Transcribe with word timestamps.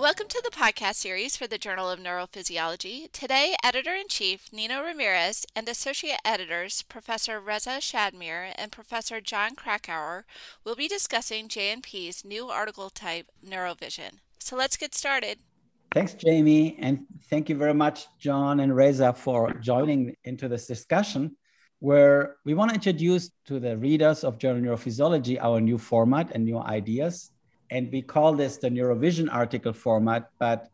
Welcome 0.00 0.28
to 0.28 0.40
the 0.42 0.50
podcast 0.50 0.94
series 0.94 1.36
for 1.36 1.46
the 1.46 1.58
Journal 1.58 1.90
of 1.90 2.00
Neurophysiology. 2.00 3.12
Today, 3.12 3.54
Editor 3.62 3.92
in 3.92 4.08
Chief 4.08 4.50
Nino 4.50 4.82
Ramirez 4.82 5.44
and 5.54 5.68
Associate 5.68 6.18
Editors 6.24 6.80
Professor 6.80 7.38
Reza 7.38 7.80
Shadmehr 7.82 8.54
and 8.56 8.72
Professor 8.72 9.20
John 9.20 9.54
Krakauer 9.54 10.24
will 10.64 10.74
be 10.74 10.88
discussing 10.88 11.48
JNP's 11.48 12.24
new 12.24 12.48
article 12.48 12.88
type, 12.88 13.26
Neurovision. 13.46 14.20
So 14.38 14.56
let's 14.56 14.78
get 14.78 14.94
started. 14.94 15.36
Thanks, 15.92 16.14
Jamie, 16.14 16.78
and 16.78 17.04
thank 17.28 17.50
you 17.50 17.56
very 17.56 17.74
much, 17.74 18.06
John 18.18 18.60
and 18.60 18.74
Reza, 18.74 19.12
for 19.12 19.52
joining 19.60 20.16
into 20.24 20.48
this 20.48 20.66
discussion 20.66 21.36
where 21.80 22.36
we 22.46 22.54
want 22.54 22.70
to 22.70 22.74
introduce 22.74 23.32
to 23.48 23.60
the 23.60 23.76
readers 23.76 24.24
of 24.24 24.38
Journal 24.38 24.62
Neurophysiology 24.62 25.38
our 25.38 25.60
new 25.60 25.76
format 25.76 26.30
and 26.34 26.46
new 26.46 26.58
ideas 26.58 27.32
and 27.70 27.90
we 27.92 28.02
call 28.02 28.34
this 28.34 28.56
the 28.56 28.68
Neurovision 28.68 29.32
article 29.32 29.72
format, 29.72 30.30
but 30.38 30.68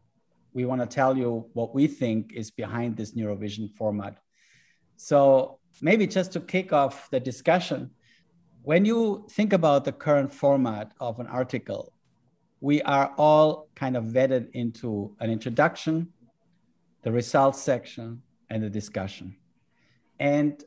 we 0.55 0.65
want 0.65 0.81
to 0.81 0.87
tell 0.87 1.17
you 1.17 1.47
what 1.53 1.75
we 1.75 1.87
think 1.87 2.33
is 2.33 2.51
behind 2.51 2.97
this 2.97 3.13
Neurovision 3.13 3.71
format. 3.77 4.19
So 4.97 5.59
maybe 5.83 6.07
just 6.07 6.33
to 6.33 6.41
kick 6.41 6.73
off 6.73 7.11
the 7.11 7.21
discussion, 7.21 7.91
when 8.63 8.85
you 8.85 9.27
think 9.31 9.53
about 9.53 9.85
the 9.85 9.93
current 9.93 10.33
format 10.33 10.93
of 10.99 11.21
an 11.21 11.27
article, 11.27 11.93
we 12.61 12.81
are 12.83 13.13
all 13.19 13.69
kind 13.75 13.97
of 13.97 14.05
vetted 14.05 14.51
into 14.53 15.15
an 15.21 15.31
introduction, 15.31 16.09
the 17.03 17.13
results 17.13 17.61
section, 17.61 18.23
and 18.49 18.63
the 18.63 18.71
discussion. 18.71 19.37
And 20.19 20.65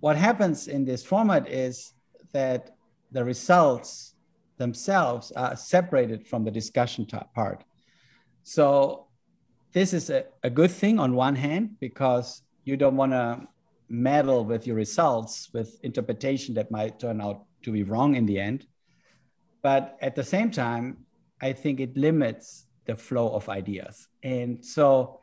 what 0.00 0.16
happens 0.16 0.66
in 0.66 0.84
this 0.84 1.04
format 1.04 1.48
is 1.48 1.94
that 2.32 2.74
the 3.12 3.24
results 3.24 4.14
themselves 4.58 5.32
are 5.32 5.56
separated 5.56 6.26
from 6.26 6.44
the 6.44 6.50
discussion 6.50 7.06
part. 7.34 7.64
So 8.42 9.06
this 9.72 9.92
is 9.92 10.10
a, 10.10 10.24
a 10.42 10.50
good 10.50 10.70
thing 10.70 10.98
on 10.98 11.14
one 11.14 11.36
hand 11.36 11.76
because 11.80 12.42
you 12.64 12.76
don't 12.76 12.96
want 12.96 13.12
to 13.12 13.46
meddle 13.88 14.44
with 14.44 14.66
your 14.66 14.76
results 14.76 15.48
with 15.52 15.78
interpretation 15.82 16.54
that 16.54 16.70
might 16.70 16.98
turn 16.98 17.20
out 17.20 17.44
to 17.62 17.72
be 17.72 17.82
wrong 17.82 18.14
in 18.14 18.26
the 18.26 18.38
end. 18.38 18.66
But 19.62 19.96
at 20.00 20.14
the 20.14 20.24
same 20.24 20.50
time, 20.50 21.06
I 21.40 21.52
think 21.52 21.80
it 21.80 21.96
limits 21.96 22.66
the 22.84 22.96
flow 22.96 23.28
of 23.30 23.48
ideas. 23.48 24.08
And 24.22 24.64
so 24.64 25.20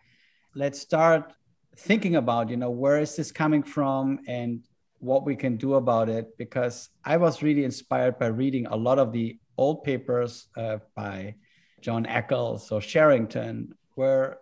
let's 0.55 0.79
start 0.79 1.33
thinking 1.77 2.15
about, 2.15 2.49
you 2.49 2.57
know, 2.57 2.71
where 2.71 2.99
is 2.99 3.15
this 3.15 3.31
coming 3.31 3.63
from 3.63 4.19
and 4.27 4.63
what 5.05 5.25
we 5.25 5.35
can 5.35 5.55
do 5.57 5.75
about 5.75 6.09
it 6.09 6.37
because 6.37 6.89
I 7.03 7.17
was 7.17 7.43
really 7.43 7.63
inspired 7.63 8.17
by 8.17 8.27
reading 8.27 8.65
a 8.65 8.75
lot 8.75 8.99
of 8.99 9.11
the 9.11 9.37
old 9.57 9.83
papers 9.83 10.47
uh, 10.57 10.79
by 10.95 11.35
John 11.81 12.05
Eccles 12.05 12.71
or 12.71 12.81
Sherrington, 12.81 13.73
where 13.93 14.39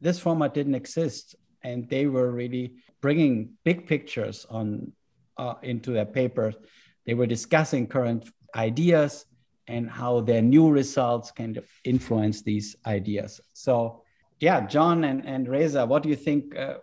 this 0.00 0.18
format 0.20 0.54
didn't 0.54 0.76
exist, 0.76 1.34
and 1.62 1.88
they 1.88 2.06
were 2.06 2.30
really 2.30 2.74
bringing 3.00 3.50
big 3.64 3.86
pictures 3.86 4.46
on 4.48 4.92
uh, 5.36 5.54
into 5.62 5.90
their 5.90 6.06
papers. 6.06 6.54
They 7.06 7.14
were 7.14 7.26
discussing 7.26 7.86
current 7.86 8.30
ideas 8.54 9.26
and 9.66 9.90
how 9.90 10.20
their 10.20 10.42
new 10.42 10.70
results 10.70 11.32
kind 11.32 11.56
of 11.56 11.66
influence 11.84 12.42
these 12.42 12.76
ideas. 12.86 13.40
So, 13.54 14.02
yeah, 14.40 14.66
John 14.66 15.04
and, 15.04 15.26
and 15.26 15.48
Reza, 15.48 15.86
what 15.86 16.02
do 16.02 16.08
you 16.08 16.16
think 16.16 16.56
uh, 16.56 16.74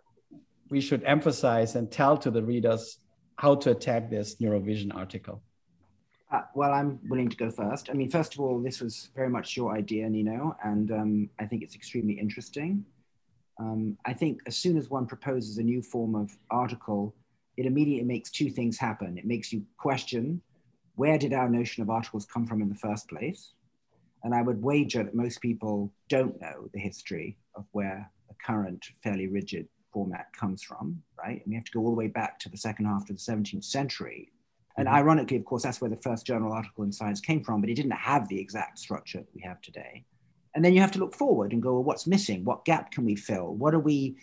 we 0.70 0.82
should 0.82 1.04
emphasize 1.04 1.76
and 1.76 1.92
tell 1.92 2.18
to 2.18 2.32
the 2.32 2.44
readers 2.44 2.98
how 3.42 3.56
to 3.56 3.72
attack 3.72 4.08
this 4.08 4.36
Neurovision 4.36 4.95
article? 4.95 5.42
Uh, 6.31 6.44
well, 6.53 6.72
I'm 6.72 7.00
willing 7.09 7.28
to 7.28 7.36
go 7.36 7.50
first. 7.50 7.89
I 7.89 7.94
mean, 7.94 8.08
first 8.08 8.36
of 8.36 8.39
all, 8.39 8.61
this 8.61 8.80
was 8.80 9.09
very 9.16 9.30
much 9.30 9.58
your 9.58 9.75
idea, 9.75 10.08
Nino, 10.08 10.56
and 10.64 10.92
um, 10.92 11.30
I 11.39 11.47
think 11.47 11.64
it's 11.64 11.73
extremely 11.73 12.14
interesting. 12.19 12.86
Um, 13.59 13.97
I 14.06 14.14
think 14.14 14.42
as 14.45 14.56
soon 14.56 14.78
as 14.78 14.92
one 14.92 15.08
proposes 15.08 15.57
a 15.57 15.63
new 15.63 15.81
form 15.81 16.13
of 16.13 16.38
article, 16.52 17.16
it 17.57 17.66
immediately 17.66 18.06
makes 18.06 18.29
two 18.29 18.52
things 18.52 18.78
happen. 18.78 19.18
It 19.18 19.25
makes 19.25 19.52
you 19.52 19.66
question 19.78 20.40
where 20.96 21.18
did 21.18 21.34
our 21.34 21.50
notion 21.50 21.81
of 21.81 21.90
articles 21.90 22.28
come 22.31 22.46
from 22.46 22.62
in 22.62 22.69
the 22.69 22.75
first 22.75 23.09
place? 23.09 23.53
And 24.23 24.35
I 24.35 24.44
would 24.44 24.62
wager 24.62 25.02
that 25.03 25.16
most 25.16 25.41
people 25.41 25.91
don't 26.09 26.40
know 26.40 26.69
the 26.75 26.79
history 26.79 27.38
of 27.56 27.66
where 27.72 28.08
the 28.29 28.35
current 28.46 28.85
fairly 29.03 29.25
rigid 29.25 29.68
format 29.91 30.34
comes 30.34 30.63
from, 30.63 31.02
right? 31.18 31.41
And 31.44 31.47
we 31.47 31.56
have 31.56 31.66
to 31.66 31.72
go 31.72 31.81
all 31.81 31.91
the 31.91 31.97
way 31.97 32.07
back 32.07 32.40
to 32.40 32.50
the 32.50 32.57
second 32.57 32.85
half 32.85 33.02
of 33.02 33.07
the 33.07 33.13
17th 33.13 33.63
century. 33.63 34.31
And 34.78 34.88
mm-hmm. 34.88 34.96
ironically, 34.96 35.38
of 35.38 35.46
course, 35.46 35.63
that's 35.63 35.81
where 35.81 35.90
the 35.90 35.97
first 35.97 36.25
journal 36.25 36.53
article 36.53 36.84
in 36.84 36.91
science 36.91 37.22
came 37.22 37.44
from, 37.44 37.62
but 37.62 37.69
it 37.69 37.75
didn't 37.75 37.91
have 37.91 38.28
the 38.28 38.40
exact 38.40 38.79
structure 38.79 39.19
that 39.19 39.35
we 39.35 39.41
have 39.41 39.62
today. 39.62 40.06
And 40.53 40.63
then 40.63 40.74
you 40.74 40.81
have 40.81 40.91
to 40.91 41.00
look 41.00 41.16
forward 41.16 41.53
and 41.53 41.62
go, 41.62 41.74
well, 41.74 41.84
what's 41.84 42.07
missing? 42.07 42.44
What 42.44 42.66
gap 42.66 42.91
can 42.91 43.06
we 43.06 43.16
fill? 43.16 43.53
What 43.56 43.74
are 43.74 43.79
we 43.79 44.18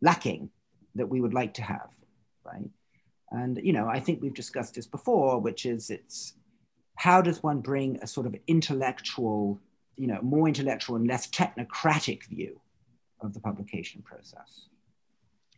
lacking 0.00 0.50
that 0.94 1.08
we 1.08 1.20
would 1.20 1.34
like 1.34 1.54
to 1.54 1.62
have, 1.62 1.90
right? 2.44 2.70
And, 3.30 3.60
you 3.62 3.72
know, 3.72 3.86
I 3.86 4.00
think 4.00 4.22
we've 4.22 4.34
discussed 4.34 4.74
this 4.74 4.86
before, 4.86 5.38
which 5.40 5.66
is 5.66 5.90
it's 5.90 6.34
how 6.96 7.20
does 7.20 7.42
one 7.42 7.60
bring 7.60 7.98
a 8.02 8.06
sort 8.06 8.26
of 8.26 8.34
intellectual, 8.46 9.60
you 9.96 10.06
know, 10.06 10.20
more 10.22 10.48
intellectual 10.48 10.96
and 10.96 11.06
less 11.06 11.28
technocratic 11.28 12.24
view 12.24 12.60
of 13.20 13.34
the 13.34 13.40
publication 13.40 14.02
process? 14.02 14.68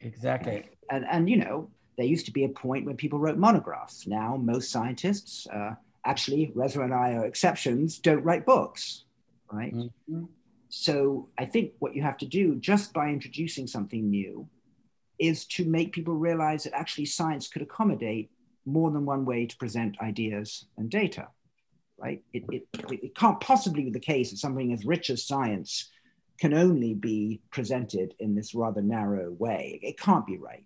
Exactly. 0.01 0.69
And, 0.91 1.05
and 1.11 1.29
you 1.29 1.37
know, 1.37 1.71
there 1.97 2.07
used 2.07 2.27
to 2.27 2.33
be 2.33 2.45
a 2.45 2.49
point 2.49 2.87
when 2.87 2.97
people 2.97 3.19
wrote 3.19 3.37
monographs. 3.37 4.07
Now, 4.07 4.37
most 4.37 4.71
scientists, 4.71 5.47
uh, 5.53 5.75
actually, 6.05 6.51
Reza 6.55 6.81
and 6.81 6.95
I 6.95 7.13
are 7.13 7.27
exceptions, 7.27 7.99
don't 7.99 8.25
write 8.25 8.47
books, 8.47 9.05
right? 9.53 9.75
Mm-hmm. 9.75 10.25
So 10.71 11.29
I 11.37 11.45
think 11.45 11.73
what 11.81 11.95
you 11.95 12.03
have 12.03 12.17
to 12.19 12.27
do 12.27 12.57
just 12.57 12.93
by 12.93 13.09
introducing 13.09 13.67
something 13.67 14.09
new 14.09 14.49
is 15.19 15.45
to 15.45 15.65
make 15.65 15.93
people 15.93 16.15
realize 16.15 16.65
that 16.65 16.75
actually 16.75 17.05
science 17.05 17.49
could 17.49 17.63
accommodate 17.63 18.31
more 18.65 18.91
than 18.91 19.05
one 19.05 19.25
way 19.25 19.47
to 19.47 19.57
present 19.57 20.01
ideas 20.01 20.67
and 20.79 20.89
data, 20.89 21.29
right? 21.99 22.23
It, 22.33 22.45
it, 22.51 22.67
it 22.91 23.15
can't 23.15 23.41
possibly 23.41 23.85
be 23.85 23.91
the 23.91 24.01
case 24.01 24.31
that 24.31 24.39
something 24.39 24.73
as 24.73 24.87
rich 24.87 25.11
as 25.11 25.27
science 25.27 25.91
can 26.41 26.55
only 26.55 26.95
be 26.95 27.41
presented 27.51 28.15
in 28.19 28.35
this 28.35 28.55
rather 28.55 28.81
narrow 28.81 29.31
way. 29.31 29.79
It 29.83 30.01
can't 30.01 30.27
be 30.27 30.39
right, 30.39 30.65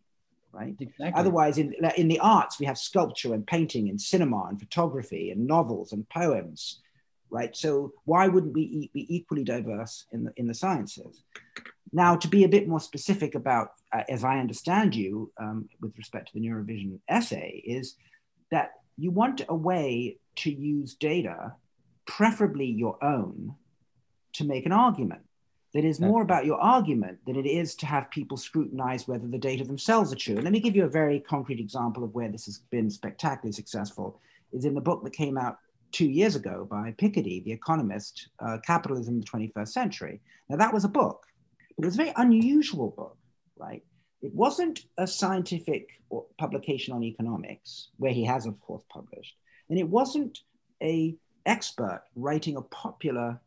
right? 0.53 0.77
Exactly. 0.79 1.13
Otherwise, 1.15 1.59
in, 1.59 1.75
in 1.97 2.07
the 2.07 2.21
arts, 2.21 2.61
we 2.61 2.67
have 2.67 2.79
sculpture 2.79 3.35
and 3.35 3.45
painting 3.45 3.89
and 3.89 4.01
cinema 4.01 4.47
and 4.49 4.59
photography 4.59 5.31
and 5.31 5.47
novels 5.47 5.93
and 5.93 6.09
poems, 6.09 6.81
right? 7.29 7.57
So 7.57 7.93
why 8.05 8.29
wouldn't 8.29 8.55
we 8.55 8.89
be 8.95 9.15
equally 9.15 9.43
diverse 9.43 10.07
in 10.13 10.25
the, 10.25 10.33
in 10.37 10.47
the 10.47 10.55
sciences? 10.55 11.25
Now, 11.93 12.17
to 12.17 12.29
be 12.29 12.45
a 12.45 12.49
bit 12.49 12.69
more 12.69 12.81
specific 12.81 13.35
about, 13.35 13.73
uh, 13.93 14.05
as 14.09 14.23
I 14.23 14.39
understand 14.39 14.95
you, 14.95 15.33
um, 15.41 15.69
with 15.81 15.99
respect 15.99 16.29
to 16.29 16.35
the 16.35 16.47
Neurovision 16.47 17.01
essay, 17.09 17.63
is 17.65 17.97
that 18.53 18.71
you 18.97 19.11
want 19.11 19.43
a 19.49 19.55
way 19.57 20.19
to 20.37 20.51
use 20.51 20.95
data, 20.95 21.55
preferably 22.07 22.67
your 22.67 23.03
own, 23.03 23.57
to 24.35 24.45
make 24.45 24.67
an 24.67 24.73
argument 24.73 25.23
that 25.75 25.85
is 25.85 26.01
more 26.01 26.23
about 26.23 26.47
your 26.47 26.61
argument 26.61 27.19
than 27.27 27.35
it 27.35 27.47
is 27.47 27.75
to 27.75 27.87
have 27.87 28.09
people 28.11 28.37
scrutinize 28.37 29.09
whether 29.09 29.27
the 29.27 29.39
data 29.39 29.65
themselves 29.65 30.13
are 30.13 30.17
true. 30.17 30.37
And 30.37 30.45
let 30.45 30.53
me 30.53 30.61
give 30.61 30.77
you 30.77 30.85
a 30.85 30.89
very 30.89 31.19
concrete 31.19 31.59
example 31.59 32.05
of 32.05 32.15
where 32.15 32.29
this 32.29 32.47
has 32.47 32.59
been 32.71 32.89
spectacularly 32.89 33.53
successful. 33.53 34.21
Is 34.53 34.65
in 34.65 34.75
the 34.75 34.81
book 34.81 35.03
that 35.03 35.13
came 35.13 35.37
out 35.37 35.59
two 35.91 36.09
years 36.09 36.37
ago 36.37 36.65
by 36.71 36.95
Piketty, 36.97 37.43
the 37.43 37.51
economist, 37.51 38.29
uh, 38.39 38.59
Capitalism 38.65 39.15
in 39.15 39.21
the 39.21 39.27
21st 39.27 39.69
Century. 39.69 40.21
Now 40.49 40.57
that 40.57 40.73
was 40.73 40.85
a 40.85 40.89
book, 40.89 41.27
but 41.77 41.83
it 41.83 41.87
was 41.87 41.95
a 41.95 42.05
very 42.05 42.13
unusual 42.17 42.91
book, 42.97 43.19
right? 43.57 43.83
It 44.23 44.33
wasn't 44.33 44.87
a 44.97 45.09
scientific 45.09 45.89
publication 46.39 46.95
on 46.95 47.03
economics, 47.03 47.89
where 47.97 48.13
he 48.13 48.25
has, 48.25 48.47
of 48.47 48.61
course, 48.61 48.85
published, 48.89 49.35
and 49.69 49.79
it 49.79 49.89
wasn't 49.89 50.43
a 50.81 51.17
expert 51.47 52.05
writing 52.15 52.57
a 52.57 52.63
popular 52.63 53.41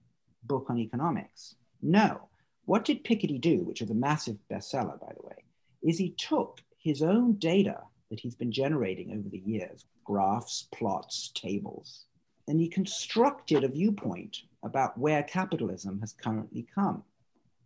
book 0.43 0.65
on 0.69 0.77
economics 0.77 1.55
no. 1.81 2.29
What 2.65 2.85
did 2.85 3.03
Piketty 3.03 3.39
do, 3.39 3.63
which 3.63 3.81
was 3.81 3.89
a 3.89 3.95
massive 3.95 4.37
bestseller, 4.51 4.99
by 4.99 5.13
the 5.15 5.25
way, 5.25 5.43
is 5.81 5.97
he 5.97 6.11
took 6.11 6.61
his 6.77 7.01
own 7.01 7.33
data 7.33 7.81
that 8.09 8.19
he's 8.19 8.35
been 8.35 8.51
generating 8.51 9.11
over 9.11 9.29
the 9.29 9.39
years 9.45 9.85
graphs, 10.03 10.67
plots, 10.71 11.31
tables 11.33 12.07
and 12.47 12.59
he 12.59 12.67
constructed 12.69 13.63
a 13.63 13.67
viewpoint 13.67 14.43
about 14.63 14.97
where 14.97 15.23
capitalism 15.23 15.99
has 15.99 16.13
currently 16.13 16.65
come. 16.73 17.03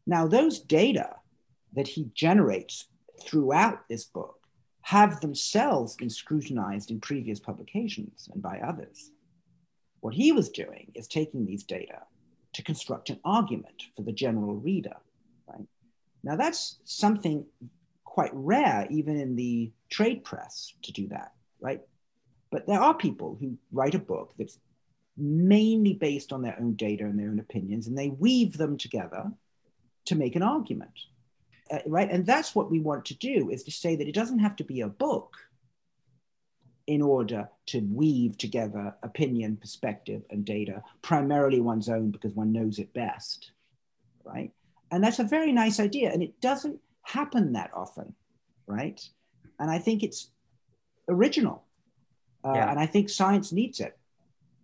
Now, 0.08 0.28
those 0.28 0.60
data 0.60 1.16
that 1.74 1.88
he 1.88 2.10
generates 2.16 2.88
throughout 3.24 3.88
this 3.88 4.06
book 4.06 4.38
have 4.82 5.22
themselves 5.22 5.96
been 5.96 6.10
scrutinized 6.10 6.90
in 6.90 7.00
previous 7.00 7.40
publications 7.40 8.28
and 8.34 8.42
by 8.42 8.60
others. 8.60 9.12
What 10.00 10.16
he 10.16 10.32
was 10.32 10.50
doing 10.50 10.92
is 10.96 11.08
taking 11.08 11.46
these 11.46 11.64
data 11.64 12.02
to 12.54 12.64
construct 12.64 13.10
an 13.10 13.20
argument 13.24 13.84
for 13.96 14.04
the 14.04 14.12
general 14.12 14.56
reader. 14.56 14.96
Right? 15.48 15.66
Now, 16.24 16.36
that's 16.36 16.80
something 16.84 17.46
quite 18.04 18.32
rare, 18.34 18.88
even 18.90 19.18
in 19.18 19.36
the 19.36 19.72
trade 19.90 20.24
press, 20.24 20.74
to 20.84 20.92
do 20.92 21.08
that, 21.08 21.32
right? 21.60 21.82
But 22.52 22.68
there 22.68 22.82
are 22.82 22.94
people 22.94 23.38
who 23.40 23.58
write 23.72 23.96
a 23.96 24.00
book 24.00 24.34
that's 24.38 24.60
mainly 25.18 25.94
based 25.94 26.34
on 26.34 26.42
their 26.42 26.58
own 26.60 26.74
data 26.74 27.06
and 27.06 27.18
their 27.18 27.30
own 27.30 27.40
opinions, 27.40 27.88
and 27.88 27.98
they 27.98 28.10
weave 28.10 28.58
them 28.58 28.78
together 28.78 29.32
to 30.06 30.16
make 30.16 30.36
an 30.36 30.44
argument. 30.44 30.92
Uh, 31.70 31.80
right? 31.86 32.12
And 32.12 32.26
that's 32.26 32.54
what 32.54 32.70
we 32.70 32.80
want 32.80 33.06
to 33.06 33.16
do 33.16 33.50
is 33.50 33.64
to 33.64 33.72
say 33.72 33.96
that 33.96 34.08
it 34.08 34.16
doesn't 34.16 34.40
have 34.40 34.58
to 34.58 34.64
be 34.64 34.82
a 34.82 34.90
book 34.90 35.38
in 36.88 37.02
order 37.02 37.50
to 37.68 37.80
weave 37.80 38.38
together 38.38 38.94
opinion, 39.04 39.58
perspective, 39.58 40.24
and 40.30 40.46
data, 40.46 40.82
primarily 41.02 41.62
one's 41.62 41.90
own 41.90 42.12
because 42.12 42.34
one 42.34 42.52
knows 42.52 42.80
it 42.80 42.94
best, 42.94 43.52
right? 44.24 44.52
And 44.92 45.04
that's 45.04 45.20
a 45.20 45.24
very 45.24 45.52
nice 45.52 45.80
idea. 45.80 46.12
And 46.12 46.22
it 46.22 46.40
doesn't 46.42 46.80
happen 47.04 47.54
that 47.54 47.72
often, 47.74 48.14
right? 48.68 49.02
And 49.60 49.70
I 49.70 49.80
think 49.80 50.04
it's 50.04 50.32
original. 51.08 51.64
Uh, 52.44 52.54
yeah. 52.56 52.72
And 52.72 52.80
I 52.80 52.86
think 52.86 53.10
science 53.10 53.52
needs 53.52 53.80
it. 53.80 53.98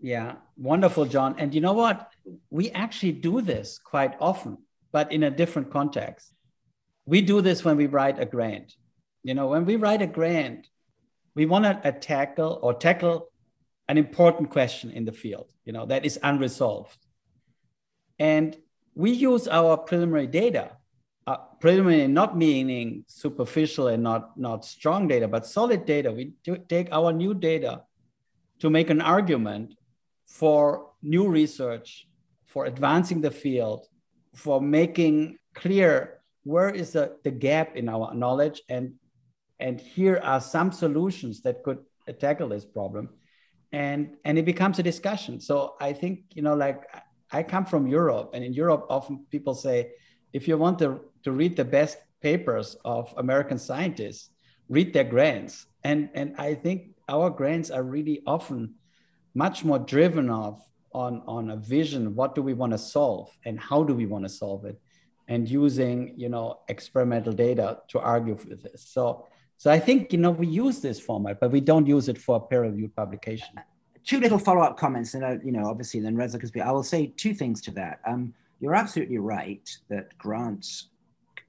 Yeah, 0.02 0.36
wonderful, 0.58 1.06
John. 1.06 1.36
And 1.38 1.54
you 1.54 1.62
know 1.62 1.74
what? 1.74 2.12
We 2.50 2.72
actually 2.72 3.14
do 3.14 3.42
this 3.42 3.80
quite 3.80 4.16
often, 4.20 4.58
but 4.92 5.12
in 5.12 5.24
a 5.24 5.32
different 5.32 5.72
context. 5.72 6.34
We 7.06 7.22
do 7.22 7.42
this 7.42 7.64
when 7.64 7.78
we 7.78 7.88
write 7.88 8.20
a 8.20 8.26
grant. 8.26 8.76
You 9.24 9.34
know, 9.34 9.48
when 9.48 9.66
we 9.66 9.76
write 9.76 10.02
a 10.02 10.08
grant, 10.08 10.68
we 11.38 11.46
want 11.46 11.84
to 11.84 11.92
tackle 11.92 12.58
or 12.64 12.74
tackle 12.74 13.30
an 13.88 13.98
important 13.98 14.50
question 14.50 14.90
in 14.90 15.06
the 15.06 15.12
field, 15.12 15.46
you 15.66 15.72
know, 15.72 15.86
that 15.86 16.04
is 16.04 16.20
unresolved. 16.24 16.98
And 18.18 18.58
we 18.96 19.12
use 19.12 19.48
our 19.48 19.78
preliminary 19.78 20.26
data, 20.26 20.72
uh, 21.28 21.38
preliminary 21.62 22.08
not 22.08 22.36
meaning 22.36 23.06
superficial 23.08 23.88
and 23.88 24.02
not, 24.02 24.36
not 24.36 24.66
strong 24.66 25.08
data, 25.08 25.28
but 25.28 25.46
solid 25.46 25.86
data. 25.86 26.12
We 26.12 26.34
take 26.68 26.90
our 26.92 27.14
new 27.14 27.36
data 27.36 27.84
to 28.62 28.72
make 28.72 28.90
an 28.90 29.00
argument 29.00 29.76
for 30.26 30.90
new 31.04 31.30
research, 31.30 32.08
for 32.46 32.66
advancing 32.66 33.22
the 33.22 33.30
field, 33.30 33.86
for 34.34 34.60
making 34.60 35.38
clear 35.54 36.20
where 36.44 36.72
is 36.72 36.94
the, 36.94 37.18
the 37.24 37.32
gap 37.32 37.76
in 37.76 37.90
our 37.90 38.16
knowledge 38.16 38.64
and 38.70 38.94
and 39.60 39.80
here 39.80 40.20
are 40.24 40.40
some 40.40 40.72
solutions 40.72 41.42
that 41.42 41.64
could 41.64 41.80
uh, 42.08 42.12
tackle 42.14 42.50
this 42.50 42.66
problem. 42.66 43.10
And 43.72 44.16
and 44.24 44.38
it 44.38 44.46
becomes 44.46 44.80
a 44.80 44.84
discussion. 44.84 45.42
So 45.42 45.76
i 45.80 45.92
think 45.92 46.24
you 46.34 46.42
know 46.42 46.56
like 46.56 46.84
i 47.32 47.44
come 47.44 47.66
from 47.66 47.86
europe 47.86 48.30
and 48.34 48.44
in 48.44 48.54
europe 48.54 48.86
often 48.90 49.26
people 49.30 49.54
say 49.54 49.92
if 50.32 50.48
you 50.48 50.58
want 50.58 50.80
to, 50.80 51.02
to 51.24 51.32
read 51.32 51.58
the 51.58 51.66
best 51.66 51.98
papers 52.22 52.78
of 52.86 53.14
american 53.18 53.60
scientists 53.60 54.30
read 54.70 54.94
their 54.94 55.04
grants. 55.04 55.66
And 55.84 56.10
and 56.14 56.36
i 56.38 56.54
think 56.54 56.96
our 57.10 57.30
grants 57.30 57.70
are 57.70 57.84
really 57.84 58.22
often 58.26 58.76
much 59.34 59.66
more 59.66 59.80
driven 59.80 60.30
off 60.30 60.60
on, 60.94 61.22
on 61.28 61.52
a 61.52 61.58
vision 61.58 62.16
what 62.16 62.36
do 62.36 62.42
we 62.42 62.54
want 62.54 62.72
to 62.72 62.78
solve 62.78 63.30
and 63.46 63.60
how 63.60 63.84
do 63.84 63.94
we 63.94 64.06
want 64.06 64.24
to 64.24 64.30
solve 64.30 64.64
it 64.66 64.80
and 65.28 65.50
using 65.50 66.14
you 66.18 66.30
know 66.30 66.60
experimental 66.70 67.34
data 67.34 67.80
to 67.90 68.00
argue 68.00 68.36
with 68.36 68.64
this. 68.64 68.90
So 68.90 69.28
so 69.58 69.72
i 69.72 69.80
think 69.80 70.14
you 70.14 70.20
know 70.20 70.32
we 70.32 70.48
use 70.48 70.80
this 70.80 71.00
format 71.00 71.40
but 71.40 71.52
we 71.52 71.62
don't 71.62 71.88
use 71.88 72.08
it 72.10 72.18
for 72.18 72.38
a 72.38 72.40
peer-reviewed 72.40 72.96
publication. 72.96 73.60
Two 74.06 74.22
little 74.22 74.40
follow-up 74.40 74.78
comments 74.78 75.16
and 75.16 75.24
uh, 75.24 75.36
you 75.44 75.52
know 75.52 75.66
obviously 75.66 76.00
then 76.00 76.16
reza 76.16 76.38
because 76.38 76.52
i 76.62 76.72
will 76.72 76.84
say 76.84 77.08
two 77.18 77.34
things 77.34 77.62
to 77.62 77.72
that. 77.72 78.00
Um, 78.08 78.34
you're 78.60 78.76
absolutely 78.76 79.18
right 79.18 79.70
that 79.90 80.18
grants 80.18 80.88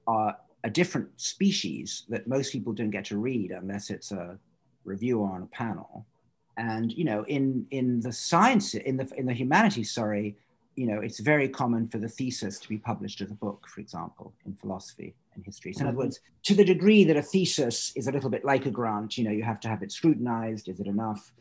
are 0.07 0.35
a 0.63 0.69
different 0.69 1.09
species 1.15 2.03
that 2.09 2.27
most 2.27 2.51
people 2.51 2.73
don't 2.73 2.89
get 2.89 3.05
to 3.05 3.17
read 3.17 3.51
unless 3.51 3.89
it's 3.89 4.11
a 4.11 4.37
review 4.83 5.23
on 5.23 5.43
a 5.43 5.45
panel. 5.47 6.05
And 6.57 6.91
you 6.91 7.05
know 7.05 7.23
in 7.27 7.65
in 7.71 8.01
the 8.01 8.11
science 8.11 8.73
in 8.73 8.97
the 8.97 9.09
in 9.15 9.25
the 9.25 9.33
humanities 9.33 9.91
sorry 9.91 10.35
you 10.79 10.87
know 10.87 11.01
it's 11.01 11.19
very 11.19 11.49
common 11.49 11.89
for 11.89 11.97
the 11.97 12.07
thesis 12.07 12.57
to 12.57 12.69
be 12.69 12.77
published 12.77 13.19
as 13.19 13.29
a 13.31 13.33
book 13.33 13.67
for 13.67 13.81
example 13.81 14.33
in 14.45 14.53
philosophy 14.55 15.13
and 15.35 15.43
history 15.43 15.73
so 15.73 15.81
in 15.81 15.87
other 15.87 15.91
mm-hmm. 15.91 16.03
words 16.03 16.21
to 16.43 16.55
the 16.55 16.63
degree 16.63 17.03
that 17.03 17.17
a 17.17 17.21
thesis 17.21 17.91
is 17.97 18.07
a 18.07 18.11
little 18.13 18.29
bit 18.29 18.45
like 18.45 18.65
a 18.65 18.71
grant 18.71 19.17
you 19.17 19.25
know 19.25 19.31
you 19.39 19.43
have 19.43 19.59
to 19.59 19.67
have 19.67 19.83
it 19.83 19.91
scrutinized 19.91 20.69
is 20.69 20.79
it 20.79 20.87
enough 20.87 21.33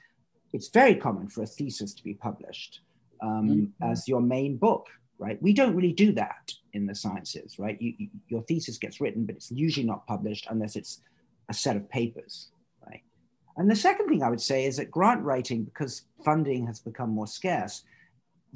it's 0.52 0.68
very 0.68 0.96
common 0.96 1.28
for 1.28 1.42
a 1.44 1.46
thesis 1.46 1.94
to 1.94 2.02
be 2.02 2.14
published 2.14 2.80
um, 3.22 3.48
mm-hmm. 3.48 3.90
as 3.90 4.08
your 4.08 4.20
main 4.20 4.56
book 4.56 4.88
right 5.18 5.40
we 5.40 5.52
don't 5.52 5.76
really 5.76 5.92
do 5.92 6.10
that 6.10 6.52
in 6.72 6.84
the 6.86 6.94
sciences 6.94 7.60
right 7.60 7.80
you, 7.80 7.94
you, 7.96 8.08
your 8.26 8.42
thesis 8.42 8.76
gets 8.76 9.00
written 9.00 9.24
but 9.24 9.36
it's 9.36 9.52
usually 9.52 9.86
not 9.86 10.04
published 10.08 10.48
unless 10.50 10.74
it's 10.74 11.00
a 11.48 11.54
set 11.54 11.76
of 11.76 11.88
papers 11.88 12.48
right? 12.88 13.02
and 13.56 13.70
the 13.70 13.76
second 13.76 14.08
thing 14.08 14.24
I 14.24 14.30
would 14.30 14.40
say 14.40 14.66
is 14.66 14.76
that 14.76 14.90
grant 14.90 15.22
writing, 15.22 15.64
because 15.64 16.04
funding 16.24 16.64
has 16.68 16.78
become 16.78 17.10
more 17.10 17.26
scarce, 17.26 17.82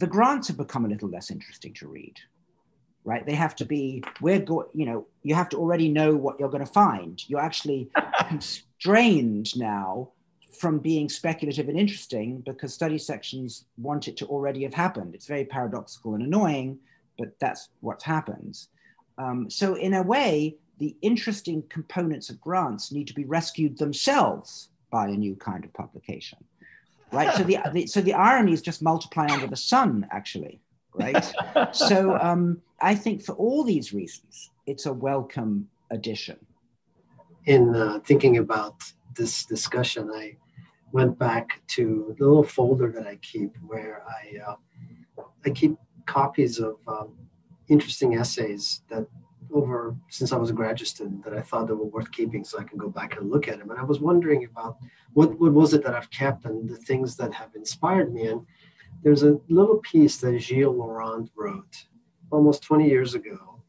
the 0.02 0.08
grants 0.08 0.49
have 0.49 0.56
become 0.56 0.84
a 0.84 0.88
little 0.88 1.08
less 1.08 1.31
interesting 1.31 1.72
to 1.75 1.87
read, 1.87 2.19
right? 3.04 3.25
They 3.25 3.37
have 3.37 3.54
to 3.54 3.64
be, 3.64 4.02
we're 4.20 4.40
go, 4.40 4.69
you 4.75 4.84
know, 4.84 5.06
you 5.22 5.37
have 5.37 5.49
to 5.50 5.56
already 5.56 5.88
know 5.88 6.16
what 6.16 6.40
you're 6.40 6.49
going 6.49 6.66
to 6.66 6.72
find. 6.72 7.22
You're 7.28 7.38
actually 7.38 7.88
constrained 8.28 9.56
now 9.56 10.10
from 10.58 10.81
being 10.81 11.08
speculative 11.08 11.69
and 11.69 11.78
interesting 11.78 12.40
because 12.40 12.75
study 12.75 12.99
sections 12.99 13.66
want 13.76 14.08
it 14.08 14.16
to 14.16 14.26
already 14.26 14.64
have 14.64 14.75
happened. 14.75 15.14
It's 15.14 15.28
very 15.28 15.44
paradoxical 15.44 16.14
and 16.14 16.25
annoying, 16.25 16.81
but 17.16 17.38
that's 17.38 17.69
what 17.78 18.02
happens. 18.02 18.70
Um, 19.19 19.49
so 19.49 19.76
in 19.76 19.94
a 19.94 20.02
way, 20.02 20.56
the 20.78 20.96
interesting 21.00 21.62
components 21.69 22.28
of 22.28 22.40
grants 22.40 22.90
need 22.90 23.06
to 23.06 23.14
be 23.14 23.25
rescued 23.25 23.78
themselves 23.78 24.70
by 24.90 25.06
a 25.06 25.16
new 25.16 25.37
kind 25.37 25.64
of 25.64 25.72
publication 25.72 26.38
right? 27.12 27.35
So 27.35 27.43
the, 27.43 27.59
the, 27.73 27.87
so 27.87 28.00
the 28.00 28.14
irony 28.14 28.53
is 28.53 28.62
just 28.62 28.82
multiply 28.82 29.26
under 29.31 29.47
the 29.47 29.56
sun 29.56 30.06
actually 30.11 30.61
right? 30.94 31.32
So 31.73 32.19
um, 32.20 32.61
i 32.81 32.94
think 32.94 33.23
for 33.23 33.35
all 33.35 33.64
these 33.64 33.93
reasons 33.93 34.50
it's 34.67 34.87
a 34.87 34.93
welcome 34.93 35.69
addition. 35.91 36.38
In 37.47 37.75
uh, 37.75 37.99
thinking 38.05 38.38
about 38.38 38.82
this 39.17 39.44
discussion 39.44 40.11
i 40.14 40.37
went 40.93 41.19
back 41.19 41.61
to 41.67 42.14
the 42.19 42.25
little 42.25 42.44
folder 42.44 42.91
that 42.93 43.06
i 43.06 43.17
keep 43.17 43.50
where 43.67 44.03
i 44.09 44.50
uh, 44.50 45.23
i 45.47 45.50
keep 45.50 45.76
copies 46.06 46.59
of 46.59 46.76
um, 46.87 47.12
interesting 47.69 48.14
essays 48.14 48.82
that 48.91 49.06
over 49.52 49.96
since 50.08 50.32
I 50.32 50.37
was 50.37 50.50
a 50.50 50.54
graduate 50.54 50.88
student 50.88 51.25
that 51.25 51.34
I 51.34 51.40
thought 51.40 51.66
they 51.66 51.75
were 51.75 51.84
worth 51.84 52.10
keeping 52.12 52.44
so 52.44 52.58
I 52.58 52.64
can 52.64 52.78
go 52.78 52.88
back 52.88 53.16
and 53.16 53.31
look 53.31 53.49
at 53.49 53.58
them. 53.58 53.70
And 53.70 53.78
I 53.78 53.84
was 53.84 54.00
wondering 54.00 54.44
about 54.44 54.78
what, 55.12 55.38
what 55.38 55.52
was 55.52 55.75
it 55.75 55.82
that 55.84 55.94
I've 55.94 56.10
kept 56.10 56.44
and 56.44 56.69
the 56.69 56.76
things 56.76 57.16
that 57.16 57.32
have 57.34 57.54
inspired 57.54 58.12
me. 58.12 58.26
And 58.26 58.46
there's 59.02 59.22
a 59.22 59.38
little 59.49 59.78
piece 59.78 60.16
that 60.19 60.38
Gilles 60.38 60.72
Laurent 60.72 61.30
wrote 61.37 61.87
almost 62.30 62.62
20 62.62 62.88
years 62.88 63.14
ago. 63.14 63.62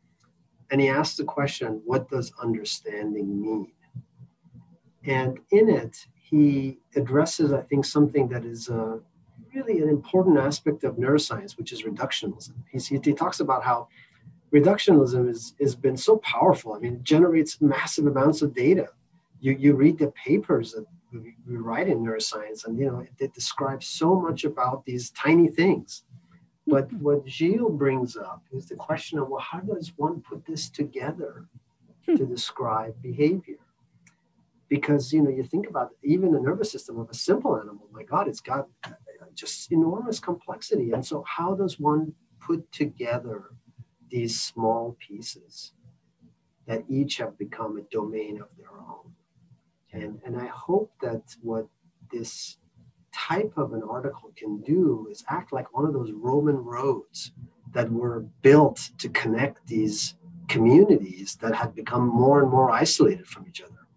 And 0.71 0.81
he 0.81 0.89
asked 0.89 1.17
the 1.17 1.23
question, 1.23 1.81
what 1.85 2.09
does 2.09 2.33
understanding 2.41 3.41
mean? 3.41 3.71
And 5.05 5.39
in 5.51 5.69
it, 5.69 5.97
he 6.13 6.79
addresses, 6.95 7.51
I 7.53 7.61
think, 7.61 7.85
something 7.85 8.27
that 8.29 8.45
is 8.45 8.69
uh, 8.69 8.97
really 9.53 9.81
an 9.81 9.89
important 9.89 10.37
aspect 10.37 10.83
of 10.83 10.95
neuroscience, 10.95 11.57
which 11.57 11.71
is 11.71 11.83
reductionism. 11.83 12.53
He, 12.71 12.79
he 12.79 13.13
talks 13.13 13.39
about 13.39 13.63
how 13.63 13.87
reductionism 14.53 15.29
is, 15.29 15.55
has 15.59 15.75
been 15.75 15.97
so 15.97 16.17
powerful. 16.17 16.73
I 16.73 16.79
mean, 16.79 16.95
it 16.95 17.03
generates 17.03 17.59
massive 17.59 18.05
amounts 18.05 18.41
of 18.41 18.53
data. 18.53 18.89
You, 19.39 19.53
you 19.53 19.75
read 19.75 19.97
the 19.97 20.11
papers 20.11 20.73
that 20.73 20.85
we, 21.11 21.35
we 21.47 21.57
write 21.57 21.87
in 21.87 22.03
neuroscience, 22.03 22.65
and 22.65 22.77
you 22.77 22.85
know, 22.85 22.99
it, 22.99 23.11
it 23.19 23.33
describes 23.33 23.87
so 23.87 24.19
much 24.19 24.45
about 24.45 24.85
these 24.85 25.09
tiny 25.11 25.47
things. 25.47 26.03
But 26.65 26.91
what 26.93 27.27
Gilles 27.27 27.71
brings 27.71 28.15
up 28.15 28.43
is 28.53 28.67
the 28.67 28.75
question 28.75 29.19
of 29.19 29.27
well, 29.27 29.41
how 29.41 29.59
does 29.59 29.91
one 29.97 30.21
put 30.21 30.45
this 30.45 30.69
together 30.69 31.45
to 32.05 32.15
hmm. 32.15 32.31
describe 32.31 33.01
behavior? 33.01 33.57
Because 34.69 35.11
you 35.11 35.21
know, 35.21 35.29
you 35.29 35.43
think 35.43 35.67
about 35.67 35.89
even 36.03 36.31
the 36.31 36.39
nervous 36.39 36.71
system 36.71 36.99
of 36.99 37.09
a 37.09 37.13
simple 37.13 37.59
animal. 37.59 37.87
My 37.91 38.03
God, 38.03 38.27
it's 38.27 38.39
got 38.39 38.67
just 39.35 39.71
enormous 39.71 40.19
complexity. 40.19 40.91
And 40.91 41.05
so, 41.05 41.23
how 41.27 41.53
does 41.53 41.79
one 41.79 42.13
put 42.39 42.71
together 42.71 43.51
these 44.13 44.39
small 44.39 44.95
pieces 44.99 45.73
that 46.67 46.83
each 46.87 47.17
have 47.17 47.35
become 47.35 47.77
a 47.77 47.81
domain 47.91 48.39
of 48.39 48.47
their 48.59 48.71
own. 48.71 49.11
And, 49.91 50.21
and 50.23 50.39
I 50.39 50.45
hope 50.45 50.91
that 51.01 51.23
what 51.41 51.65
this 52.11 52.57
type 53.11 53.53
of 53.57 53.73
an 53.73 53.81
article 53.81 54.31
can 54.35 54.61
do 54.61 55.07
is 55.09 55.25
act 55.29 55.51
like 55.51 55.73
one 55.73 55.85
of 55.85 55.93
those 55.93 56.11
Roman 56.11 56.57
roads 56.57 57.31
that 57.73 57.91
were 57.91 58.19
built 58.43 58.91
to 58.99 59.09
connect 59.09 59.65
these 59.65 60.13
communities 60.47 61.35
that 61.41 61.55
had 61.55 61.73
become 61.73 62.07
more 62.07 62.39
and 62.39 62.51
more 62.51 62.69
isolated 62.69 63.27
from 63.27 63.47
each 63.47 63.63
other. 63.63 63.87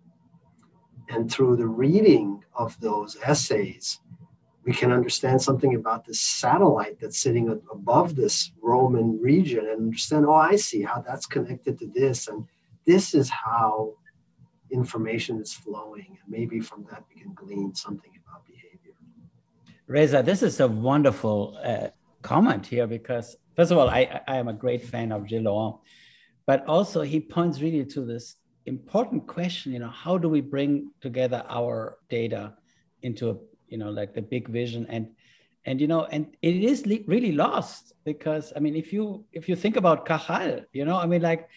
And 1.11 1.31
through 1.31 1.57
the 1.57 1.69
reading 1.69 2.43
of 2.55 2.81
those 2.81 3.19
essays, 3.23 4.01
we 4.67 4.73
can 4.73 4.91
understand 4.91 5.41
something 5.41 5.77
about 5.77 6.05
this 6.05 6.21
satellite 6.21 6.99
that's 7.01 7.19
sitting 7.19 7.49
above 7.73 8.17
this 8.17 8.51
Roman 8.61 9.19
region 9.21 9.61
and 9.61 9.81
understand, 9.81 10.27
oh, 10.27 10.35
I 10.35 10.57
see 10.57 10.83
how 10.83 11.01
that's 11.07 11.25
connected 11.25 11.79
to 11.79 11.87
this. 11.87 12.27
And 12.27 12.47
this 12.85 13.15
is 13.15 13.31
how 13.31 13.95
information 14.71 15.41
is 15.41 15.55
flowing. 15.55 16.19
And 16.21 16.29
maybe 16.29 16.59
from 16.59 16.85
that 16.91 17.05
we 17.09 17.21
can 17.23 17.33
glean 17.33 17.77
something 17.77 18.11
about 18.27 18.45
behavior. 18.45 18.95
Reza, 19.87 20.25
this 20.25 20.43
is 20.43 20.59
a 20.59 20.67
wonderful 20.67 21.57
uh, 21.65 21.89
comment 22.23 22.67
here 22.67 22.89
because, 22.89 23.37
first 23.55 23.71
of 23.71 23.79
all, 23.79 23.89
I, 23.89 24.21
I 24.27 24.37
am 24.39 24.49
a 24.49 24.53
great 24.53 24.83
fan 24.83 25.13
of 25.13 25.31
Laurent, 25.31 25.77
but 26.45 26.67
also 26.67 27.03
he 27.03 27.21
points 27.21 27.61
really 27.61 27.85
to 27.85 28.05
this 28.05 28.35
important 28.67 29.29
question, 29.29 29.73
you 29.73 29.79
know, 29.79 29.91
how 29.91 30.19
do 30.19 30.29
we 30.29 30.41
bring 30.41 30.91
together 31.01 31.45
our 31.49 31.99
data 32.09 32.55
into, 33.03 33.31
a, 33.31 33.37
you 33.69 33.79
know, 33.79 33.91
like 33.91 34.15
the 34.15 34.23
big 34.23 34.49
vision. 34.49 34.87
And, 34.89 35.09
and, 35.65 35.81
you 35.81 35.87
know, 35.87 36.05
and 36.05 36.37
it 36.43 36.57
is 36.57 36.85
really 37.07 37.33
lost 37.33 37.93
because, 38.05 38.53
I 38.55 38.61
mean, 38.61 38.77
if 38.77 38.93
you, 38.93 39.25
if 39.33 39.49
you 39.49 39.57
think 39.57 39.77
about 39.77 40.07
Cajal, 40.07 40.65
you 40.73 40.85
know, 40.85 40.97
I 40.97 41.07
mean, 41.07 41.23
like 41.23 41.49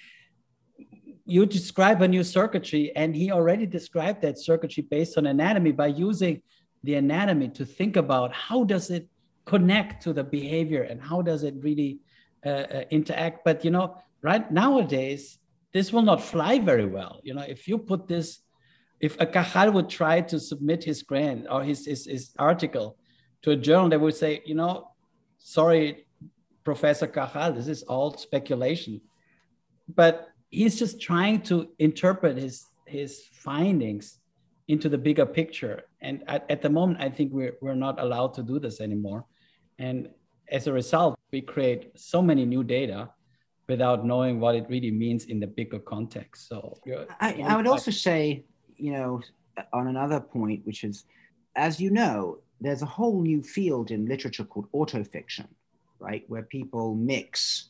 you 1.29 1.45
describe 1.45 2.01
a 2.01 2.07
new 2.07 2.23
circuitry 2.23 2.91
and 2.95 3.15
he 3.15 3.31
already 3.31 3.67
described 3.67 4.21
that 4.23 4.39
circuitry 4.39 4.81
based 4.81 5.15
on 5.15 5.27
anatomy 5.27 5.71
by 5.71 5.85
using 5.85 6.41
the 6.83 6.95
anatomy 6.95 7.49
to 7.49 7.65
think 7.65 7.97
about 7.97 8.33
how 8.33 8.63
does 8.63 8.89
it 8.89 9.07
connect 9.45 10.01
to 10.03 10.11
the 10.11 10.23
behavior 10.23 10.83
and 10.83 10.99
how 11.01 11.21
does 11.21 11.43
it 11.43 11.53
really 11.59 11.99
uh, 12.45 12.49
uh, 12.49 12.83
interact. 12.89 13.45
But 13.45 13.63
you 13.63 13.71
know 13.71 13.97
right 14.21 14.49
nowadays 14.51 15.37
this 15.71 15.93
will 15.93 16.01
not 16.01 16.23
fly 16.23 16.57
very 16.57 16.85
well. 16.85 17.21
You 17.23 17.35
know 17.35 17.45
if 17.47 17.67
you 17.67 17.77
put 17.77 18.07
this 18.07 18.39
if 18.99 19.19
a 19.19 19.25
Cajal 19.25 19.71
would 19.73 19.89
try 19.89 20.21
to 20.21 20.39
submit 20.39 20.83
his 20.83 21.03
grant 21.03 21.45
or 21.49 21.63
his, 21.63 21.85
his, 21.85 22.05
his 22.05 22.31
article 22.37 22.97
to 23.41 23.51
a 23.51 23.55
journal, 23.55 23.89
they 23.89 23.97
would 23.97 24.15
say, 24.15 24.41
you 24.45 24.55
know, 24.55 24.91
sorry, 25.37 26.05
Professor 26.63 27.07
Cajal, 27.07 27.55
this 27.55 27.67
is 27.67 27.83
all 27.83 28.15
speculation. 28.17 29.01
But 29.95 30.29
he's 30.49 30.77
just 30.77 30.99
trying 31.01 31.41
to 31.43 31.69
interpret 31.79 32.37
his, 32.37 32.65
his 32.85 33.23
findings 33.31 34.19
into 34.67 34.89
the 34.89 34.97
bigger 34.97 35.25
picture. 35.25 35.83
And 36.01 36.23
at, 36.27 36.45
at 36.49 36.61
the 36.61 36.69
moment, 36.69 37.01
I 37.01 37.09
think 37.09 37.31
we're, 37.31 37.55
we're 37.61 37.75
not 37.75 37.99
allowed 37.99 38.33
to 38.35 38.43
do 38.43 38.59
this 38.59 38.81
anymore. 38.81 39.25
And 39.79 40.09
as 40.51 40.67
a 40.67 40.73
result, 40.73 41.17
we 41.31 41.41
create 41.41 41.97
so 41.97 42.21
many 42.21 42.45
new 42.45 42.63
data 42.63 43.09
without 43.67 44.05
knowing 44.05 44.39
what 44.39 44.55
it 44.55 44.65
really 44.67 44.91
means 44.91 45.25
in 45.25 45.39
the 45.39 45.47
bigger 45.47 45.79
context. 45.79 46.49
So 46.49 46.77
I, 47.21 47.33
I 47.45 47.55
would 47.55 47.67
also 47.67 47.91
say, 47.91 48.45
you 48.79 48.93
know, 48.93 49.21
on 49.73 49.87
another 49.87 50.19
point, 50.19 50.65
which 50.65 50.83
is, 50.83 51.05
as 51.55 51.79
you 51.79 51.89
know, 51.89 52.39
there's 52.61 52.81
a 52.81 52.87
whole 52.87 53.21
new 53.21 53.41
field 53.41 53.91
in 53.91 54.05
literature 54.05 54.43
called 54.43 54.71
autofiction, 54.73 55.47
right? 55.99 56.23
Where 56.27 56.43
people 56.43 56.95
mix 56.95 57.69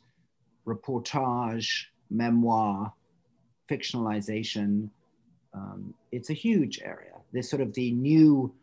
reportage, 0.66 1.86
memoir, 2.10 2.94
fictionalization, 3.70 4.90
um, 5.54 5.94
it's 6.12 6.30
a 6.30 6.34
huge 6.34 6.80
area. 6.84 7.14
There's 7.32 7.50
sort 7.50 7.62
of 7.62 7.74
the 7.74 7.92
new 7.92 8.54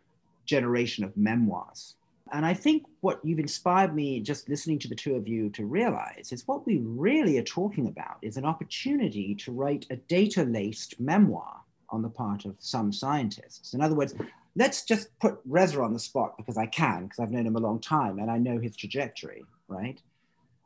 generation 0.44 1.04
of 1.04 1.16
memoirs. 1.16 1.96
And 2.32 2.44
I 2.44 2.54
think 2.54 2.84
what 3.02 3.20
you've 3.24 3.38
inspired 3.38 3.94
me 3.94 4.20
just 4.20 4.48
listening 4.48 4.80
to 4.80 4.88
the 4.88 4.96
two 4.96 5.14
of 5.14 5.28
you 5.28 5.48
to 5.50 5.64
realize 5.64 6.32
is 6.32 6.46
what 6.46 6.66
we 6.66 6.78
really 6.78 7.38
are 7.38 7.44
talking 7.44 7.86
about 7.86 8.18
is 8.22 8.36
an 8.36 8.44
opportunity 8.44 9.34
to 9.36 9.52
write 9.52 9.86
a 9.90 9.96
data 9.96 10.42
laced 10.42 10.98
memoir 10.98 11.60
on 11.90 12.02
the 12.02 12.08
part 12.08 12.44
of 12.44 12.56
some 12.58 12.92
scientists. 12.92 13.74
In 13.74 13.80
other 13.80 13.94
words, 13.94 14.14
let's 14.54 14.84
just 14.84 15.16
put 15.18 15.38
Reza 15.44 15.80
on 15.80 15.92
the 15.92 15.98
spot 15.98 16.36
because 16.36 16.56
I 16.56 16.66
can, 16.66 17.04
because 17.04 17.18
I've 17.18 17.30
known 17.30 17.46
him 17.46 17.56
a 17.56 17.60
long 17.60 17.80
time 17.80 18.18
and 18.18 18.30
I 18.30 18.38
know 18.38 18.58
his 18.58 18.76
trajectory, 18.76 19.44
right? 19.68 20.00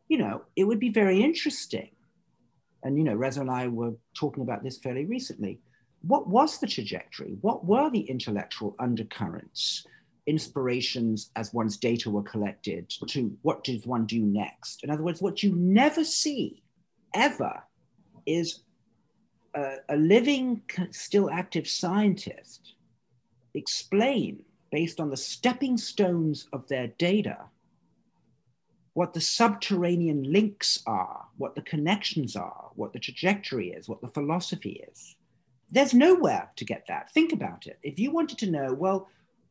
You 0.08 0.18
know, 0.18 0.42
it 0.56 0.64
would 0.64 0.80
be 0.80 0.90
very 0.90 1.22
interesting. 1.22 1.90
And, 2.82 2.96
you 2.96 3.04
know, 3.04 3.14
Reza 3.14 3.40
and 3.40 3.50
I 3.50 3.68
were 3.68 3.92
talking 4.14 4.42
about 4.42 4.62
this 4.62 4.78
fairly 4.78 5.04
recently 5.04 5.60
what 6.02 6.28
was 6.28 6.58
the 6.58 6.66
trajectory? 6.66 7.36
What 7.40 7.64
were 7.64 7.90
the 7.90 8.00
intellectual 8.00 8.74
undercurrents, 8.78 9.86
inspirations 10.26 11.30
as 11.36 11.52
one's 11.52 11.76
data 11.76 12.10
were 12.10 12.22
collected 12.22 12.88
to 13.08 13.36
what 13.42 13.64
does 13.64 13.86
one 13.86 14.06
do 14.06 14.20
next? 14.20 14.82
In 14.82 14.90
other 14.90 15.02
words, 15.02 15.20
what 15.20 15.42
you 15.42 15.54
never 15.54 16.04
see 16.04 16.62
ever 17.14 17.62
is 18.26 18.62
a, 19.54 19.76
a 19.88 19.97
living, 19.97 20.62
still 20.90 21.30
active 21.30 21.69
scientist 21.69 22.75
explain 23.54 24.45
based 24.71 25.00
on 25.00 25.11
the 25.11 25.16
stepping 25.16 25.76
stones 25.76 26.47
of 26.52 26.69
their 26.69 26.87
data 26.87 27.38
what 28.95 29.12
the 29.14 29.21
subterranean 29.21 30.25
links 30.25 30.83
are, 30.87 31.25
what 31.38 31.54
the 31.54 31.62
connections 31.62 32.37
are, 32.37 32.71
what 32.75 32.92
the 32.92 32.99
trajectory 32.99 33.71
is, 33.71 33.88
what 33.88 34.00
the 34.00 34.09
philosophy 34.09 34.85
is. 34.90 35.16
There's 35.71 35.95
nowhere 35.95 36.50
to 36.57 36.64
get 36.64 36.85
that. 36.88 37.11
Think 37.12 37.33
about 37.33 37.66
it. 37.66 37.78
If 37.83 37.99
you 37.99 38.11
wanted 38.11 38.38
to 38.38 38.50
know, 38.50 38.75
well, 38.75 39.09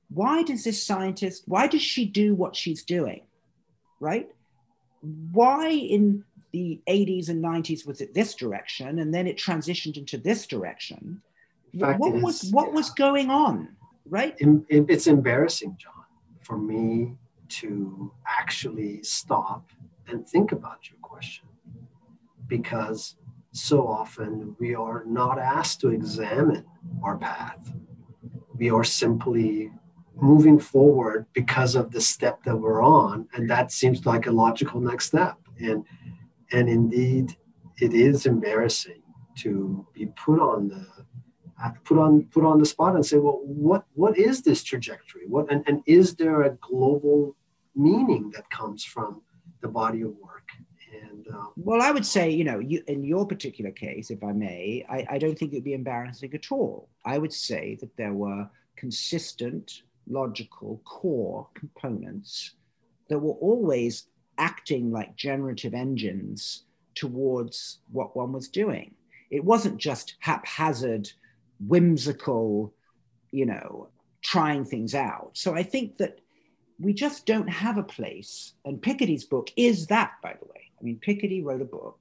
why 0.09 0.43
does 0.43 0.63
this 0.63 0.83
scientist, 0.83 1.43
why 1.45 1.67
does 1.67 1.81
she 1.81 2.05
do 2.05 2.35
what 2.35 2.55
she's 2.55 2.83
doing? 2.83 3.21
Right? 3.99 4.29
Why 5.31 5.69
in 5.69 6.25
the 6.51 6.81
80s 6.87 7.29
and 7.29 7.43
90s 7.43 7.85
was 7.85 8.01
it 8.01 8.13
this 8.13 8.33
direction 8.35 8.99
and 8.99 9.13
then 9.13 9.27
it 9.27 9.37
transitioned 9.37 9.97
into 9.97 10.17
this 10.17 10.47
direction? 10.47 11.21
Fact 11.79 11.99
what 11.99 12.13
was 12.13 12.49
what 12.51 12.69
yeah. 12.69 12.73
was 12.73 12.89
going 12.91 13.29
on? 13.29 13.75
Right? 14.07 14.35
It's 14.39 15.05
embarrassing, 15.05 15.77
John, 15.79 16.05
for 16.41 16.57
me 16.57 17.15
to 17.49 18.11
actually 18.27 19.03
stop 19.03 19.69
and 20.07 20.27
think 20.27 20.51
about 20.51 20.89
your 20.89 20.97
question 21.01 21.47
because 22.47 23.15
so 23.51 23.87
often 23.87 24.55
we 24.59 24.75
are 24.75 25.03
not 25.05 25.39
asked 25.39 25.81
to 25.81 25.89
examine 25.89 26.65
our 27.03 27.17
path. 27.17 27.71
We 28.55 28.71
are 28.71 28.83
simply 28.83 29.71
moving 30.15 30.59
forward 30.59 31.25
because 31.33 31.75
of 31.75 31.91
the 31.91 32.01
step 32.01 32.43
that 32.43 32.55
we're 32.55 32.83
on, 32.83 33.27
and 33.33 33.49
that 33.49 33.71
seems 33.71 34.05
like 34.05 34.27
a 34.27 34.31
logical 34.31 34.81
next 34.81 35.05
step. 35.05 35.37
And 35.59 35.85
and 36.51 36.67
indeed, 36.69 37.35
it 37.77 37.93
is 37.93 38.25
embarrassing 38.25 39.01
to 39.39 39.85
be 39.93 40.07
put 40.07 40.39
on 40.39 40.67
the 40.67 40.85
put 41.83 41.97
on 41.97 42.23
put 42.31 42.45
on 42.45 42.59
the 42.59 42.65
spot 42.65 42.95
and 42.95 43.05
say, 43.05 43.17
well, 43.17 43.41
what 43.43 43.85
what 43.93 44.17
is 44.17 44.41
this 44.41 44.63
trajectory? 44.63 45.27
What 45.27 45.51
and, 45.51 45.63
and 45.67 45.81
is 45.85 46.15
there 46.15 46.43
a 46.43 46.51
global 46.55 47.35
meaning 47.75 48.31
that 48.35 48.49
comes 48.49 48.83
from 48.83 49.21
the 49.61 49.67
body 49.67 50.01
of 50.01 50.15
work? 50.17 50.47
And 51.03 51.27
um, 51.27 51.51
well, 51.55 51.81
I 51.81 51.91
would 51.91 52.05
say, 52.05 52.29
you 52.29 52.43
know, 52.43 52.59
you, 52.59 52.81
in 52.87 53.03
your 53.03 53.25
particular 53.25 53.71
case, 53.71 54.09
if 54.09 54.23
I 54.23 54.31
may, 54.31 54.85
I, 54.89 55.05
I 55.11 55.17
don't 55.17 55.37
think 55.37 55.51
it 55.51 55.57
would 55.57 55.63
be 55.63 55.73
embarrassing 55.73 56.33
at 56.33 56.51
all. 56.51 56.89
I 57.05 57.17
would 57.17 57.33
say 57.33 57.77
that 57.81 57.95
there 57.95 58.13
were 58.13 58.49
consistent, 58.75 59.83
logical, 60.07 60.81
core 60.85 61.47
components 61.53 62.55
that 63.09 63.19
were 63.19 63.33
always 63.33 64.07
acting 64.39 64.91
like 64.91 65.15
generative 65.15 65.73
engines 65.73 66.63
towards 66.95 67.79
what 67.91 68.15
one 68.15 68.31
was 68.33 68.47
doing. 68.47 68.95
It 69.29 69.43
wasn't 69.43 69.77
just 69.77 70.15
haphazard, 70.19 71.09
whimsical, 71.67 72.73
you 73.31 73.45
know, 73.45 73.89
trying 74.21 74.65
things 74.65 74.95
out. 74.95 75.31
So 75.33 75.53
I 75.53 75.63
think 75.63 75.97
that 75.97 76.19
we 76.79 76.93
just 76.93 77.25
don't 77.25 77.47
have 77.47 77.77
a 77.77 77.83
place. 77.83 78.53
And 78.65 78.81
Piketty's 78.81 79.25
book 79.25 79.51
is 79.55 79.87
that, 79.87 80.13
by 80.23 80.35
the 80.39 80.45
way. 80.45 80.71
I 80.79 80.83
mean, 80.83 80.99
Piketty 81.05 81.43
wrote 81.43 81.61
a 81.61 81.65
book 81.65 81.99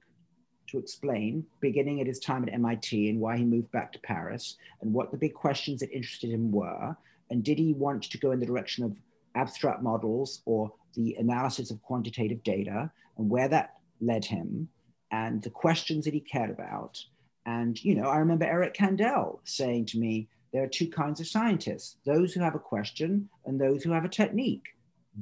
to 0.67 0.77
explain, 0.77 1.45
beginning 1.59 1.99
at 1.99 2.07
his 2.07 2.19
time 2.19 2.43
at 2.43 2.53
MIT 2.53 3.09
and 3.09 3.19
why 3.19 3.37
he 3.37 3.43
moved 3.43 3.71
back 3.71 3.91
to 3.91 3.99
Paris 3.99 4.57
and 4.81 4.93
what 4.93 5.11
the 5.11 5.17
big 5.17 5.33
questions 5.33 5.81
that 5.81 5.91
interested 5.91 6.31
him 6.31 6.51
were. 6.51 6.95
And 7.29 7.43
did 7.43 7.59
he 7.59 7.73
want 7.73 8.03
to 8.03 8.17
go 8.17 8.31
in 8.31 8.39
the 8.39 8.45
direction 8.45 8.85
of 8.85 8.95
abstract 9.39 9.81
models 9.81 10.41
or 10.45 10.71
the 10.95 11.15
analysis 11.19 11.71
of 11.71 11.81
quantitative 11.81 12.43
data 12.43 12.91
and 13.17 13.29
where 13.29 13.47
that 13.47 13.75
led 14.01 14.25
him 14.25 14.67
and 15.11 15.41
the 15.41 15.49
questions 15.49 16.05
that 16.05 16.13
he 16.13 16.19
cared 16.19 16.49
about. 16.49 17.03
And, 17.45 17.83
you 17.83 17.95
know, 17.95 18.07
I 18.07 18.17
remember 18.17 18.45
Eric 18.45 18.75
Kandel 18.75 19.39
saying 19.43 19.85
to 19.87 19.99
me, 19.99 20.27
there 20.51 20.63
are 20.63 20.67
two 20.67 20.89
kinds 20.89 21.19
of 21.19 21.27
scientists 21.27 21.97
those 22.05 22.33
who 22.33 22.41
have 22.41 22.55
a 22.55 22.59
question 22.59 23.29
and 23.45 23.59
those 23.59 23.83
who 23.83 23.91
have 23.91 24.05
a 24.05 24.09
technique 24.09 24.67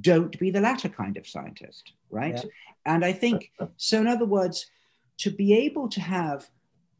don't 0.01 0.37
be 0.39 0.51
the 0.51 0.61
latter 0.61 0.89
kind 0.89 1.17
of 1.17 1.27
scientist, 1.27 1.93
right? 2.09 2.35
Yeah. 2.43 2.49
And 2.85 3.03
I 3.03 3.11
think, 3.11 3.51
so 3.77 3.99
in 3.99 4.07
other 4.07 4.25
words, 4.25 4.65
to 5.19 5.31
be 5.31 5.53
able 5.53 5.89
to 5.89 6.01
have 6.01 6.49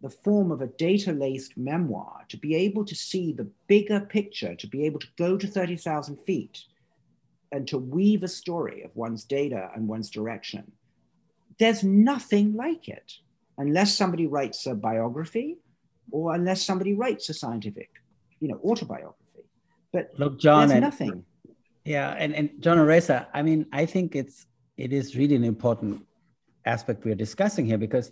the 0.01 0.09
form 0.09 0.51
of 0.51 0.62
a 0.62 0.67
data 0.67 1.12
laced 1.12 1.57
memoir, 1.57 2.25
to 2.29 2.38
be 2.38 2.55
able 2.55 2.86
to 2.86 2.95
see 2.95 3.33
the 3.33 3.50
bigger 3.67 4.00
picture, 4.00 4.55
to 4.55 4.67
be 4.67 4.86
able 4.86 5.00
to 5.00 5.07
go 5.17 5.38
to 5.38 5.47
30,000 5.47 6.17
feet 6.17 6.63
and 7.51 7.67
to 7.67 7.77
weave 7.77 8.23
a 8.23 8.27
story 8.27 8.83
of 8.83 8.95
one's 8.95 9.23
data 9.23 9.69
and 9.75 9.87
one's 9.87 10.09
direction, 10.09 10.71
there's 11.59 11.83
nothing 11.83 12.55
like 12.55 12.87
it 12.87 13.13
unless 13.57 13.95
somebody 13.95 14.27
writes 14.27 14.65
a 14.67 14.75
biography 14.75 15.57
or 16.11 16.35
unless 16.35 16.63
somebody 16.63 16.93
writes 16.93 17.29
a 17.29 17.33
scientific, 17.33 17.89
you 18.39 18.47
know, 18.47 18.59
autobiography. 18.63 19.45
But 19.91 20.11
Look, 20.17 20.39
John, 20.39 20.69
there's 20.69 20.81
nothing. 20.81 21.23
Yeah, 21.85 22.15
and, 22.19 22.35
and 22.35 22.49
John 22.59 22.79
Reza, 22.79 23.27
I 23.33 23.41
mean, 23.41 23.65
I 23.71 23.85
think 23.85 24.15
it's 24.15 24.45
it 24.75 24.93
is 24.93 25.15
really 25.15 25.35
an 25.35 25.43
important 25.43 26.05
aspect 26.65 27.03
we're 27.03 27.15
discussing 27.15 27.65
here 27.65 27.77
because 27.77 28.11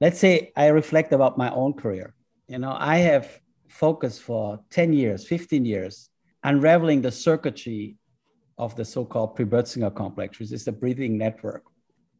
let's 0.00 0.18
say 0.18 0.52
I 0.56 0.68
reflect 0.68 1.12
about 1.12 1.36
my 1.36 1.50
own 1.50 1.72
career. 1.72 2.14
You 2.46 2.58
know, 2.58 2.76
I 2.78 2.98
have 2.98 3.40
focused 3.68 4.22
for 4.22 4.60
10 4.70 4.92
years, 4.92 5.26
15 5.26 5.64
years, 5.64 6.10
unraveling 6.44 7.02
the 7.02 7.10
circuitry 7.10 7.96
of 8.58 8.74
the 8.76 8.84
so-called 8.84 9.36
Pre-Bötzinger 9.36 9.94
complex, 9.94 10.38
which 10.38 10.52
is 10.52 10.64
the 10.64 10.72
breathing 10.72 11.18
network. 11.18 11.62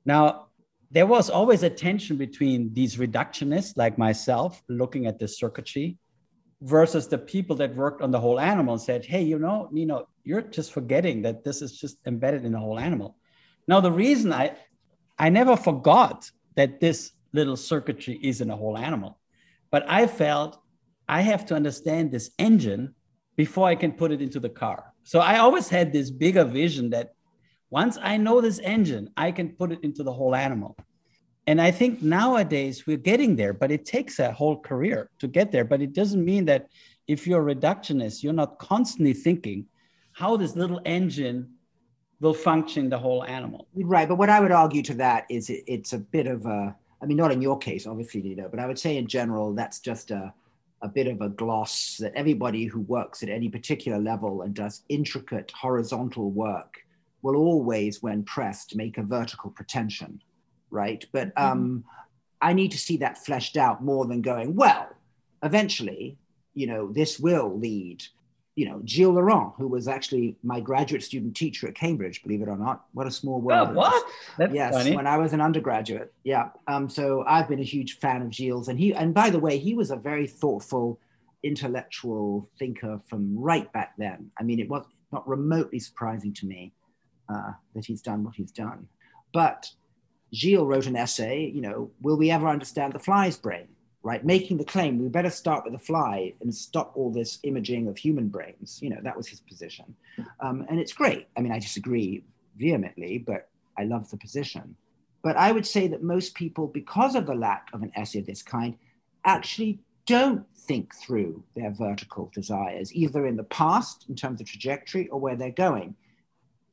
Now, 0.05 0.49
there 0.91 1.07
was 1.07 1.31
always 1.31 1.63
a 1.63 1.71
tension 1.71 2.17
between 2.17 2.73
these 2.73 2.97
reductionists 2.97 3.77
like 3.77 3.99
myself 3.99 4.63
looking 4.69 5.07
at 5.07 5.19
the 5.19 5.27
circuitry 5.27 5.99
versus 6.63 7.09
the 7.09 7.19
people 7.19 7.57
that 7.57 7.75
worked 7.75 8.03
on 8.03 8.11
the 8.11 8.21
whole 8.21 8.39
animal 8.39 8.75
and 8.75 8.83
said, 8.83 9.05
hey, 9.05 9.23
you 9.23 9.39
know, 9.39 9.69
Nino, 9.73 10.09
you're 10.25 10.43
just 10.43 10.73
forgetting 10.73 11.23
that 11.23 11.45
this 11.45 11.61
is 11.61 11.79
just 11.79 11.99
embedded 12.07 12.45
in 12.45 12.53
the 12.53 12.59
whole 12.59 12.79
animal. 12.79 13.17
Now, 13.69 13.81
the 13.81 13.93
reason 13.93 14.33
I 14.33 14.57
I 15.19 15.31
never 15.31 15.57
forgot 15.57 16.31
that 16.57 16.79
this 16.79 17.13
little 17.33 17.57
circuitry 17.57 18.19
is 18.23 18.41
in 18.41 18.51
a 18.51 18.57
whole 18.57 18.77
animal, 18.77 19.19
but 19.71 19.85
I 19.89 20.07
felt 20.07 20.61
I 21.09 21.23
have 21.23 21.47
to 21.47 21.55
understand 21.55 22.11
this 22.11 22.31
engine 22.39 22.95
before 23.37 23.67
I 23.67 23.77
can 23.77 23.93
put 23.93 24.13
it 24.13 24.21
into 24.21 24.41
the 24.41 24.49
car. 24.49 24.93
So 25.07 25.21
I 25.21 25.39
always 25.39 25.69
had 25.69 25.93
this 25.93 26.11
bigger 26.11 26.45
vision 26.45 26.91
that 26.91 27.15
once 27.71 27.97
I 28.03 28.17
know 28.17 28.41
this 28.41 28.59
engine, 28.59 29.09
I 29.17 29.31
can 29.31 29.51
put 29.51 29.71
it 29.71 29.79
into 29.85 30.03
the 30.03 30.13
whole 30.13 30.35
animal. 30.35 30.77
And 31.47 31.63
I 31.63 31.71
think 31.71 32.03
nowadays 32.03 32.89
we're 32.89 32.97
getting 32.97 33.37
there, 33.37 33.53
but 33.53 33.71
it 33.71 33.85
takes 33.85 34.19
a 34.19 34.33
whole 34.33 34.59
career 34.59 35.09
to 35.21 35.29
get 35.29 35.53
there. 35.53 35.65
But 35.65 35.81
it 35.81 35.93
doesn't 35.93 36.25
mean 36.25 36.45
that 36.47 36.67
if 37.07 37.25
you're 37.25 37.49
a 37.49 37.55
reductionist, 37.55 38.25
you're 38.25 38.33
not 38.33 38.59
constantly 38.59 39.13
thinking 39.13 39.67
how 40.11 40.37
this 40.37 40.57
little 40.57 40.81
engine 40.85 41.53
will 42.21 42.35
function 42.35 42.89
the 42.89 42.99
whole 42.99 43.23
animal. 43.23 43.69
Right. 43.77 44.09
But 44.09 44.17
what 44.17 44.29
I 44.29 44.41
would 44.41 44.51
argue 44.51 44.83
to 44.83 44.95
that 44.95 45.27
is 45.31 45.51
it, 45.51 45.63
it's 45.69 45.93
a 45.93 45.99
bit 45.99 46.27
of 46.27 46.47
a, 46.47 46.75
I 47.01 47.07
mean, 47.07 47.17
not 47.17 47.31
in 47.31 47.41
your 47.41 47.59
case, 47.59 47.87
obviously, 47.87 48.23
Nino, 48.23 48.49
but 48.49 48.59
I 48.59 48.67
would 48.67 48.79
say 48.79 48.97
in 48.97 49.07
general, 49.07 49.55
that's 49.55 49.79
just 49.79 50.11
a, 50.11 50.35
a 50.83 50.89
bit 50.89 51.07
of 51.07 51.21
a 51.21 51.29
gloss 51.29 51.97
that 51.99 52.15
everybody 52.15 52.65
who 52.65 52.81
works 52.83 53.23
at 53.23 53.29
any 53.29 53.49
particular 53.49 53.99
level 53.99 54.43
and 54.43 54.55
does 54.55 54.83
intricate 54.89 55.51
horizontal 55.53 56.31
work 56.31 56.79
will 57.23 57.37
always, 57.37 58.03
when 58.03 58.23
pressed, 58.23 58.77
make 58.77 58.99
a 58.99 59.03
vertical 59.03 59.51
pretension, 59.51 60.23
right? 60.71 61.05
But 61.13 61.35
mm-hmm. 61.35 61.53
um, 61.53 61.85
I 62.41 62.53
need 62.53 62.73
to 62.73 62.79
see 62.79 62.99
that 62.99 63.25
fleshed 63.25 63.57
out 63.57 63.83
more 63.83 64.07
than 64.07 64.21
going, 64.21 64.55
well, 64.55 64.89
eventually, 65.43 66.19
you 66.55 66.67
know, 66.67 66.93
this 66.93 67.19
will 67.19 67.59
lead 67.59 68.05
you 68.57 68.65
know, 68.67 68.81
Gilles 68.87 69.13
Laurent, 69.13 69.53
who 69.59 69.69
was 69.69 69.87
actually 69.87 70.35
my 70.43 70.61
graduate 70.61 71.03
student 71.03 71.37
teacher 71.37 71.69
at 71.69 71.75
Cambridge, 71.75 72.23
believe 72.23 72.41
it 72.41 72.49
or 72.49 72.57
not. 72.57 72.87
What 72.95 73.07
a 73.07 73.11
small 73.11 73.39
world. 73.39 73.69
Oh, 73.71 73.75
what? 73.75 74.07
That's 74.39 74.53
yes, 74.53 74.73
funny. 74.73 74.97
when 74.97 75.07
I 75.07 75.19
was 75.19 75.35
an 75.35 75.43
undergraduate. 75.43 76.13
Yeah. 76.25 76.49
Um, 76.67 76.89
so 76.89 77.23
I've 77.27 77.49
been 77.49 77.61
a 77.61 77.65
huge 77.65 77.99
fan 77.99 78.23
of 78.23 78.35
Gilles. 78.35 78.69
And 78.69 78.79
he, 78.79 78.95
and 78.95 79.13
by 79.13 79.29
the 79.29 79.39
way, 79.39 79.59
he 79.59 79.75
was 79.75 79.91
a 79.91 79.97
very 79.97 80.27
thoughtful, 80.27 80.99
intellectual 81.43 82.49
thinker 82.59 82.99
from 83.07 83.39
right 83.39 83.71
back 83.75 83.93
then. 83.99 84.31
I 84.41 84.43
mean, 84.43 84.59
it 84.59 84.71
was 84.71 84.87
not 85.13 85.29
remotely 85.29 85.79
surprising 85.79 86.33
to 86.33 86.47
me 86.47 86.73
uh, 87.29 87.53
that 87.75 87.85
he's 87.85 88.01
done 88.01 88.25
what 88.25 88.37
he's 88.37 88.53
done. 88.53 88.89
But 89.35 89.71
Gilles 90.35 90.65
wrote 90.65 90.87
an 90.87 90.97
essay, 90.97 91.53
you 91.55 91.61
know, 91.61 91.91
will 92.01 92.17
we 92.17 92.31
ever 92.31 92.49
understand 92.49 92.95
the 92.95 92.99
fly's 93.01 93.37
brain? 93.37 93.69
Right? 94.07 94.25
Making 94.25 94.59
the 94.59 94.65
claim 94.65 95.01
we 95.01 95.09
better 95.09 95.31
start 95.31 95.65
with 95.65 95.73
the 95.73 95.81
fly 95.81 96.33
and 96.41 96.55
stop 96.55 96.93
all 96.95 97.11
this 97.11 97.41
imaging 97.43 97.89
of 97.89 97.99
human 97.99 98.29
brains. 98.29 98.79
You 98.81 98.91
know, 98.91 99.01
that 99.03 99.17
was 99.17 99.27
his 99.27 99.41
position. 99.41 99.97
Um, 100.39 100.65
and 100.71 100.79
it's 100.79 100.93
great. 100.93 101.27
I 101.37 101.41
mean, 101.41 101.51
I 101.51 101.59
disagree 101.59 102.23
vehemently, 102.57 103.19
but 103.19 103.49
I 103.77 103.83
love 103.83 104.09
the 104.09 104.17
position. 104.17 104.77
But 105.25 105.37
I 105.37 105.51
would 105.51 105.67
say 105.67 105.89
that 105.89 106.05
most 106.05 106.37
people, 106.37 106.69
because 106.69 107.17
of 107.17 107.27
the 107.27 107.35
lack 107.35 107.67
of 107.73 107.83
an 107.83 107.91
essay 107.97 108.21
of 108.21 108.27
this 108.27 108.45
kind, 108.45 108.79
actually 109.25 109.81
don't 110.07 110.47
think 110.55 110.95
through 110.95 111.43
their 111.57 111.73
vertical 111.73 112.31
desires, 112.33 112.95
either 112.95 113.27
in 113.27 113.37
the 113.37 113.43
past 113.43 114.05
in 114.09 114.15
terms 114.15 114.41
of 114.41 114.47
trajectory 114.47 115.09
or 115.09 115.19
where 115.19 115.35
they're 115.35 115.51
going. 115.51 115.97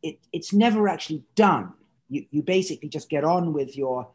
It, 0.03 0.19
it's 0.31 0.53
never 0.53 0.87
actually 0.87 1.23
done. 1.33 1.73
You, 2.09 2.27
you 2.29 2.43
basically 2.43 2.89
just 2.89 3.09
get 3.09 3.23
on 3.23 3.53
with 3.53 3.75
your 3.75 4.07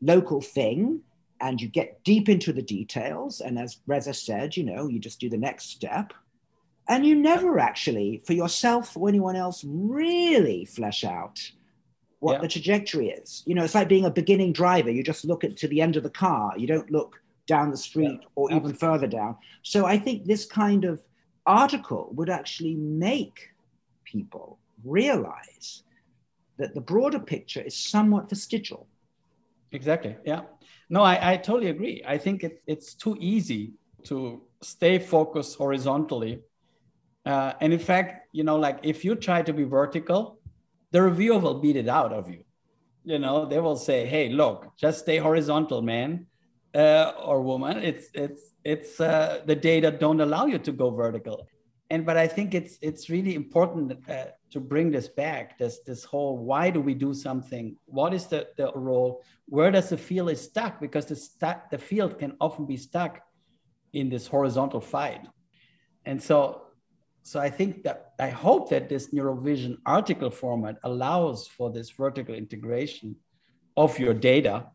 local 0.00 0.40
thing 0.40 1.02
and 1.40 1.60
you 1.60 1.68
get 1.68 2.02
deep 2.04 2.28
into 2.28 2.52
the 2.52 2.62
details. 2.62 3.40
And 3.40 3.58
as 3.58 3.78
Reza 3.86 4.14
said, 4.14 4.56
you 4.56 4.64
know, 4.64 4.88
you 4.88 4.98
just 4.98 5.20
do 5.20 5.28
the 5.28 5.36
next 5.36 5.70
step. 5.70 6.12
And 6.88 7.04
you 7.04 7.14
never 7.16 7.58
actually, 7.58 8.22
for 8.24 8.32
yourself 8.32 8.96
or 8.96 9.08
anyone 9.08 9.36
else, 9.36 9.64
really 9.66 10.64
flesh 10.64 11.04
out 11.04 11.40
what 12.20 12.34
yeah. 12.34 12.40
the 12.42 12.48
trajectory 12.48 13.08
is. 13.10 13.42
You 13.46 13.54
know, 13.54 13.64
it's 13.64 13.74
like 13.74 13.88
being 13.88 14.04
a 14.04 14.10
beginning 14.10 14.52
driver. 14.52 14.90
You 14.90 15.02
just 15.02 15.24
look 15.24 15.44
at 15.44 15.56
to 15.58 15.68
the 15.68 15.80
end 15.80 15.96
of 15.96 16.02
the 16.02 16.10
car. 16.10 16.52
You 16.56 16.66
don't 16.66 16.90
look 16.90 17.20
down 17.46 17.70
the 17.70 17.76
street 17.76 18.20
yeah. 18.22 18.28
or 18.34 18.52
even 18.52 18.72
further 18.72 19.06
down. 19.06 19.36
So 19.62 19.84
I 19.84 19.98
think 19.98 20.24
this 20.24 20.44
kind 20.44 20.84
of 20.84 21.02
article 21.44 22.10
would 22.14 22.30
actually 22.30 22.74
make 22.74 23.50
people 24.04 24.58
realize 24.84 25.82
that 26.58 26.74
the 26.74 26.80
broader 26.80 27.18
picture 27.18 27.60
is 27.60 27.76
somewhat 27.76 28.28
vestigial. 28.28 28.86
Exactly. 29.72 30.16
Yeah. 30.24 30.42
No, 30.88 31.02
I, 31.02 31.32
I 31.32 31.36
totally 31.36 31.70
agree. 31.70 32.02
I 32.06 32.18
think 32.18 32.44
it, 32.44 32.62
it's 32.66 32.94
too 32.94 33.16
easy 33.18 33.72
to 34.04 34.42
stay 34.62 34.98
focused 34.98 35.56
horizontally. 35.58 36.40
Uh, 37.24 37.54
and 37.60 37.72
in 37.72 37.78
fact, 37.78 38.28
you 38.32 38.44
know, 38.44 38.56
like 38.56 38.78
if 38.82 39.04
you 39.04 39.16
try 39.16 39.42
to 39.42 39.52
be 39.52 39.64
vertical, 39.64 40.38
the 40.92 41.02
reviewer 41.02 41.38
will 41.38 41.60
beat 41.60 41.76
it 41.76 41.88
out 41.88 42.12
of 42.12 42.30
you. 42.30 42.44
You 43.04 43.18
know, 43.18 43.46
they 43.46 43.60
will 43.60 43.76
say, 43.76 44.06
"Hey, 44.06 44.28
look, 44.28 44.72
just 44.76 45.00
stay 45.00 45.18
horizontal, 45.18 45.82
man 45.82 46.26
uh, 46.74 47.12
or 47.24 47.40
woman. 47.42 47.78
It's 47.78 48.08
it's 48.14 48.54
it's 48.64 49.00
uh, 49.00 49.42
the 49.46 49.54
data 49.54 49.90
don't 49.90 50.20
allow 50.20 50.46
you 50.46 50.58
to 50.58 50.72
go 50.72 50.90
vertical." 50.90 51.46
And 51.90 52.04
but 52.04 52.16
I 52.16 52.26
think 52.26 52.54
it's 52.54 52.78
it's 52.82 53.08
really 53.08 53.34
important 53.34 53.92
uh, 54.08 54.26
to 54.50 54.60
bring 54.60 54.90
this 54.90 55.08
back 55.08 55.58
this 55.58 55.80
this 55.86 56.02
whole 56.04 56.38
why 56.38 56.70
do 56.70 56.80
we 56.80 56.94
do 56.94 57.14
something? 57.14 57.76
What 57.84 58.12
is 58.12 58.26
the, 58.26 58.48
the 58.56 58.72
role? 58.74 59.22
Where 59.46 59.70
does 59.70 59.90
the 59.90 59.96
field 59.96 60.30
is 60.30 60.40
stuck? 60.40 60.80
Because 60.80 61.06
the 61.06 61.16
stuck 61.16 61.70
the 61.70 61.78
field 61.78 62.18
can 62.18 62.36
often 62.40 62.66
be 62.66 62.76
stuck 62.76 63.20
in 63.92 64.08
this 64.08 64.26
horizontal 64.26 64.80
fight. 64.80 65.26
And 66.04 66.22
so 66.22 66.66
so 67.26 67.40
i 67.40 67.50
think 67.50 67.82
that 67.82 68.12
i 68.20 68.28
hope 68.28 68.70
that 68.70 68.88
this 68.88 69.12
neurovision 69.12 69.76
article 69.84 70.30
format 70.30 70.76
allows 70.84 71.48
for 71.48 71.72
this 71.72 71.90
vertical 71.90 72.34
integration 72.34 73.16
of 73.76 73.98
your 73.98 74.14
data 74.14 74.66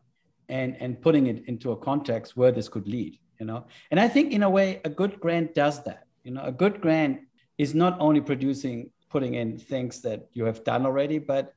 and 0.50 0.76
and 0.78 1.00
putting 1.00 1.28
it 1.28 1.42
into 1.46 1.72
a 1.72 1.76
context 1.76 2.36
where 2.36 2.52
this 2.52 2.68
could 2.68 2.86
lead 2.86 3.18
you 3.40 3.46
know? 3.46 3.64
And 3.90 3.98
i 3.98 4.06
think 4.06 4.32
in 4.32 4.42
a 4.42 4.50
way 4.50 4.82
a 4.84 4.90
good 4.90 5.18
grant 5.18 5.54
does 5.54 5.82
that 5.84 6.04
you 6.24 6.32
know 6.32 6.42
a 6.44 6.52
good 6.52 6.80
grant 6.80 7.20
is 7.58 7.74
not 7.74 7.96
only 8.00 8.20
producing 8.20 8.90
putting 9.12 9.34
in 9.34 9.58
things 9.58 10.00
that 10.00 10.26
you 10.32 10.44
have 10.44 10.64
done 10.64 10.86
already, 10.86 11.18
but 11.18 11.52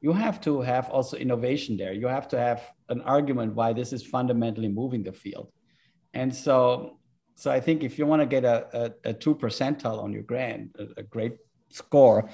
you 0.00 0.12
have 0.12 0.40
to 0.42 0.60
have 0.60 0.88
also 0.90 1.16
innovation 1.16 1.76
there. 1.76 1.92
You 1.92 2.06
have 2.06 2.28
to 2.28 2.38
have 2.38 2.62
an 2.88 3.00
argument 3.00 3.54
why 3.54 3.72
this 3.72 3.92
is 3.92 4.04
fundamentally 4.04 4.68
moving 4.68 5.02
the 5.02 5.12
field. 5.12 5.50
And 6.14 6.34
so, 6.34 6.98
so 7.34 7.50
I 7.50 7.60
think 7.60 7.82
if 7.82 7.98
you 7.98 8.06
want 8.06 8.20
to 8.20 8.26
get 8.26 8.44
a, 8.44 8.92
a, 9.04 9.10
a 9.10 9.12
two 9.14 9.34
percentile 9.34 10.02
on 10.02 10.12
your 10.12 10.22
grant, 10.22 10.76
a, 10.78 11.00
a, 11.00 11.02
great 11.02 11.36
score, 11.70 12.28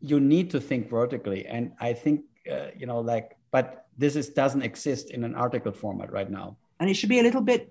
you 0.00 0.18
need 0.18 0.50
to 0.50 0.60
think 0.60 0.90
vertically. 0.90 1.46
And 1.46 1.72
I 1.80 1.92
think, 1.92 2.22
uh, 2.50 2.68
you 2.76 2.86
know, 2.86 3.00
like, 3.00 3.36
but 3.50 3.86
this 3.98 4.16
is 4.16 4.30
doesn't 4.30 4.62
exist 4.62 5.10
in 5.10 5.24
an 5.24 5.34
article 5.34 5.72
format 5.72 6.12
right 6.12 6.30
now. 6.30 6.56
And 6.80 6.90
it 6.90 6.94
should 6.94 7.08
be 7.08 7.20
a 7.20 7.22
little 7.22 7.40
bit 7.40 7.70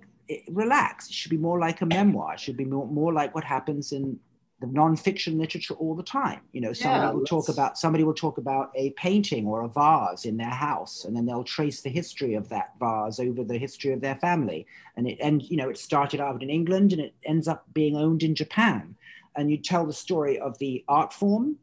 relaxed. 0.49 1.09
It 1.09 1.13
should 1.13 1.31
be 1.31 1.37
more 1.37 1.59
like 1.59 1.81
a 1.81 1.85
memoir. 1.85 2.33
It 2.33 2.39
should 2.39 2.57
be 2.57 2.65
more, 2.65 2.87
more 2.87 3.13
like 3.13 3.33
what 3.35 3.43
happens 3.43 3.91
in 3.91 4.19
the 4.61 4.67
nonfiction 4.67 5.37
literature 5.37 5.73
all 5.75 5.95
the 5.95 6.03
time. 6.03 6.41
You 6.53 6.61
know, 6.61 6.73
somebody 6.73 7.03
yeah, 7.03 7.11
will 7.11 7.25
talk 7.25 7.49
about 7.49 7.77
somebody 7.77 8.03
will 8.03 8.13
talk 8.13 8.37
about 8.37 8.71
a 8.75 8.91
painting 8.91 9.45
or 9.45 9.61
a 9.61 9.67
vase 9.67 10.25
in 10.25 10.37
their 10.37 10.47
house, 10.47 11.03
and 11.05 11.15
then 11.15 11.25
they'll 11.25 11.43
trace 11.43 11.81
the 11.81 11.89
history 11.89 12.35
of 12.35 12.49
that 12.49 12.71
vase 12.79 13.19
over 13.19 13.43
the 13.43 13.57
history 13.57 13.91
of 13.91 14.01
their 14.01 14.15
family. 14.15 14.65
And 14.95 15.07
it 15.07 15.17
and 15.21 15.41
you 15.43 15.57
know, 15.57 15.69
it 15.69 15.77
started 15.77 16.21
out 16.21 16.41
in 16.41 16.49
England 16.49 16.93
and 16.93 17.01
it 17.01 17.13
ends 17.23 17.47
up 17.47 17.65
being 17.73 17.97
owned 17.97 18.23
in 18.23 18.33
Japan. 18.35 18.95
And 19.35 19.51
you 19.51 19.57
tell 19.57 19.85
the 19.85 19.93
story 19.93 20.39
of 20.39 20.57
the 20.59 20.85
art 20.87 21.11
form 21.11 21.57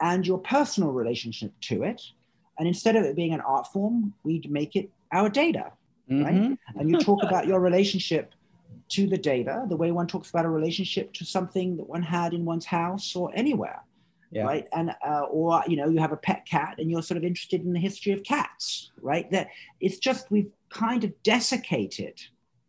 and 0.00 0.24
your 0.24 0.38
personal 0.38 0.92
relationship 0.92 1.52
to 1.62 1.82
it. 1.82 2.00
And 2.58 2.68
instead 2.68 2.94
of 2.96 3.04
it 3.04 3.16
being 3.16 3.34
an 3.34 3.40
art 3.40 3.66
form, 3.72 4.14
we'd 4.22 4.50
make 4.50 4.76
it 4.76 4.90
our 5.12 5.28
data, 5.28 5.72
mm-hmm. 6.10 6.24
right? 6.24 6.58
And 6.76 6.90
you 6.90 6.98
talk 6.98 7.22
about 7.22 7.46
your 7.46 7.60
relationship 7.60 8.34
to 8.90 9.06
the 9.06 9.18
data, 9.18 9.64
the 9.68 9.76
way 9.76 9.90
one 9.90 10.06
talks 10.06 10.30
about 10.30 10.44
a 10.44 10.48
relationship 10.48 11.12
to 11.14 11.24
something 11.24 11.76
that 11.76 11.88
one 11.88 12.02
had 12.02 12.32
in 12.32 12.44
one's 12.44 12.66
house 12.66 13.14
or 13.14 13.30
anywhere. 13.34 13.82
Yeah. 14.30 14.44
Right. 14.44 14.68
And, 14.74 14.90
uh, 15.06 15.22
or, 15.30 15.62
you 15.66 15.76
know, 15.76 15.88
you 15.88 15.98
have 16.00 16.12
a 16.12 16.16
pet 16.16 16.44
cat 16.46 16.74
and 16.78 16.90
you're 16.90 17.02
sort 17.02 17.16
of 17.16 17.24
interested 17.24 17.64
in 17.64 17.72
the 17.72 17.80
history 17.80 18.12
of 18.12 18.22
cats, 18.22 18.90
right? 19.00 19.30
That 19.30 19.48
it's 19.80 19.96
just 19.96 20.30
we've 20.30 20.50
kind 20.68 21.02
of 21.04 21.12
desiccated 21.22 22.20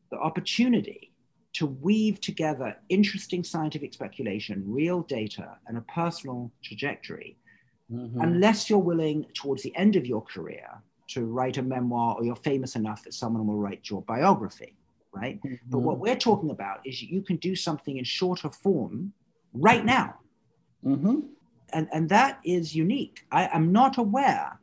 the 0.09 0.17
opportunity 0.17 1.11
to 1.53 1.65
weave 1.65 2.21
together 2.21 2.77
interesting 2.87 3.43
scientific 3.43 3.93
speculation, 3.93 4.63
real 4.65 5.01
data, 5.01 5.57
and 5.67 5.77
a 5.77 5.81
personal 5.81 6.49
trajectory, 6.63 7.37
mm-hmm. 7.91 8.21
unless 8.21 8.69
you're 8.69 8.79
willing 8.79 9.25
towards 9.33 9.61
the 9.63 9.75
end 9.75 9.97
of 9.97 10.05
your 10.05 10.21
career 10.21 10.81
to 11.09 11.25
write 11.25 11.57
a 11.57 11.63
memoir 11.63 12.15
or 12.17 12.23
you're 12.23 12.35
famous 12.35 12.75
enough 12.75 13.03
that 13.03 13.13
someone 13.13 13.45
will 13.47 13.57
write 13.57 13.89
your 13.89 14.01
biography 14.03 14.75
right? 15.11 15.41
Mm-hmm. 15.41 15.55
But 15.69 15.79
what 15.79 15.99
we're 15.99 16.15
talking 16.15 16.51
about 16.51 16.79
is 16.85 17.01
you 17.01 17.21
can 17.21 17.37
do 17.37 17.55
something 17.55 17.97
in 17.97 18.03
shorter 18.03 18.49
form 18.49 19.13
right 19.53 19.83
now. 19.83 20.15
Mm-hmm. 20.85 21.19
And, 21.73 21.87
and 21.93 22.09
that 22.09 22.39
is 22.43 22.75
unique. 22.75 23.25
I 23.31 23.47
am 23.47 23.71
not 23.71 23.97
aware. 23.97 24.59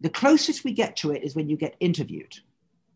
The 0.00 0.10
closest 0.10 0.64
we 0.64 0.72
get 0.72 0.96
to 0.96 1.12
it 1.12 1.22
is 1.22 1.34
when 1.34 1.48
you 1.48 1.56
get 1.56 1.76
interviewed, 1.80 2.38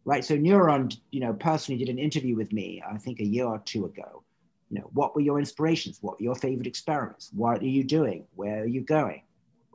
right? 0.05 0.25
So 0.25 0.37
Neuron, 0.37 0.97
you 1.11 1.21
know, 1.21 1.35
personally 1.35 1.79
did 1.79 1.91
an 1.91 1.99
interview 1.99 2.37
with 2.37 2.53
me, 2.53 2.83
I 2.89 2.97
think 2.99 3.21
a 3.21 3.25
year 3.25 3.47
or 3.47 3.61
two 3.65 3.87
ago. 3.87 4.23
You 4.71 4.81
know, 4.81 4.91
what 4.93 5.15
were 5.15 5.21
your 5.21 5.39
inspirations? 5.39 5.99
What 6.01 6.19
were 6.19 6.25
your 6.25 6.35
favorite 6.35 6.67
experiments? 6.67 7.31
What 7.35 7.61
are 7.61 7.67
you 7.67 7.85
doing? 7.85 8.27
Where 8.35 8.63
are 8.63 8.67
you 8.67 8.81
going? 8.81 9.23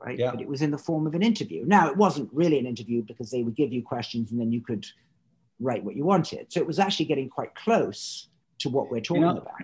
Right. 0.03 0.17
Yeah. 0.17 0.31
But 0.31 0.41
it 0.41 0.47
was 0.47 0.61
in 0.61 0.71
the 0.71 0.77
form 0.77 1.07
of 1.07 1.15
an 1.15 1.21
interview. 1.21 1.65
Now, 1.65 1.89
it 1.89 1.97
wasn't 1.97 2.29
really 2.31 2.57
an 2.57 2.65
interview 2.65 3.03
because 3.03 3.31
they 3.31 3.43
would 3.43 3.55
give 3.55 3.73
you 3.73 3.83
questions 3.83 4.31
and 4.31 4.39
then 4.39 4.51
you 4.51 4.61
could 4.61 4.85
write 5.59 5.83
what 5.83 5.95
you 5.95 6.05
wanted. 6.05 6.47
So 6.49 6.59
it 6.61 6.67
was 6.67 6.79
actually 6.79 7.05
getting 7.05 7.29
quite 7.29 7.53
close 7.55 8.29
to 8.59 8.69
what 8.69 8.89
we're 8.89 9.01
talking 9.01 9.23
you 9.23 9.27
know, 9.27 9.37
about. 9.37 9.55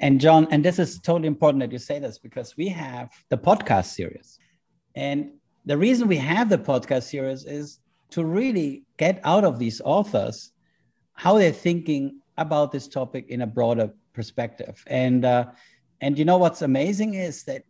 And 0.00 0.20
John, 0.20 0.46
and 0.50 0.64
this 0.64 0.78
is 0.78 0.98
totally 0.98 1.28
important 1.28 1.60
that 1.60 1.72
you 1.72 1.78
say 1.78 1.98
this 1.98 2.18
because 2.18 2.56
we 2.56 2.68
have 2.68 3.10
the 3.28 3.38
podcast 3.38 3.86
series. 3.86 4.38
And 4.94 5.32
the 5.64 5.76
reason 5.76 6.08
we 6.08 6.16
have 6.16 6.48
the 6.48 6.58
podcast 6.58 7.04
series 7.04 7.44
is 7.44 7.78
to 8.10 8.24
really 8.24 8.84
get 8.96 9.20
out 9.24 9.44
of 9.44 9.58
these 9.58 9.80
authors 9.82 10.52
how 11.12 11.38
they're 11.38 11.52
thinking 11.52 12.20
about 12.38 12.72
this 12.72 12.88
topic 12.88 13.26
in 13.28 13.42
a 13.42 13.46
broader 13.46 13.92
perspective. 14.14 14.82
And 14.86 15.24
uh, 15.24 15.46
and 16.00 16.18
you 16.18 16.24
know 16.24 16.38
what's 16.38 16.62
amazing 16.62 17.14
is 17.14 17.44
that 17.44 17.64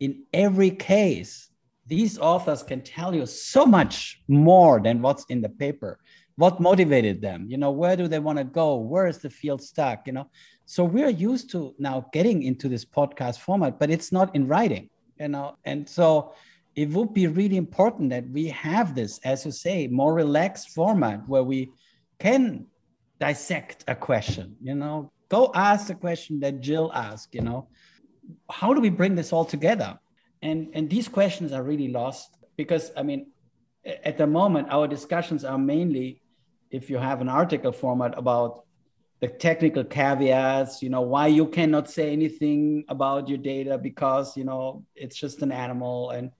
in 0.00 0.24
every 0.32 0.70
case, 0.70 1.50
these 1.86 2.18
authors 2.18 2.62
can 2.62 2.80
tell 2.80 3.14
you 3.14 3.26
so 3.26 3.66
much 3.66 4.22
more 4.28 4.80
than 4.80 5.02
what's 5.02 5.24
in 5.26 5.40
the 5.40 5.48
paper. 5.48 5.98
What 6.36 6.60
motivated 6.60 7.20
them? 7.20 7.46
You 7.48 7.58
know 7.58 7.70
where 7.70 7.96
do 7.96 8.08
they 8.08 8.18
want 8.18 8.38
to 8.38 8.44
go? 8.44 8.76
Where 8.76 9.06
is 9.06 9.18
the 9.18 9.30
field 9.30 9.62
stuck? 9.62 10.06
You 10.06 10.14
know? 10.14 10.30
So 10.66 10.84
we're 10.84 11.10
used 11.10 11.50
to 11.50 11.74
now 11.78 12.06
getting 12.12 12.42
into 12.42 12.68
this 12.68 12.84
podcast 12.84 13.38
format 13.38 13.78
but 13.78 13.90
it's 13.90 14.10
not 14.10 14.34
in 14.34 14.48
writing 14.48 14.88
you 15.20 15.28
know? 15.28 15.56
And 15.64 15.88
so 15.88 16.34
it 16.74 16.88
would 16.90 17.14
be 17.14 17.26
really 17.26 17.56
important 17.56 18.10
that 18.10 18.28
we 18.30 18.48
have 18.48 18.94
this 18.94 19.20
as 19.24 19.44
you 19.44 19.52
say 19.52 19.86
more 19.86 20.12
relaxed 20.12 20.70
format 20.70 21.28
where 21.28 21.44
we 21.44 21.70
can 22.18 22.66
dissect 23.20 23.84
a 23.86 23.94
question 23.94 24.56
you 24.60 24.74
know? 24.74 25.12
Go 25.28 25.52
ask 25.54 25.86
the 25.86 25.94
question 25.94 26.40
that 26.40 26.64
Gilles 26.64 26.90
asked 26.94 27.34
you 27.34 27.42
know? 27.42 27.68
How 28.50 28.72
do 28.72 28.80
we 28.80 28.88
bring 28.90 29.14
this 29.14 29.32
all 29.32 29.44
together 29.44 29.98
and 30.44 30.68
and 30.74 30.88
these 30.88 31.08
questions 31.08 31.52
are 31.52 31.62
really 31.62 31.88
lost 31.88 32.36
because 32.56 32.92
i 32.96 33.02
mean 33.02 33.26
at 34.04 34.16
the 34.16 34.26
moment 34.26 34.68
our 34.70 34.86
discussions 34.86 35.44
are 35.44 35.58
mainly 35.58 36.20
if 36.70 36.90
you 36.90 36.98
have 36.98 37.20
an 37.20 37.28
article 37.28 37.72
format 37.72 38.16
about 38.18 38.64
the 39.20 39.28
technical 39.28 39.84
caveats, 39.84 40.82
you 40.82 40.90
know, 40.90 41.00
why 41.00 41.28
you 41.28 41.46
cannot 41.46 41.88
say 41.88 42.12
anything 42.12 42.84
about 42.88 43.28
your 43.28 43.38
data 43.38 43.78
because, 43.78 44.36
you 44.36 44.44
know, 44.44 44.84
it's 44.94 45.16
just 45.16 45.40
an 45.40 45.52
animal. 45.52 46.10
And 46.10 46.30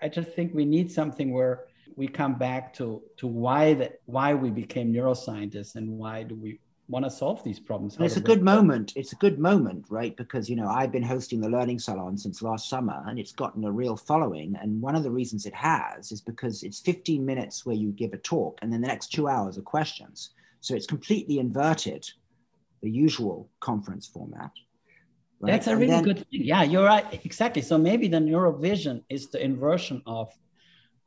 I 0.00 0.08
just 0.08 0.30
think 0.30 0.52
we 0.52 0.64
need 0.64 0.90
something 0.90 1.32
where 1.32 1.66
we 1.94 2.08
come 2.08 2.34
back 2.34 2.74
to 2.74 3.02
to 3.18 3.26
why 3.26 3.74
that 3.74 4.00
why 4.06 4.34
we 4.34 4.50
became 4.50 4.92
neuroscientists 4.92 5.76
and 5.76 5.88
why 5.90 6.22
do 6.22 6.34
we 6.34 6.58
want 6.92 7.06
to 7.06 7.10
solve 7.10 7.42
these 7.42 7.58
problems. 7.58 7.96
it's 7.98 8.18
a 8.18 8.20
good 8.20 8.42
moment. 8.42 8.92
It's 8.96 9.14
a 9.14 9.16
good 9.16 9.38
moment, 9.38 9.86
right? 9.88 10.14
Because 10.14 10.50
you 10.50 10.56
know 10.56 10.68
I've 10.68 10.92
been 10.92 11.02
hosting 11.02 11.40
the 11.40 11.48
Learning 11.48 11.78
Salon 11.78 12.18
since 12.18 12.42
last 12.42 12.68
summer, 12.68 13.02
and 13.06 13.18
it's 13.18 13.32
gotten 13.32 13.64
a 13.64 13.72
real 13.72 13.96
following. 13.96 14.54
And 14.60 14.80
one 14.80 14.94
of 14.94 15.02
the 15.02 15.10
reasons 15.10 15.46
it 15.46 15.54
has 15.54 16.12
is 16.12 16.20
because 16.20 16.62
it's 16.62 16.80
15 16.80 17.24
minutes 17.24 17.64
where 17.64 17.74
you 17.74 17.90
give 17.92 18.12
a 18.12 18.18
talk, 18.18 18.58
and 18.60 18.70
then 18.70 18.82
the 18.82 18.88
next 18.88 19.08
two 19.08 19.26
hours 19.26 19.56
are 19.56 19.62
questions. 19.62 20.30
So 20.60 20.74
it's 20.74 20.86
completely 20.86 21.38
inverted 21.38 22.08
the 22.82 22.90
usual 22.90 23.48
conference 23.60 24.06
format. 24.06 24.50
Right? 25.40 25.52
That's 25.52 25.68
a 25.68 25.76
really 25.76 25.92
then, 25.92 26.04
good 26.04 26.18
thing. 26.18 26.26
Yeah, 26.30 26.62
you're 26.62 26.84
right. 26.84 27.06
Exactly. 27.24 27.62
So 27.62 27.78
maybe 27.78 28.06
the 28.06 28.18
neurovision 28.18 29.02
is 29.08 29.28
the 29.28 29.42
inversion 29.42 30.02
of 30.06 30.30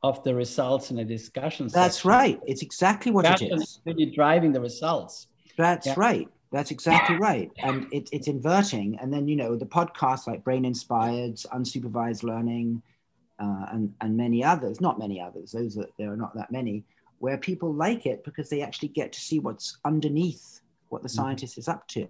of 0.02 0.22
the 0.24 0.34
results 0.34 0.90
in 0.90 0.98
a 0.98 1.04
discussion. 1.04 1.68
That's 1.68 1.96
section. 1.96 2.10
right. 2.10 2.40
It's 2.46 2.62
exactly 2.62 3.10
what 3.12 3.24
it 3.24 3.50
is. 3.52 3.80
Really 3.86 4.06
driving 4.06 4.52
the 4.52 4.60
results. 4.60 5.28
That's 5.56 5.86
yeah. 5.86 5.94
right. 5.96 6.28
That's 6.52 6.70
exactly 6.70 7.16
right. 7.16 7.50
And 7.58 7.86
it, 7.92 8.08
it's 8.12 8.28
inverting. 8.28 8.98
And 9.00 9.12
then, 9.12 9.28
you 9.28 9.36
know, 9.36 9.56
the 9.56 9.66
podcasts 9.66 10.26
like 10.26 10.44
Brain 10.44 10.64
Inspired, 10.64 11.36
Unsupervised 11.36 12.22
Learning, 12.22 12.82
uh, 13.38 13.66
and, 13.72 13.92
and 14.00 14.16
many 14.16 14.42
others, 14.42 14.80
not 14.80 14.98
many 14.98 15.20
others, 15.20 15.52
those 15.52 15.76
are, 15.76 15.86
there 15.98 16.12
are 16.12 16.16
not 16.16 16.34
that 16.34 16.50
many, 16.50 16.84
where 17.18 17.36
people 17.36 17.72
like 17.72 18.06
it 18.06 18.24
because 18.24 18.48
they 18.48 18.62
actually 18.62 18.88
get 18.88 19.12
to 19.12 19.20
see 19.20 19.38
what's 19.38 19.78
underneath 19.84 20.60
what 20.88 21.02
the 21.02 21.08
mm-hmm. 21.08 21.16
scientist 21.16 21.58
is 21.58 21.68
up 21.68 21.86
to, 21.88 22.06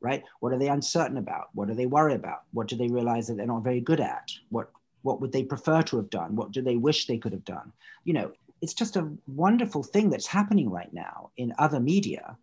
right? 0.00 0.22
What 0.40 0.52
are 0.52 0.58
they 0.58 0.68
uncertain 0.68 1.18
about? 1.18 1.48
What 1.54 1.68
are 1.68 1.74
they 1.74 1.86
worry 1.86 2.14
about? 2.14 2.44
What 2.52 2.68
do 2.68 2.76
they 2.76 2.88
realize 2.88 3.26
that 3.26 3.36
they're 3.36 3.46
not 3.46 3.64
very 3.64 3.80
good 3.80 4.00
at? 4.00 4.30
What, 4.50 4.70
what 5.02 5.20
would 5.20 5.32
they 5.32 5.44
prefer 5.44 5.82
to 5.82 5.96
have 5.96 6.10
done? 6.10 6.36
What 6.36 6.52
do 6.52 6.62
they 6.62 6.76
wish 6.76 7.06
they 7.06 7.18
could 7.18 7.32
have 7.32 7.44
done? 7.44 7.72
You 8.04 8.14
know, 8.14 8.32
it's 8.62 8.74
just 8.74 8.96
a 8.96 9.10
wonderful 9.26 9.82
thing 9.82 10.10
that's 10.10 10.26
happening 10.26 10.70
right 10.70 10.92
now 10.92 11.30
in 11.36 11.52
other 11.58 11.80
media 11.80 12.36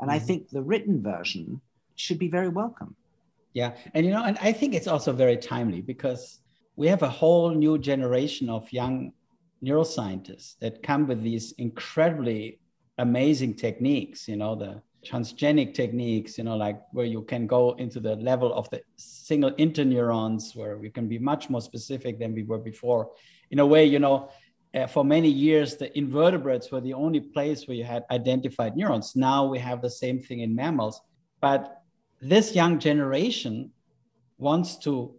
and 0.00 0.10
mm-hmm. 0.10 0.16
I 0.16 0.18
think 0.18 0.48
the 0.48 0.62
written 0.62 1.02
version 1.02 1.60
should 1.96 2.18
be 2.18 2.28
very 2.28 2.48
welcome. 2.48 2.94
Yeah. 3.52 3.76
And, 3.94 4.04
you 4.04 4.12
know, 4.12 4.24
and 4.24 4.36
I 4.40 4.52
think 4.52 4.74
it's 4.74 4.88
also 4.88 5.12
very 5.12 5.36
timely 5.36 5.80
because 5.80 6.40
we 6.76 6.88
have 6.88 7.02
a 7.02 7.08
whole 7.08 7.50
new 7.50 7.78
generation 7.78 8.48
of 8.48 8.70
young 8.72 9.12
neuroscientists 9.62 10.58
that 10.58 10.82
come 10.82 11.06
with 11.06 11.22
these 11.22 11.52
incredibly 11.52 12.58
amazing 12.98 13.54
techniques, 13.54 14.28
you 14.28 14.36
know, 14.36 14.54
the 14.54 14.82
transgenic 15.04 15.74
techniques, 15.74 16.36
you 16.38 16.44
know, 16.44 16.56
like 16.56 16.80
where 16.92 17.06
you 17.06 17.22
can 17.22 17.46
go 17.46 17.72
into 17.72 18.00
the 18.00 18.16
level 18.16 18.52
of 18.54 18.68
the 18.70 18.82
single 18.96 19.52
interneurons, 19.52 20.56
where 20.56 20.78
we 20.78 20.90
can 20.90 21.06
be 21.08 21.18
much 21.18 21.48
more 21.50 21.60
specific 21.60 22.18
than 22.18 22.34
we 22.34 22.42
were 22.42 22.58
before. 22.58 23.10
In 23.50 23.58
a 23.60 23.66
way, 23.66 23.84
you 23.84 23.98
know, 23.98 24.30
uh, 24.74 24.86
for 24.86 25.04
many 25.04 25.28
years, 25.28 25.76
the 25.76 25.96
invertebrates 25.96 26.70
were 26.70 26.80
the 26.80 26.94
only 26.94 27.20
place 27.20 27.66
where 27.66 27.76
you 27.76 27.84
had 27.84 28.04
identified 28.10 28.76
neurons. 28.76 29.14
Now 29.14 29.46
we 29.46 29.58
have 29.58 29.80
the 29.80 29.90
same 29.90 30.20
thing 30.20 30.40
in 30.40 30.54
mammals. 30.54 31.00
But 31.40 31.82
this 32.20 32.54
young 32.54 32.78
generation 32.78 33.70
wants 34.38 34.76
to 34.78 35.14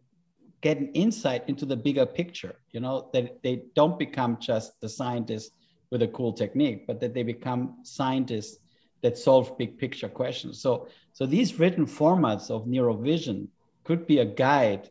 get 0.62 0.78
an 0.78 0.92
insight 0.94 1.48
into 1.48 1.66
the 1.66 1.76
bigger 1.76 2.06
picture, 2.06 2.56
you 2.72 2.80
know, 2.80 3.10
that 3.14 3.42
they 3.44 3.64
don't 3.76 3.98
become 3.98 4.38
just 4.40 4.80
the 4.82 4.90
scientists 4.90 5.52
with 5.92 6.02
a 6.02 6.08
cool 6.10 6.34
technique, 6.34 6.88
but 6.88 7.00
that 7.00 7.14
they 7.14 7.24
become 7.24 7.78
scientists 7.84 8.58
that 9.02 9.18
solve 9.18 9.58
big 9.58 9.78
picture 9.78 10.10
questions. 10.10 10.60
So, 10.60 10.88
so 11.14 11.26
these 11.26 11.60
written 11.60 11.86
formats 11.86 12.50
of 12.50 12.66
neurovision 12.66 13.48
could 13.84 14.08
be 14.08 14.20
a 14.20 14.26
guide 14.26 14.90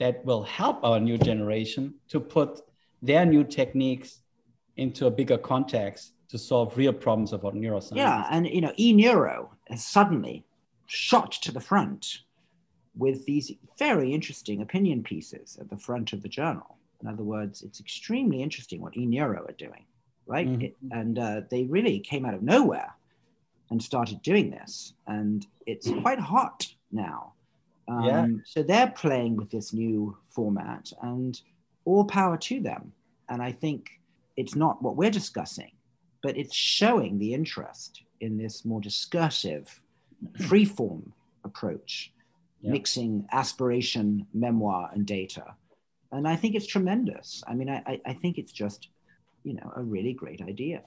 that 0.00 0.24
will 0.24 0.42
help 0.42 0.82
our 0.82 0.98
new 0.98 1.16
generation 1.16 1.94
to 2.08 2.18
put 2.18 2.60
their 3.04 3.26
new 3.26 3.44
techniques 3.44 4.20
into 4.76 5.06
a 5.06 5.10
bigger 5.10 5.38
context 5.38 6.12
to 6.28 6.38
solve 6.38 6.76
real 6.76 6.92
problems 6.92 7.32
about 7.32 7.54
neuroscience. 7.54 7.96
Yeah, 7.96 8.26
and 8.30 8.46
you 8.46 8.60
know, 8.60 8.72
eNeuro 8.78 9.50
has 9.68 9.84
suddenly 9.84 10.44
shot 10.86 11.32
to 11.32 11.52
the 11.52 11.60
front 11.60 12.18
with 12.96 13.24
these 13.26 13.52
very 13.78 14.12
interesting 14.12 14.62
opinion 14.62 15.02
pieces 15.02 15.58
at 15.60 15.68
the 15.68 15.76
front 15.76 16.12
of 16.12 16.22
the 16.22 16.28
journal. 16.28 16.78
In 17.02 17.08
other 17.08 17.24
words, 17.24 17.62
it's 17.62 17.80
extremely 17.80 18.42
interesting 18.42 18.80
what 18.80 18.94
eNeuro 18.94 19.46
are 19.48 19.56
doing, 19.58 19.84
right? 20.26 20.48
Mm-hmm. 20.48 20.62
It, 20.62 20.76
and 20.90 21.18
uh, 21.18 21.40
they 21.50 21.64
really 21.64 22.00
came 22.00 22.24
out 22.24 22.34
of 22.34 22.42
nowhere 22.42 22.94
and 23.70 23.82
started 23.82 24.22
doing 24.22 24.50
this, 24.50 24.94
and 25.06 25.46
it's 25.66 25.90
quite 26.02 26.18
hot 26.18 26.66
now. 26.92 27.32
Um, 27.86 28.04
yeah. 28.04 28.26
So 28.44 28.62
they're 28.62 28.92
playing 28.96 29.36
with 29.36 29.50
this 29.50 29.72
new 29.72 30.16
format, 30.28 30.90
and 31.02 31.40
all 31.84 32.04
power 32.04 32.36
to 32.36 32.60
them. 32.60 32.92
And 33.28 33.42
I 33.42 33.52
think 33.52 33.90
it's 34.36 34.54
not 34.54 34.82
what 34.82 34.96
we're 34.96 35.10
discussing, 35.10 35.72
but 36.22 36.36
it's 36.36 36.54
showing 36.54 37.18
the 37.18 37.34
interest 37.34 38.02
in 38.20 38.36
this 38.36 38.64
more 38.64 38.80
discursive, 38.80 39.80
free-form 40.48 41.12
approach, 41.44 42.12
yeah. 42.60 42.72
mixing 42.72 43.26
aspiration, 43.32 44.26
memoir, 44.32 44.90
and 44.92 45.06
data. 45.06 45.44
And 46.12 46.28
I 46.28 46.36
think 46.36 46.54
it's 46.54 46.66
tremendous. 46.66 47.42
I 47.46 47.54
mean, 47.54 47.68
I, 47.68 48.00
I 48.06 48.12
think 48.12 48.38
it's 48.38 48.52
just, 48.52 48.88
you 49.42 49.54
know, 49.54 49.72
a 49.76 49.82
really 49.82 50.12
great 50.12 50.40
idea. 50.42 50.82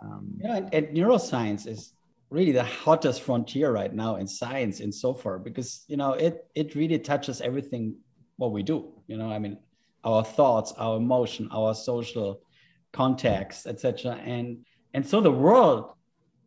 Um, 0.00 0.34
yeah, 0.40 0.56
and, 0.56 0.74
and 0.74 0.86
neuroscience 0.96 1.66
is 1.66 1.92
really 2.30 2.52
the 2.52 2.64
hottest 2.64 3.22
frontier 3.22 3.72
right 3.72 3.94
now 3.94 4.16
in 4.16 4.26
science 4.26 4.80
and 4.80 4.94
so 4.94 5.14
far 5.14 5.38
because 5.38 5.84
you 5.88 5.96
know 5.96 6.12
it 6.12 6.46
it 6.54 6.74
really 6.74 6.98
touches 6.98 7.40
everything 7.40 7.94
what 8.36 8.52
we 8.52 8.62
do 8.62 8.92
you 9.06 9.16
know 9.16 9.30
i 9.30 9.38
mean 9.38 9.56
our 10.04 10.24
thoughts, 10.24 10.72
our 10.78 10.96
emotion, 10.96 11.48
our 11.52 11.74
social 11.74 12.40
context, 12.92 13.66
etc. 13.66 14.20
And 14.24 14.64
and 14.94 15.06
so 15.06 15.20
the 15.20 15.30
world 15.30 15.92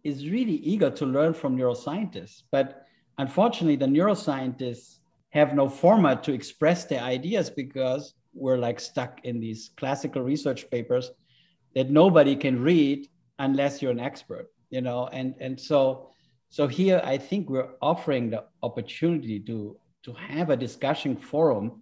is 0.04 0.28
really 0.28 0.56
eager 0.56 0.90
to 0.90 1.06
learn 1.06 1.34
from 1.34 1.58
neuroscientists, 1.58 2.44
but 2.52 2.86
unfortunately, 3.18 3.76
the 3.76 3.86
neuroscientists 3.86 4.98
have 5.30 5.54
no 5.54 5.70
format 5.70 6.24
to 6.24 6.34
express 6.34 6.86
their 6.86 7.02
ideas 7.02 7.50
because 7.50 8.16
we're 8.34 8.58
like 8.58 8.80
stuck 8.80 9.20
in 9.24 9.40
these 9.40 9.72
classical 9.78 10.22
research 10.22 10.70
papers 10.72 11.12
that 11.76 11.90
nobody 11.90 12.36
can 12.36 12.62
read 12.62 13.08
unless 13.40 13.82
you're 13.82 13.92
an 13.92 14.00
expert, 14.00 14.48
you 14.70 14.82
know. 14.82 15.08
And 15.08 15.36
and 15.40 15.60
so 15.60 16.10
so 16.50 16.68
here 16.68 17.02
I 17.04 17.18
think 17.18 17.50
we're 17.50 17.70
offering 17.82 18.30
the 18.30 18.46
opportunity 18.64 19.40
to 19.42 19.78
to 20.04 20.14
have 20.14 20.50
a 20.50 20.58
discussion 20.58 21.16
forum 21.16 21.82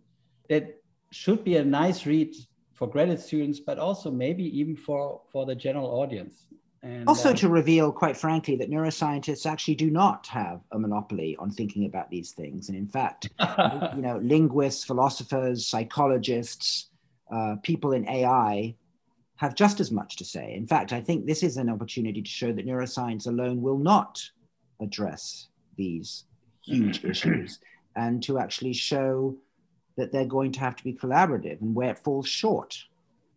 that 0.49 0.78
should 1.11 1.43
be 1.43 1.57
a 1.57 1.63
nice 1.63 2.05
read 2.05 2.35
for 2.73 2.87
graduate 2.87 3.19
students, 3.19 3.59
but 3.59 3.77
also 3.77 4.09
maybe 4.09 4.43
even 4.57 4.75
for, 4.75 5.21
for 5.31 5.45
the 5.45 5.55
general 5.55 5.87
audience. 5.87 6.45
And, 6.81 7.07
also, 7.09 7.31
uh, 7.31 7.35
to 7.35 7.49
reveal, 7.49 7.91
quite 7.91 8.15
frankly, 8.15 8.55
that 8.55 8.71
neuroscientists 8.71 9.45
actually 9.45 9.75
do 9.75 9.89
not 9.89 10.27
have 10.27 10.61
a 10.71 10.79
monopoly 10.79 11.35
on 11.37 11.51
thinking 11.51 11.85
about 11.85 12.09
these 12.09 12.31
things. 12.31 12.69
And 12.69 12.77
in 12.77 12.87
fact, 12.87 13.29
you 13.39 14.01
know, 14.01 14.19
linguists, 14.23 14.85
philosophers, 14.85 15.67
psychologists, 15.67 16.89
uh, 17.31 17.57
people 17.63 17.91
in 17.91 18.07
AI 18.07 18.75
have 19.35 19.55
just 19.55 19.79
as 19.79 19.91
much 19.91 20.15
to 20.17 20.25
say. 20.25 20.53
In 20.53 20.67
fact, 20.67 20.93
I 20.93 21.01
think 21.01 21.25
this 21.25 21.43
is 21.43 21.57
an 21.57 21.69
opportunity 21.69 22.21
to 22.21 22.29
show 22.29 22.53
that 22.53 22.65
neuroscience 22.65 23.27
alone 23.27 23.61
will 23.61 23.77
not 23.77 24.21
address 24.81 25.47
these 25.75 26.25
huge 26.63 27.03
issues 27.03 27.59
and 27.95 28.23
to 28.23 28.39
actually 28.39 28.73
show 28.73 29.35
that 29.97 30.11
they're 30.11 30.25
going 30.25 30.51
to 30.53 30.59
have 30.59 30.75
to 30.77 30.83
be 30.83 30.93
collaborative 30.93 31.59
and 31.61 31.75
where 31.75 31.91
it 31.91 31.99
falls 31.99 32.27
short. 32.27 32.77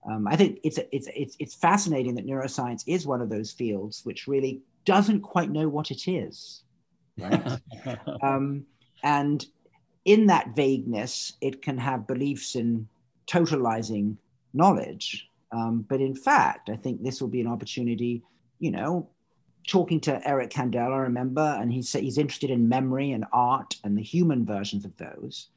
Um, 0.08 0.26
I 0.26 0.36
think 0.36 0.60
it's, 0.64 0.78
it's, 0.90 1.08
it's, 1.14 1.36
it's 1.38 1.54
fascinating 1.54 2.14
that 2.16 2.26
neuroscience 2.26 2.82
is 2.86 3.06
one 3.06 3.20
of 3.20 3.28
those 3.28 3.52
fields 3.52 4.00
which 4.04 4.26
really 4.26 4.60
doesn't 4.84 5.20
quite 5.20 5.50
know 5.50 5.68
what 5.68 5.90
it 5.90 6.08
is. 6.08 6.62
Right? 7.18 7.60
um, 8.22 8.64
and 9.02 9.44
in 10.04 10.26
that 10.26 10.56
vagueness, 10.56 11.34
it 11.40 11.62
can 11.62 11.78
have 11.78 12.06
beliefs 12.06 12.56
in 12.56 12.88
totalizing 13.26 14.16
knowledge 14.54 15.28
um, 15.52 15.84
but 15.88 16.00
in 16.00 16.14
fact, 16.14 16.70
I 16.70 16.76
think 16.76 17.02
this 17.02 17.20
will 17.20 17.28
be 17.28 17.40
an 17.40 17.46
opportunity, 17.46 18.22
you 18.58 18.70
know, 18.70 19.08
talking 19.68 20.00
to 20.00 20.26
Eric 20.26 20.50
Kandel, 20.50 20.92
I 20.92 20.98
remember, 20.98 21.56
and 21.60 21.72
he 21.72 21.82
said 21.82 22.02
he's 22.02 22.18
interested 22.18 22.50
in 22.50 22.68
memory 22.68 23.12
and 23.12 23.26
art 23.32 23.76
and 23.84 23.96
the 23.96 24.02
human 24.02 24.44
versions 24.44 24.84
of 24.84 24.96
those, 24.96 25.48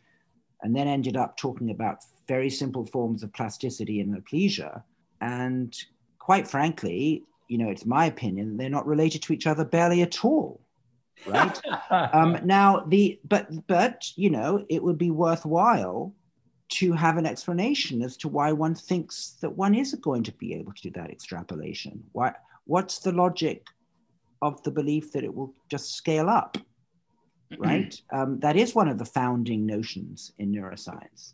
and 0.62 0.76
then 0.76 0.88
ended 0.88 1.18
up 1.18 1.38
talking 1.38 1.72
about 1.72 2.04
very 2.28 2.50
simple 2.50 2.86
forms 2.86 3.24
of 3.24 3.34
plasticity 3.34 4.00
and 4.00 4.16
Aplysia. 4.16 4.82
And 5.22 5.76
quite 6.20 6.48
frankly, 6.48 7.24
you 7.48 7.58
know, 7.58 7.70
it's 7.70 7.86
my 7.86 8.06
opinion, 8.06 8.58
they're 8.58 8.70
not 8.70 8.88
related 8.88 9.22
to 9.24 9.34
each 9.34 9.48
other 9.48 9.64
barely 9.64 10.02
at 10.02 10.26
all. 10.26 10.60
Right. 11.26 11.60
um, 12.14 12.40
now 12.44 12.84
the 12.88 13.20
but 13.24 13.48
but 13.68 14.12
you 14.16 14.30
know, 14.30 14.66
it 14.70 14.84
would 14.84 14.98
be 14.98 15.12
worthwhile 15.12 16.14
to 16.68 16.94
have 16.94 17.18
an 17.18 17.26
explanation 17.26 18.02
as 18.02 18.18
to 18.18 18.28
why 18.28 18.52
one 18.52 18.76
thinks 18.76 19.38
that 19.42 19.52
one 19.52 19.76
is 19.76 19.94
going 19.96 20.24
to 20.24 20.32
be 20.34 20.54
able 20.56 20.74
to 20.74 20.82
do 20.82 20.92
that 20.92 21.12
extrapolation. 21.12 22.04
Why, 22.12 22.34
what's 22.66 23.00
the 23.00 23.12
logic 23.12 23.68
of 24.42 24.62
the 24.64 24.72
belief 24.72 25.12
that 25.12 25.24
it 25.24 25.34
will 25.34 25.54
just 25.70 25.94
scale 25.96 26.30
up? 26.30 26.58
Right? 27.58 28.00
Um, 28.12 28.40
that 28.40 28.56
is 28.56 28.76
one 28.76 28.88
of 28.88 28.98
the 28.98 29.06
founding 29.06 29.66
notions 29.66 30.32
in 30.38 30.52
neuroscience. 30.52 31.34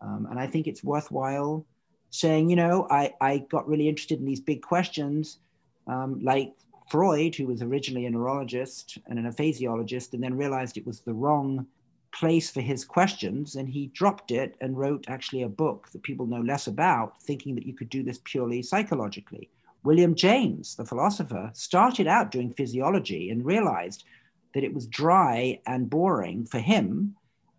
Um, 0.00 0.26
and 0.30 0.38
I 0.38 0.46
think 0.46 0.66
it's 0.66 0.82
worthwhile 0.82 1.64
saying, 2.10 2.50
you 2.50 2.56
know, 2.56 2.86
I, 2.90 3.14
I 3.20 3.38
got 3.38 3.68
really 3.68 3.88
interested 3.88 4.18
in 4.18 4.26
these 4.26 4.40
big 4.40 4.62
questions, 4.62 5.38
um, 5.86 6.20
like 6.22 6.52
Freud, 6.90 7.34
who 7.34 7.46
was 7.46 7.62
originally 7.62 8.06
a 8.06 8.10
neurologist 8.10 8.98
and 9.06 9.18
an 9.18 9.30
aphasiologist, 9.30 10.12
and 10.12 10.22
then 10.22 10.36
realized 10.36 10.76
it 10.76 10.86
was 10.86 11.00
the 11.00 11.14
wrong 11.14 11.66
place 12.12 12.50
for 12.50 12.60
his 12.60 12.84
questions 12.84 13.56
and 13.56 13.68
he 13.68 13.86
dropped 13.88 14.30
it 14.30 14.54
and 14.60 14.78
wrote 14.78 15.06
actually 15.08 15.42
a 15.42 15.48
book 15.48 15.88
that 15.92 16.02
people 16.02 16.26
know 16.26 16.40
less 16.40 16.66
about 16.66 17.20
thinking 17.22 17.54
that 17.54 17.66
you 17.66 17.74
could 17.74 17.88
do 17.88 18.02
this 18.02 18.20
purely 18.24 18.62
psychologically 18.62 19.48
william 19.82 20.14
james 20.14 20.76
the 20.76 20.84
philosopher 20.84 21.50
started 21.54 22.06
out 22.06 22.30
doing 22.30 22.52
physiology 22.52 23.30
and 23.30 23.44
realized 23.44 24.04
that 24.54 24.64
it 24.64 24.74
was 24.74 24.86
dry 24.86 25.60
and 25.66 25.90
boring 25.90 26.44
for 26.44 26.58
him 26.58 27.16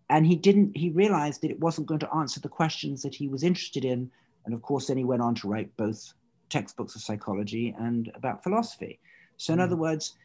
and 0.09 0.25
he 0.25 0.35
didn't 0.35 0.75
he 0.75 0.89
realized 0.89 1.41
that 1.41 1.51
it 1.51 1.59
wasn't 1.59 1.87
going 1.87 1.99
to 1.99 2.13
answer 2.15 2.39
the 2.39 2.49
questions 2.49 3.01
that 3.01 3.15
he 3.15 3.27
was 3.27 3.43
interested 3.43 3.85
in 3.85 4.09
and 4.45 4.53
of 4.53 4.61
course 4.61 4.87
then 4.87 4.97
he 4.97 5.03
went 5.03 5.21
on 5.21 5.35
to 5.35 5.47
write 5.47 5.75
both 5.77 6.13
textbooks 6.49 6.95
of 6.95 7.01
psychology 7.01 7.73
and 7.79 8.11
about 8.15 8.43
philosophy 8.43 8.99
so 9.37 9.53
in 9.53 9.59
mm. 9.59 9.63
other 9.63 9.75
words 9.75 10.15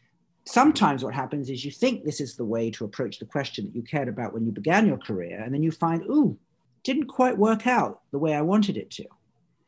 sometimes 0.49 1.03
what 1.03 1.13
happens 1.13 1.49
is 1.49 1.63
you 1.63 1.71
think 1.71 2.03
this 2.03 2.19
is 2.19 2.35
the 2.35 2.45
way 2.45 2.71
to 2.71 2.85
approach 2.85 3.19
the 3.19 3.25
question 3.25 3.65
that 3.65 3.75
you 3.75 3.83
cared 3.83 4.07
about 4.07 4.33
when 4.33 4.45
you 4.45 4.51
began 4.51 4.87
your 4.87 4.97
career, 4.97 5.41
and 5.43 5.53
then 5.53 5.63
you 5.63 5.71
find, 5.71 6.03
ooh, 6.03 6.37
didn't 6.83 7.05
quite 7.05 7.37
work 7.37 7.67
out 7.67 8.01
the 8.11 8.17
way 8.17 8.33
I 8.33 8.41
wanted 8.41 8.77
it 8.77 8.89
to. 8.91 9.05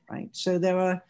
Right. 0.09 0.29
So 0.31 0.57
there 0.57 0.79
are 0.79 1.03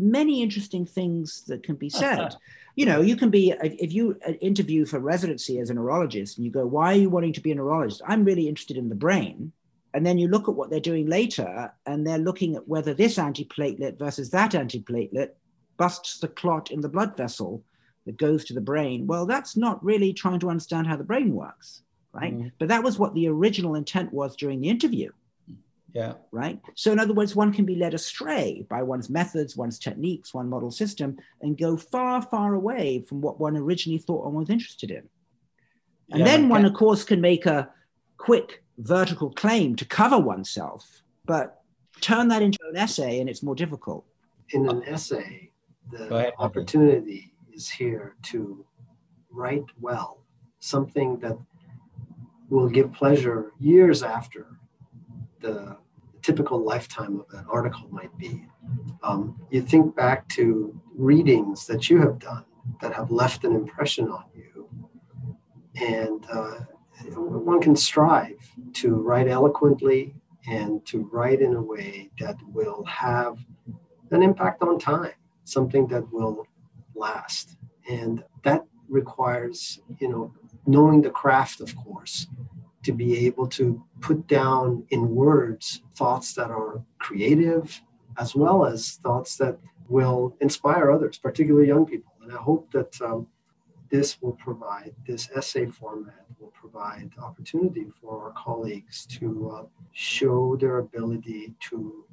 many 0.00 0.42
interesting 0.42 0.86
things 0.86 1.42
that 1.42 1.62
can 1.62 1.76
be 1.76 1.90
said. 1.90 2.34
you 2.76 2.86
know, 2.86 3.00
you 3.00 3.16
can 3.16 3.30
be, 3.30 3.52
if 3.62 3.92
you 3.92 4.18
uh, 4.26 4.32
interview 4.40 4.86
for 4.86 4.98
residency 4.98 5.58
as 5.58 5.70
a 5.70 5.74
neurologist 5.74 6.38
and 6.38 6.44
you 6.44 6.52
go, 6.52 6.66
why 6.66 6.92
are 6.92 6.98
you 6.98 7.10
wanting 7.10 7.32
to 7.34 7.40
be 7.40 7.52
a 7.52 7.54
neurologist? 7.54 8.02
I'm 8.06 8.24
really 8.24 8.48
interested 8.48 8.76
in 8.76 8.88
the 8.88 8.94
brain. 8.94 9.52
And 9.92 10.06
then 10.06 10.18
you 10.18 10.28
look 10.28 10.48
at 10.48 10.54
what 10.54 10.70
they're 10.70 10.80
doing 10.80 11.08
later 11.08 11.72
and 11.84 12.06
they're 12.06 12.18
looking 12.18 12.54
at 12.54 12.68
whether 12.68 12.94
this 12.94 13.16
antiplatelet 13.16 13.98
versus 13.98 14.30
that 14.30 14.52
antiplatelet 14.52 15.30
busts 15.76 16.18
the 16.18 16.28
clot 16.28 16.70
in 16.70 16.80
the 16.80 16.88
blood 16.88 17.16
vessel 17.16 17.64
that 18.06 18.16
goes 18.16 18.44
to 18.44 18.54
the 18.54 18.60
brain, 18.60 19.06
well, 19.06 19.26
that's 19.26 19.56
not 19.56 19.84
really 19.84 20.12
trying 20.12 20.40
to 20.40 20.50
understand 20.50 20.86
how 20.86 20.96
the 20.96 21.04
brain 21.04 21.34
works, 21.34 21.82
right? 22.12 22.38
Mm. 22.38 22.52
But 22.58 22.68
that 22.68 22.82
was 22.82 22.98
what 22.98 23.14
the 23.14 23.28
original 23.28 23.74
intent 23.74 24.12
was 24.12 24.36
during 24.36 24.60
the 24.60 24.68
interview. 24.68 25.10
Yeah. 25.92 26.14
Right. 26.30 26.60
So, 26.74 26.92
in 26.92 27.00
other 27.00 27.14
words, 27.14 27.34
one 27.34 27.52
can 27.52 27.64
be 27.64 27.74
led 27.74 27.94
astray 27.94 28.64
by 28.68 28.82
one's 28.82 29.10
methods, 29.10 29.56
one's 29.56 29.78
techniques, 29.78 30.32
one 30.32 30.48
model 30.48 30.70
system, 30.70 31.16
and 31.40 31.58
go 31.58 31.76
far, 31.76 32.22
far 32.22 32.54
away 32.54 33.04
from 33.08 33.20
what 33.20 33.40
one 33.40 33.56
originally 33.56 33.98
thought 33.98 34.24
one 34.24 34.34
was 34.34 34.50
interested 34.50 34.90
in. 34.90 35.08
And 36.10 36.20
yeah, 36.20 36.24
then 36.24 36.48
one, 36.48 36.64
of 36.64 36.74
course, 36.74 37.04
can 37.04 37.20
make 37.20 37.46
a 37.46 37.70
quick 38.16 38.62
vertical 38.78 39.30
claim 39.30 39.76
to 39.76 39.84
cover 39.84 40.18
oneself, 40.18 41.02
but 41.24 41.62
turn 42.00 42.28
that 42.28 42.42
into 42.42 42.58
an 42.68 42.76
essay 42.76 43.20
and 43.20 43.28
it's 43.28 43.42
more 43.42 43.54
difficult. 43.54 44.04
In 44.50 44.68
an 44.68 44.82
essay, 44.84 45.50
the 45.90 46.32
opportunity 46.38 47.32
is 47.52 47.68
here 47.68 48.16
to 48.24 48.64
write 49.30 49.64
well, 49.80 50.24
something 50.58 51.18
that 51.20 51.36
will 52.48 52.68
give 52.68 52.92
pleasure 52.92 53.52
years 53.58 54.02
after 54.02 54.46
the 55.40 55.76
typical 56.22 56.62
lifetime 56.62 57.20
of 57.20 57.38
an 57.38 57.46
article 57.50 57.88
might 57.90 58.16
be. 58.18 58.46
Um, 59.02 59.40
you 59.50 59.62
think 59.62 59.96
back 59.96 60.28
to 60.30 60.78
readings 60.94 61.66
that 61.66 61.88
you 61.88 61.98
have 62.00 62.18
done 62.18 62.44
that 62.80 62.92
have 62.92 63.10
left 63.10 63.44
an 63.44 63.54
impression 63.54 64.08
on 64.08 64.24
you, 64.34 64.68
and 65.76 66.26
uh, 66.30 66.60
one 67.16 67.60
can 67.60 67.74
strive 67.74 68.38
to 68.74 68.94
write 68.96 69.28
eloquently 69.28 70.14
and 70.48 70.84
to 70.86 71.08
write 71.12 71.40
in 71.40 71.54
a 71.54 71.62
way 71.62 72.10
that 72.18 72.36
will 72.46 72.84
have 72.84 73.38
an 74.10 74.22
impact 74.22 74.62
on 74.62 74.78
time, 74.78 75.12
something 75.44 75.86
that 75.88 76.10
will 76.12 76.46
last. 76.94 77.56
And 77.88 78.22
that 78.44 78.64
requires, 78.88 79.80
you 79.98 80.08
know, 80.08 80.32
knowing 80.66 81.02
the 81.02 81.10
craft, 81.10 81.60
of 81.60 81.74
course, 81.76 82.26
to 82.82 82.92
be 82.92 83.26
able 83.26 83.46
to 83.46 83.82
put 84.00 84.26
down 84.26 84.84
in 84.90 85.14
words 85.14 85.82
thoughts 85.94 86.34
that 86.34 86.50
are 86.50 86.82
creative 86.98 87.80
as 88.18 88.34
well 88.34 88.64
as 88.66 88.98
thoughts 89.02 89.36
that 89.36 89.58
will 89.88 90.36
inspire 90.40 90.90
others, 90.90 91.18
particularly 91.18 91.68
young 91.68 91.86
people. 91.86 92.12
And 92.22 92.32
I 92.32 92.36
hope 92.36 92.70
that 92.72 93.00
um, 93.00 93.26
this 93.90 94.20
will 94.22 94.32
provide, 94.32 94.94
this 95.06 95.28
essay 95.34 95.66
format 95.66 96.24
will 96.38 96.52
provide 96.52 97.10
opportunity 97.20 97.86
for 98.00 98.22
our 98.24 98.32
colleagues 98.32 99.04
to 99.06 99.50
uh, 99.54 99.64
show 99.92 100.56
their 100.56 100.78
ability 100.78 101.54
to 101.70 102.04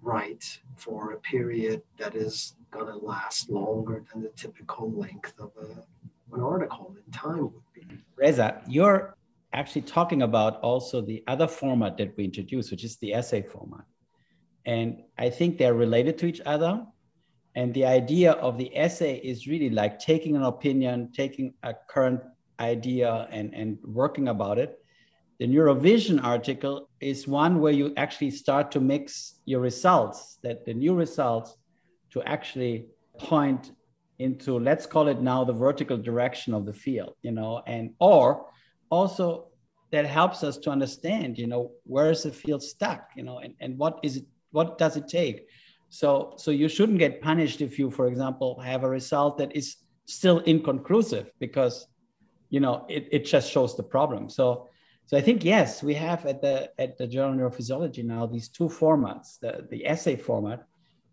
write 0.00 0.60
for 0.76 1.12
a 1.12 1.18
period 1.18 1.82
that 1.98 2.14
is 2.14 2.54
going 2.70 2.86
to 2.86 2.96
last 2.96 3.50
longer 3.50 4.04
than 4.12 4.22
the 4.22 4.30
typical 4.30 4.92
length 4.92 5.34
of 5.40 5.50
a, 5.60 6.34
an 6.34 6.42
article 6.42 6.94
in 7.04 7.12
time 7.12 7.42
would 7.42 7.72
be. 7.74 7.82
Reza, 8.16 8.62
you're 8.68 9.16
actually 9.52 9.82
talking 9.82 10.22
about 10.22 10.60
also 10.60 11.00
the 11.00 11.22
other 11.26 11.48
format 11.48 11.96
that 11.98 12.16
we 12.16 12.24
introduced, 12.24 12.70
which 12.70 12.84
is 12.84 12.96
the 12.98 13.14
essay 13.14 13.42
format. 13.42 13.84
And 14.66 15.02
I 15.16 15.30
think 15.30 15.56
they're 15.56 15.74
related 15.74 16.18
to 16.18 16.26
each 16.26 16.40
other. 16.44 16.84
And 17.54 17.72
the 17.74 17.86
idea 17.86 18.32
of 18.32 18.58
the 18.58 18.76
essay 18.76 19.16
is 19.16 19.46
really 19.46 19.70
like 19.70 19.98
taking 19.98 20.36
an 20.36 20.42
opinion, 20.42 21.10
taking 21.12 21.54
a 21.62 21.74
current 21.88 22.20
idea 22.60 23.28
and, 23.30 23.54
and 23.54 23.78
working 23.82 24.28
about 24.28 24.58
it. 24.58 24.78
The 25.38 25.46
Neurovision 25.46 26.22
article 26.22 26.90
is 27.00 27.26
one 27.26 27.60
where 27.60 27.72
you 27.72 27.94
actually 27.96 28.32
start 28.32 28.70
to 28.72 28.80
mix 28.80 29.36
your 29.44 29.60
results, 29.60 30.38
that 30.42 30.64
the 30.64 30.74
new 30.74 30.94
results 30.94 31.56
to 32.10 32.22
actually 32.22 32.86
point 33.18 33.72
into 34.18 34.58
let's 34.58 34.86
call 34.86 35.08
it 35.08 35.20
now 35.20 35.44
the 35.44 35.52
vertical 35.52 35.96
direction 35.96 36.54
of 36.54 36.66
the 36.66 36.72
field 36.72 37.14
you 37.22 37.30
know 37.30 37.62
and 37.66 37.94
or 38.00 38.46
also 38.90 39.46
that 39.90 40.04
helps 40.04 40.42
us 40.42 40.58
to 40.58 40.70
understand 40.70 41.38
you 41.38 41.46
know 41.46 41.72
where 41.84 42.10
is 42.10 42.22
the 42.22 42.30
field 42.30 42.62
stuck 42.62 43.10
you 43.16 43.22
know 43.22 43.38
and, 43.38 43.54
and 43.60 43.78
what 43.78 43.98
is 44.02 44.16
it 44.18 44.24
what 44.50 44.78
does 44.78 44.96
it 44.96 45.08
take 45.08 45.46
so 45.88 46.34
so 46.36 46.50
you 46.50 46.68
shouldn't 46.68 46.98
get 46.98 47.20
punished 47.20 47.60
if 47.60 47.78
you 47.78 47.90
for 47.90 48.06
example 48.06 48.60
have 48.60 48.84
a 48.84 48.88
result 48.88 49.38
that 49.38 49.54
is 49.56 49.76
still 50.06 50.38
inconclusive 50.40 51.30
because 51.38 51.86
you 52.50 52.60
know 52.60 52.84
it, 52.88 53.08
it 53.10 53.24
just 53.24 53.50
shows 53.50 53.76
the 53.76 53.82
problem 53.82 54.28
so 54.28 54.68
So 55.08 55.16
I 55.16 55.22
think 55.22 55.42
yes, 55.42 55.82
we 55.82 55.94
have 55.94 56.26
at 56.26 56.42
the 56.42 56.68
at 56.76 56.98
the 56.98 57.06
Journal 57.06 57.32
of 57.32 57.56
Neurophysiology 57.56 58.04
now 58.04 58.26
these 58.26 58.48
two 58.48 58.68
formats: 58.68 59.40
the, 59.40 59.66
the 59.70 59.86
essay 59.86 60.16
format 60.16 60.66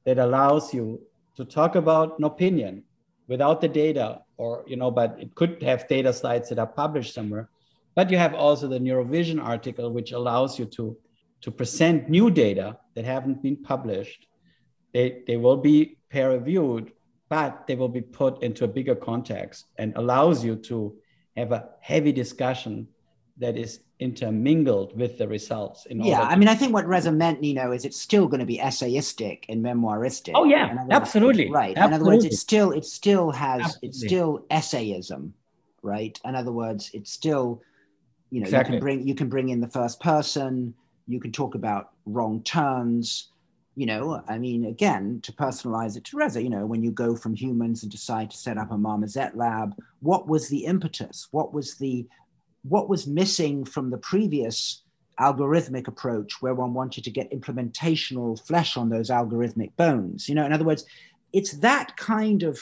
that 0.03 0.19
allows 0.19 0.73
you 0.73 0.99
to 1.37 1.45
talk 1.45 1.75
about 1.75 2.19
an 2.19 2.25
opinion 2.25 2.83
without 3.29 3.61
the 3.61 3.69
data, 3.69 4.19
or 4.35 4.65
you 4.67 4.75
know, 4.75 4.91
but 4.91 5.15
it 5.17 5.33
could 5.33 5.63
have 5.63 5.87
data 5.87 6.11
slides 6.11 6.49
that 6.49 6.59
are 6.59 6.67
published 6.67 7.13
somewhere. 7.13 7.47
But 7.95 8.11
you 8.11 8.17
have 8.17 8.33
also 8.33 8.67
the 8.67 8.79
Neurovision 8.79 9.41
article, 9.43 9.91
which 9.91 10.11
allows 10.11 10.59
you 10.59 10.65
to 10.77 10.97
to 11.41 11.51
present 11.51 12.09
new 12.09 12.29
data 12.29 12.77
that 12.95 13.05
haven't 13.05 13.41
been 13.41 13.57
published. 13.57 14.27
They 14.93 15.23
they 15.27 15.37
will 15.37 15.57
be 15.57 15.97
peer 16.09 16.31
reviewed, 16.31 16.91
but 17.29 17.67
they 17.67 17.75
will 17.75 17.89
be 17.89 18.01
put 18.01 18.43
into 18.43 18.65
a 18.65 18.67
bigger 18.67 18.95
context 18.95 19.65
and 19.77 19.93
allows 19.95 20.43
you 20.43 20.55
to 20.69 20.95
have 21.37 21.51
a 21.51 21.69
heavy 21.81 22.11
discussion 22.11 22.87
that 23.37 23.57
is 23.57 23.81
intermingled 23.99 24.97
with 24.97 25.17
the 25.17 25.27
results. 25.27 25.87
yeah, 25.89 26.21
I 26.21 26.35
mean, 26.35 26.47
I 26.47 26.55
think 26.55 26.73
what 26.73 26.87
Reza 26.87 27.11
meant, 27.11 27.41
Nino, 27.41 27.71
is 27.71 27.85
it's 27.85 27.99
still 27.99 28.27
going 28.27 28.39
to 28.39 28.45
be 28.45 28.57
essayistic 28.57 29.45
and 29.49 29.63
memoiristic. 29.63 30.31
Oh 30.35 30.45
yeah, 30.45 30.73
words, 30.73 30.87
absolutely. 30.91 31.49
Right. 31.49 31.77
Absolutely. 31.77 31.85
In 31.85 31.93
other 31.93 32.05
words, 32.05 32.25
it 32.25 32.33
still 32.33 32.71
it 32.71 32.85
still 32.85 33.31
has 33.31 33.61
Absolutely. 33.61 33.89
it's 33.89 33.99
still 33.99 34.45
essayism, 34.51 35.31
right? 35.81 36.19
In 36.25 36.35
other 36.35 36.51
words, 36.51 36.91
it's 36.93 37.11
still, 37.11 37.61
you 38.31 38.39
know, 38.41 38.45
Exactly. 38.45 38.75
you 38.75 38.79
can 38.79 38.83
bring 38.83 39.07
you 39.07 39.15
can 39.15 39.29
bring 39.29 39.49
in 39.49 39.61
the 39.61 39.67
first 39.67 39.99
person, 39.99 40.73
you 41.07 41.19
can 41.19 41.31
talk 41.31 41.55
about 41.55 41.91
wrong 42.05 42.41
turns. 42.43 43.29
You 43.77 43.85
know, 43.85 44.23
I 44.29 44.37
mean, 44.37 44.65
again, 44.65 45.19
to 45.23 45.33
personalize 45.33 45.97
it 45.97 46.05
to 46.05 46.17
Reza, 46.17 46.41
you 46.41 46.49
know, 46.49 46.65
when 46.65 46.81
you 46.81 46.91
go 46.91 47.13
from 47.15 47.35
humans 47.35 47.83
and 47.83 47.91
decide 47.91 48.31
to 48.31 48.37
set 48.37 48.57
up 48.57 48.71
a 48.71 48.77
marmoset 48.77 49.35
lab, 49.35 49.75
what 49.99 50.27
was 50.27 50.47
the 50.47 50.63
impetus? 50.65 51.27
What 51.31 51.53
was 51.53 51.75
the 51.75 52.07
what 52.63 52.89
was 52.89 53.05
missing 53.05 53.65
from 53.65 53.89
the 53.91 53.97
previous 53.97 54.81
algorithmic 55.19 55.87
approach 55.87 56.41
where 56.41 56.55
one 56.55 56.73
wanted 56.73 57.03
to 57.03 57.11
get 57.11 57.31
implementational 57.31 58.39
flesh 58.45 58.75
on 58.75 58.89
those 58.89 59.09
algorithmic 59.09 59.71
bones 59.77 60.27
you 60.27 60.35
know 60.35 60.45
in 60.45 60.51
other 60.51 60.65
words 60.65 60.83
it's 61.31 61.53
that 61.59 61.95
kind 61.95 62.43
of 62.43 62.59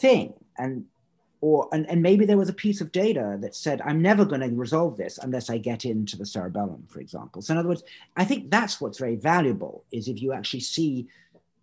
thing 0.00 0.32
and 0.56 0.84
or 1.42 1.68
and, 1.72 1.90
and 1.90 2.00
maybe 2.00 2.24
there 2.24 2.38
was 2.38 2.48
a 2.48 2.54
piece 2.54 2.80
of 2.80 2.90
data 2.92 3.36
that 3.40 3.54
said 3.54 3.82
i'm 3.82 4.00
never 4.00 4.24
going 4.24 4.40
to 4.40 4.48
resolve 4.56 4.96
this 4.96 5.18
unless 5.18 5.50
i 5.50 5.58
get 5.58 5.84
into 5.84 6.16
the 6.16 6.24
cerebellum 6.24 6.82
for 6.88 7.00
example. 7.00 7.42
So 7.42 7.52
in 7.52 7.58
other 7.58 7.68
words 7.68 7.82
i 8.16 8.24
think 8.24 8.50
that's 8.50 8.80
what's 8.80 8.98
very 8.98 9.16
valuable 9.16 9.84
is 9.92 10.08
if 10.08 10.22
you 10.22 10.32
actually 10.32 10.60
see 10.60 11.08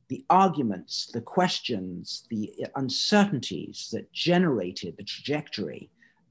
the 0.10 0.24
arguments 0.30 1.10
the 1.14 1.22
questions 1.22 2.28
the 2.30 2.54
uh, 2.64 2.68
uncertainties 2.76 3.90
that 3.92 4.12
generated 4.14 4.96
the 4.98 5.04
trajectory 5.04 5.90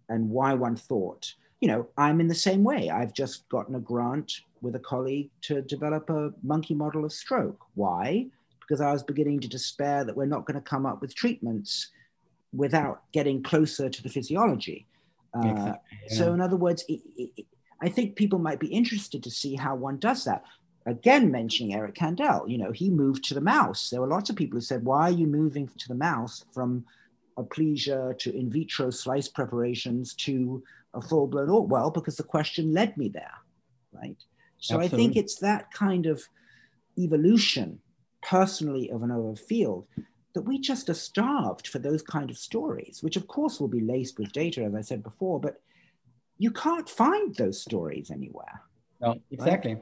and 0.08 0.30
why 0.30 0.54
one 0.54 0.76
thought 0.76 1.34
you 1.60 1.68
know 1.68 1.88
i'm 1.96 2.20
in 2.20 2.28
the 2.28 2.34
same 2.34 2.62
way. 2.62 2.90
I've 2.90 3.14
just 3.14 3.48
gotten 3.48 3.74
a 3.74 3.80
grant 3.80 4.32
with 4.60 4.76
a 4.76 4.80
colleague 4.80 5.30
to 5.42 5.62
develop 5.62 6.10
a 6.10 6.32
monkey 6.42 6.74
model 6.74 7.04
of 7.04 7.12
stroke. 7.12 7.60
Why? 7.74 8.26
Because 8.60 8.82
i 8.82 8.92
was 8.92 9.02
beginning 9.02 9.40
to 9.40 9.48
despair 9.48 10.04
that 10.04 10.16
we're 10.16 10.26
not 10.26 10.44
going 10.44 10.60
to 10.62 10.70
come 10.72 10.84
up 10.84 11.00
with 11.00 11.14
treatments 11.14 11.92
without 12.52 13.02
getting 13.12 13.42
closer 13.42 13.88
to 13.88 14.02
the 14.02 14.08
physiology. 14.08 14.86
Uh, 15.34 15.48
Exactly, 15.48 15.98
yeah. 16.08 16.16
so 16.16 16.32
in 16.32 16.40
other 16.40 16.56
words 16.56 16.84
it, 16.88 17.00
it, 17.16 17.46
i 17.82 17.88
think 17.88 18.16
people 18.16 18.38
might 18.38 18.58
be 18.58 18.68
interested 18.68 19.22
to 19.22 19.30
see 19.30 19.54
how 19.54 19.74
one 19.74 19.98
does 19.98 20.24
that. 20.24 20.42
Again 20.86 21.30
mentioning 21.30 21.74
eric 21.74 21.94
kandel 21.94 22.48
you 22.48 22.56
know 22.56 22.72
he 22.72 22.88
moved 22.88 23.24
to 23.24 23.34
the 23.34 23.42
mouse. 23.42 23.90
There 23.90 24.00
were 24.00 24.06
lots 24.06 24.30
of 24.30 24.36
people 24.36 24.56
who 24.56 24.62
said 24.62 24.84
why 24.84 25.02
are 25.08 25.10
you 25.10 25.26
moving 25.26 25.68
to 25.68 25.88
the 25.88 25.94
mouse 25.94 26.46
from 26.54 26.86
Aplysia 27.36 28.18
to 28.18 28.34
in 28.34 28.50
vitro 28.50 28.90
slice 28.90 29.28
preparations 29.28 30.14
to 30.14 30.62
a 30.94 31.02
full 31.02 31.26
blown 31.26 31.50
oh 31.50 31.60
well 31.60 31.90
because 31.90 32.16
the 32.16 32.22
question 32.22 32.72
led 32.72 32.96
me 32.96 33.08
there 33.10 33.38
right? 33.92 34.16
So 34.58 34.80
i 34.80 34.88
think 34.88 35.14
it's 35.14 35.36
that 35.40 35.70
kind 35.72 36.06
of 36.06 36.22
evolution 36.96 37.80
personally 38.22 38.90
of 38.90 39.02
another 39.02 39.34
field 39.36 39.86
that 40.38 40.48
we 40.50 40.58
just 40.58 40.88
are 40.88 40.94
starved 40.94 41.66
for 41.66 41.80
those 41.80 42.02
kind 42.02 42.30
of 42.30 42.38
stories 42.38 43.00
which 43.02 43.16
of 43.16 43.26
course 43.26 43.60
will 43.60 43.72
be 43.78 43.80
laced 43.80 44.18
with 44.18 44.30
data 44.32 44.62
as 44.62 44.74
i 44.74 44.80
said 44.80 45.02
before 45.02 45.40
but 45.40 45.60
you 46.38 46.50
can't 46.52 46.88
find 46.88 47.34
those 47.34 47.60
stories 47.60 48.10
anywhere 48.10 48.62
No, 49.00 49.20
exactly. 49.30 49.78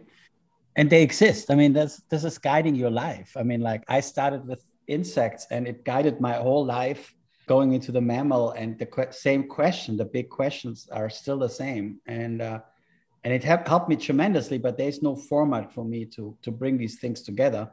And 0.76 0.90
they 0.90 1.02
exist. 1.02 1.50
I 1.50 1.54
mean, 1.54 1.72
that's 1.72 2.02
this 2.10 2.24
is 2.24 2.38
guiding 2.38 2.74
your 2.74 2.90
life. 2.90 3.34
I 3.36 3.42
mean, 3.42 3.60
like 3.60 3.82
I 3.88 4.00
started 4.00 4.46
with 4.46 4.62
insects 4.86 5.46
and 5.50 5.66
it 5.66 5.84
guided 5.84 6.20
my 6.20 6.34
whole 6.34 6.64
life 6.64 7.14
going 7.46 7.72
into 7.72 7.92
the 7.92 8.00
mammal 8.00 8.50
and 8.52 8.78
the 8.78 8.86
que- 8.86 9.12
same 9.12 9.48
question, 9.48 9.96
the 9.96 10.04
big 10.04 10.28
questions 10.28 10.88
are 10.92 11.08
still 11.08 11.38
the 11.38 11.48
same. 11.48 12.00
And 12.06 12.42
uh, 12.42 12.60
and 13.24 13.32
it 13.32 13.42
helped 13.42 13.68
helped 13.68 13.88
me 13.88 13.96
tremendously, 13.96 14.58
but 14.58 14.76
there's 14.76 15.02
no 15.02 15.16
format 15.16 15.72
for 15.72 15.84
me 15.84 16.04
to 16.16 16.36
to 16.42 16.50
bring 16.50 16.76
these 16.78 16.98
things 16.98 17.22
together 17.22 17.70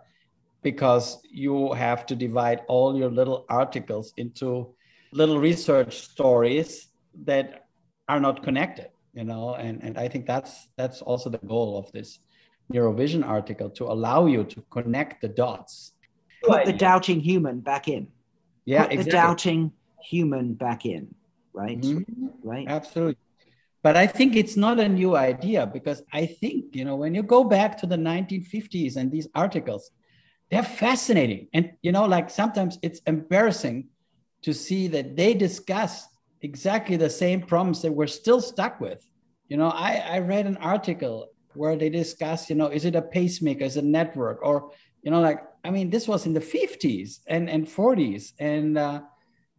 because 0.63 1.19
you 1.29 1.73
have 1.73 2.05
to 2.05 2.15
divide 2.15 2.61
all 2.67 2.97
your 2.97 3.11
little 3.11 3.45
articles 3.49 4.13
into 4.17 4.73
little 5.11 5.39
research 5.39 6.01
stories 6.01 6.87
that 7.25 7.67
are 8.07 8.19
not 8.19 8.43
connected 8.43 8.89
you 9.13 9.23
know? 9.23 9.53
And 9.55 9.81
and 9.83 9.97
i 9.97 10.07
think 10.07 10.25
that's 10.25 10.67
that's 10.75 11.01
also 11.01 11.29
the 11.29 11.37
goal 11.37 11.77
of 11.77 11.91
this 11.91 12.19
neurovision 12.73 13.25
article 13.25 13.69
to 13.69 13.85
allow 13.85 14.25
you 14.25 14.43
to 14.45 14.61
connect 14.71 15.21
the 15.21 15.27
dots. 15.27 15.93
Put 16.43 16.65
the 16.65 16.73
doubting 16.73 17.19
human 17.19 17.59
back 17.59 17.87
in. 17.87 18.07
Yeah 18.65 18.87
put 18.87 18.97
the 18.97 19.11
doubting 19.11 19.71
human 20.01 20.53
back 20.53 20.85
in 20.85 21.13
right? 21.53 21.79
Mhm. 21.79 22.03
right. 22.43 22.67
Absolutely. 22.67 23.17
But 23.83 23.95
i 23.97 24.07
think 24.07 24.35
it's 24.35 24.57
not 24.57 24.79
a 24.79 24.89
new 24.89 25.15
idea 25.15 25.65
because 25.67 26.03
i 26.13 26.25
think 26.25 26.75
you 26.75 26.85
know 26.85 26.95
when 26.95 27.13
you 27.13 27.21
go 27.21 27.43
back 27.43 27.77
to 27.81 27.85
the 27.85 27.97
1950s 27.97 28.95
and 28.97 29.11
these 29.11 29.27
articles 29.35 29.91
they're 30.53 30.63
fascinating. 30.63 31.47
And 31.53 31.71
you 31.81 31.91
know 31.91 32.05
like 32.05 32.29
sometimes 32.29 32.79
it's 32.81 33.01
embarrassing 33.07 33.89
to 34.43 34.53
see 34.53 34.87
that 34.89 35.15
they 35.15 35.33
discuss 35.33 36.07
exactly 36.41 36.97
the 36.97 37.09
same 37.09 37.41
problems 37.41 37.81
that 37.81 37.91
we're 37.91 38.07
still 38.07 38.41
stuck 38.41 38.79
with. 38.79 39.05
You 39.49 39.57
know 39.57 39.69
i 39.69 40.03
i 40.15 40.19
read 40.19 40.45
an 40.45 40.57
article 40.57 41.29
where 41.55 41.75
they 41.75 41.89
discuss 41.89 42.49
you 42.49 42.55
know 42.55 42.67
is 42.67 42.85
it 42.85 42.95
a 42.95 43.01
pacemaker? 43.01 43.63
Is 43.63 43.77
it 43.77 43.83
a 43.83 43.87
network? 43.87 44.39
Or 44.43 44.71
you 45.03 45.11
know 45.11 45.21
like 45.21 45.39
i 45.63 45.69
mean 45.69 45.89
this 45.89 46.07
was 46.07 46.25
in 46.25 46.33
the 46.33 46.39
50s 46.39 47.19
and 47.27 47.49
and 47.49 47.67
40s 47.67 48.31
and 48.39 48.77
uh 48.77 49.01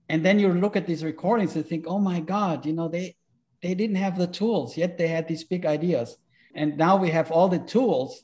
and 0.08 0.24
then 0.24 0.38
you 0.38 0.52
look 0.52 0.76
at 0.76 0.86
these 0.86 1.04
recordings 1.04 1.54
and 1.54 1.66
think 1.66 1.84
oh 1.86 1.98
my 1.98 2.20
god 2.20 2.66
you 2.66 2.72
know 2.72 2.88
they 2.88 3.14
they 3.62 3.74
didn't 3.74 3.96
have 3.96 4.18
the 4.18 4.26
tools 4.26 4.76
yet 4.76 4.98
they 4.98 5.08
had 5.08 5.26
these 5.26 5.44
big 5.44 5.64
ideas. 5.64 6.16
And 6.56 6.76
now 6.76 6.96
we 6.96 7.10
have 7.10 7.30
all 7.30 7.48
the 7.48 7.58
tools 7.58 8.22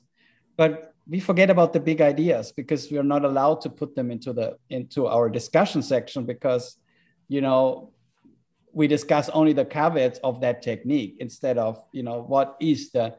but 0.56 0.89
we 1.08 1.20
forget 1.20 1.50
about 1.50 1.72
the 1.72 1.80
big 1.80 2.00
ideas 2.00 2.52
because 2.52 2.90
we 2.90 2.98
are 2.98 3.02
not 3.14 3.24
allowed 3.24 3.60
to 3.62 3.70
put 3.70 3.94
them 3.96 4.10
into 4.10 4.32
the 4.32 4.56
into 4.68 5.06
our 5.06 5.28
discussion 5.28 5.82
section 5.82 6.24
because 6.24 6.76
you 7.28 7.40
know 7.40 7.90
we 8.72 8.86
discuss 8.86 9.28
only 9.30 9.52
the 9.52 9.64
caveats 9.64 10.18
of 10.22 10.40
that 10.40 10.62
technique 10.62 11.16
instead 11.20 11.58
of 11.58 11.82
you 11.92 12.02
know 12.02 12.22
what 12.22 12.56
is 12.60 12.90
the 12.92 13.14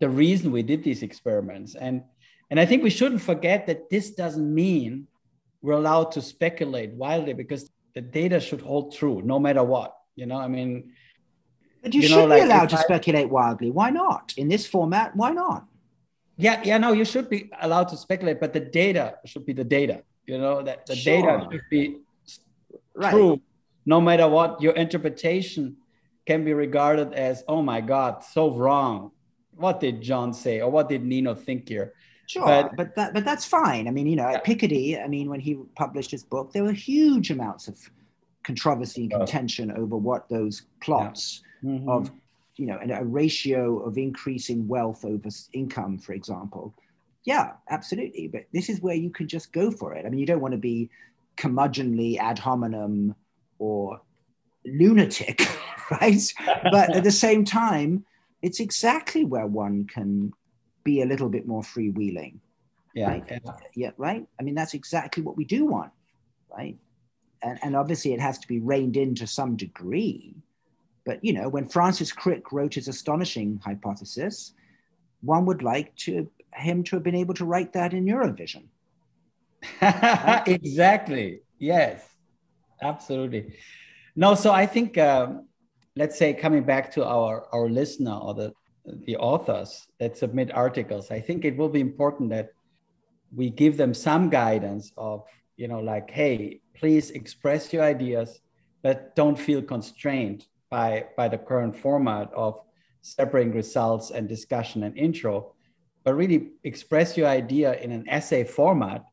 the 0.00 0.08
reason 0.08 0.50
we 0.50 0.62
did 0.62 0.82
these 0.82 1.02
experiments. 1.02 1.74
And 1.76 2.02
and 2.50 2.60
i 2.60 2.66
think 2.66 2.82
we 2.82 2.90
shouldn't 2.90 3.20
forget 3.22 3.66
that 3.66 3.90
this 3.90 4.10
doesn't 4.10 4.54
mean 4.54 5.06
we're 5.62 5.72
allowed 5.72 6.12
to 6.12 6.22
speculate 6.22 6.92
wildly 6.92 7.32
because 7.32 7.70
the 7.94 8.00
data 8.00 8.38
should 8.38 8.60
hold 8.60 8.94
true 8.94 9.20
no 9.24 9.38
matter 9.38 9.64
what 9.64 9.96
you 10.14 10.26
know 10.26 10.36
i 10.36 10.46
mean 10.46 10.92
but 11.82 11.92
you, 11.94 12.02
You 12.02 12.08
should 12.08 12.16
know, 12.16 12.26
like 12.26 12.42
be 12.42 12.44
allowed 12.46 12.68
to 12.70 12.78
I- 12.78 12.82
speculate 12.82 13.28
wildly. 13.28 13.70
Why 13.70 13.90
not? 13.90 14.34
In 14.36 14.48
this 14.48 14.66
format 14.66 15.14
why 15.16 15.30
not 15.30 15.64
yeah 16.36 16.60
yeah 16.64 16.78
no 16.78 16.92
you 16.92 17.04
should 17.04 17.28
be 17.30 17.50
allowed 17.62 17.88
to 17.88 17.96
speculate 17.96 18.38
but 18.40 18.52
the 18.52 18.60
data 18.60 19.14
should 19.24 19.44
be 19.46 19.52
the 19.52 19.64
data 19.64 20.02
you 20.26 20.38
know 20.38 20.62
that 20.62 20.84
the 20.86 20.94
data 20.96 21.46
should 21.50 21.62
be 21.70 21.96
right. 22.94 23.10
true 23.12 23.40
no 23.88 24.00
matter 24.00 24.26
what. 24.28 24.60
Your 24.60 24.72
interpretation 24.72 25.76
can 26.26 26.44
be 26.44 26.52
regarded 26.52 27.14
as 27.14 27.44
oh 27.46 27.62
my 27.62 27.80
god 27.80 28.24
so 28.24 28.50
wrong. 28.50 29.12
What 29.54 29.78
did 29.78 30.02
john 30.02 30.34
say 30.34 30.60
or 30.60 30.68
what 30.70 30.88
did 30.88 31.04
nino 31.04 31.34
think 31.34 31.68
here? 31.68 31.92
Sure, 32.26 32.44
But- 32.44 32.76
but, 32.76 32.94
that 32.96 33.14
but 33.14 33.24
that's 33.24 33.44
fine. 33.44 33.86
I 33.86 33.92
mean, 33.92 34.08
you 34.08 34.16
know, 34.16 34.28
Yeah. 34.28 34.38
at 34.38 34.44
Piketty, 34.44 35.00
I 35.02 35.06
mean, 35.06 35.30
when 35.30 35.38
he 35.38 35.54
published 35.76 36.10
his 36.10 36.24
book, 36.24 36.52
there 36.52 36.64
were 36.64 36.72
huge 36.72 37.30
amounts 37.30 37.68
of 37.68 37.78
controversy 38.42 39.02
and 39.02 39.12
contention 39.12 39.70
over 39.70 39.96
what 39.96 40.28
those 40.28 40.62
plots 40.80 41.42
Mhm. 41.62 41.88
of, 41.88 42.10
you 42.56 42.66
know, 42.66 42.78
and 42.80 42.90
a 42.90 43.04
ratio 43.04 43.78
of 43.80 43.98
increasing 43.98 44.66
wealth 44.66 45.04
over 45.04 45.28
income, 45.52 45.98
for 45.98 46.12
example. 46.12 46.74
Yeah, 47.24 47.52
absolutely. 47.70 48.28
But 48.28 48.44
this 48.52 48.68
is 48.68 48.80
where 48.80 48.94
you 48.94 49.10
can 49.10 49.28
just 49.28 49.52
go 49.52 49.70
for 49.70 49.94
it. 49.94 50.06
I 50.06 50.08
mean, 50.08 50.20
you 50.20 50.26
don't 50.26 50.40
want 50.40 50.52
to 50.52 50.58
be 50.58 50.88
curmudgeonly 51.36 52.18
ad 52.18 52.38
hominem 52.38 53.14
or 53.58 54.00
lunatic, 54.64 55.46
right? 55.90 56.22
but 56.70 56.94
at 56.94 57.04
the 57.04 57.10
same 57.10 57.44
time, 57.44 58.04
it's 58.42 58.60
exactly 58.60 59.24
where 59.24 59.46
one 59.46 59.86
can 59.86 60.32
be 60.84 61.02
a 61.02 61.06
little 61.06 61.28
bit 61.28 61.46
more 61.46 61.62
freewheeling. 61.62 62.38
yeah, 62.94 63.08
right. 63.08 63.24
yeah. 63.28 63.38
Yeah, 63.74 63.90
right. 63.96 64.26
I 64.38 64.42
mean, 64.42 64.54
that's 64.54 64.74
exactly 64.74 65.22
what 65.22 65.36
we 65.36 65.44
do 65.44 65.66
want, 65.66 65.92
right? 66.56 66.78
And, 67.42 67.58
and 67.62 67.76
obviously, 67.76 68.14
it 68.14 68.20
has 68.20 68.38
to 68.38 68.48
be 68.48 68.60
reined 68.60 68.96
in 68.96 69.14
to 69.16 69.26
some 69.26 69.56
degree. 69.56 70.34
But 71.06 71.24
you 71.24 71.32
know, 71.32 71.48
when 71.48 71.66
Francis 71.66 72.12
Crick 72.12 72.52
wrote 72.52 72.74
his 72.74 72.88
astonishing 72.88 73.60
hypothesis, 73.64 74.52
one 75.22 75.46
would 75.46 75.62
like 75.62 75.94
to 75.96 76.28
him 76.52 76.82
to 76.84 76.96
have 76.96 77.02
been 77.02 77.14
able 77.14 77.34
to 77.34 77.44
write 77.44 77.72
that 77.74 77.94
in 77.94 78.04
Neurovision. 78.04 78.64
exactly. 80.46 81.40
Yes, 81.58 82.04
absolutely. 82.82 83.54
No, 84.16 84.34
so 84.34 84.52
I 84.52 84.66
think 84.66 84.98
um, 84.98 85.46
let's 85.94 86.18
say 86.18 86.34
coming 86.34 86.64
back 86.64 86.92
to 86.92 87.06
our 87.06 87.46
our 87.54 87.68
listener 87.70 88.14
or 88.14 88.34
the 88.34 88.52
the 89.06 89.16
authors 89.16 89.86
that 89.98 90.16
submit 90.16 90.52
articles, 90.54 91.10
I 91.10 91.20
think 91.20 91.44
it 91.44 91.56
will 91.56 91.68
be 91.68 91.80
important 91.80 92.30
that 92.30 92.50
we 93.34 93.50
give 93.50 93.76
them 93.76 93.94
some 93.94 94.28
guidance 94.28 94.92
of 94.96 95.24
you 95.56 95.68
know 95.68 95.80
like 95.80 96.10
hey 96.10 96.60
please 96.74 97.10
express 97.10 97.72
your 97.72 97.82
ideas 97.82 98.40
but 98.82 99.16
don't 99.16 99.38
feel 99.38 99.62
constrained 99.62 100.46
by 100.70 101.06
by 101.16 101.28
the 101.28 101.38
current 101.38 101.74
format 101.76 102.32
of 102.34 102.60
separating 103.02 103.52
results 103.52 104.10
and 104.10 104.28
discussion 104.28 104.82
and 104.82 104.96
intro 104.96 105.52
but 106.04 106.14
really 106.14 106.52
express 106.64 107.16
your 107.16 107.26
idea 107.26 107.74
in 107.80 107.90
an 107.90 108.08
essay 108.08 108.44
format 108.44 109.04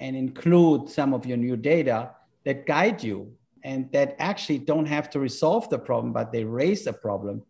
and 0.00 0.16
include 0.16 0.88
some 0.88 1.14
of 1.14 1.24
your 1.24 1.36
new 1.36 1.56
data 1.56 2.10
that 2.44 2.66
guide 2.66 3.02
you 3.02 3.32
and 3.62 3.90
that 3.92 4.16
actually 4.18 4.58
don't 4.58 4.86
have 4.86 5.08
to 5.08 5.18
resolve 5.20 5.68
the 5.70 5.78
problem 5.78 6.12
but 6.12 6.32
they 6.32 6.44
raise 6.44 6.84
the 6.84 6.92
problem 6.92 7.42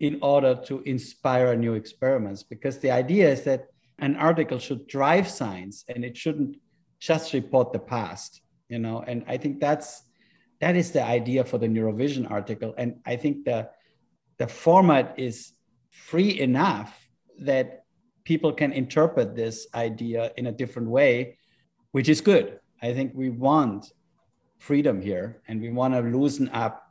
in 0.00 0.18
order 0.22 0.54
to 0.54 0.80
inspire 0.82 1.56
new 1.56 1.74
experiments. 1.74 2.44
Because 2.44 2.78
the 2.78 2.90
idea 2.90 3.28
is 3.28 3.42
that 3.42 3.66
an 3.98 4.14
article 4.16 4.58
should 4.58 4.86
drive 4.86 5.28
science 5.28 5.84
and 5.88 6.04
it 6.04 6.16
shouldn't 6.16 6.56
just 7.00 7.32
report 7.32 7.72
the 7.72 7.78
past 7.78 8.42
you 8.68 8.78
know? 8.78 9.02
And 9.06 9.24
i 9.26 9.36
think 9.36 9.60
that's 9.60 10.04
that 10.60 10.76
is 10.76 10.90
the 10.90 11.02
idea 11.02 11.44
for 11.44 11.58
the 11.58 11.68
neurovision 11.68 12.30
article. 12.30 12.74
And 12.76 13.00
i 13.06 13.16
think 13.16 13.44
the 13.44 13.70
the 14.38 14.46
format 14.46 15.18
is 15.18 15.52
free 15.90 16.38
enough 16.38 17.08
that 17.40 17.84
people 18.24 18.52
can 18.52 18.72
interpret 18.72 19.34
this 19.34 19.66
idea 19.74 20.32
in 20.36 20.46
a 20.46 20.52
different 20.52 20.88
way 20.88 21.38
which 21.92 22.08
is 22.08 22.20
good. 22.20 22.60
I 22.82 22.92
think 22.92 23.12
we 23.14 23.30
want 23.30 23.92
freedom 24.58 25.00
here 25.00 25.42
and 25.48 25.60
we 25.60 25.70
want 25.70 25.94
to 25.94 26.00
loosen 26.00 26.48
up 26.50 26.84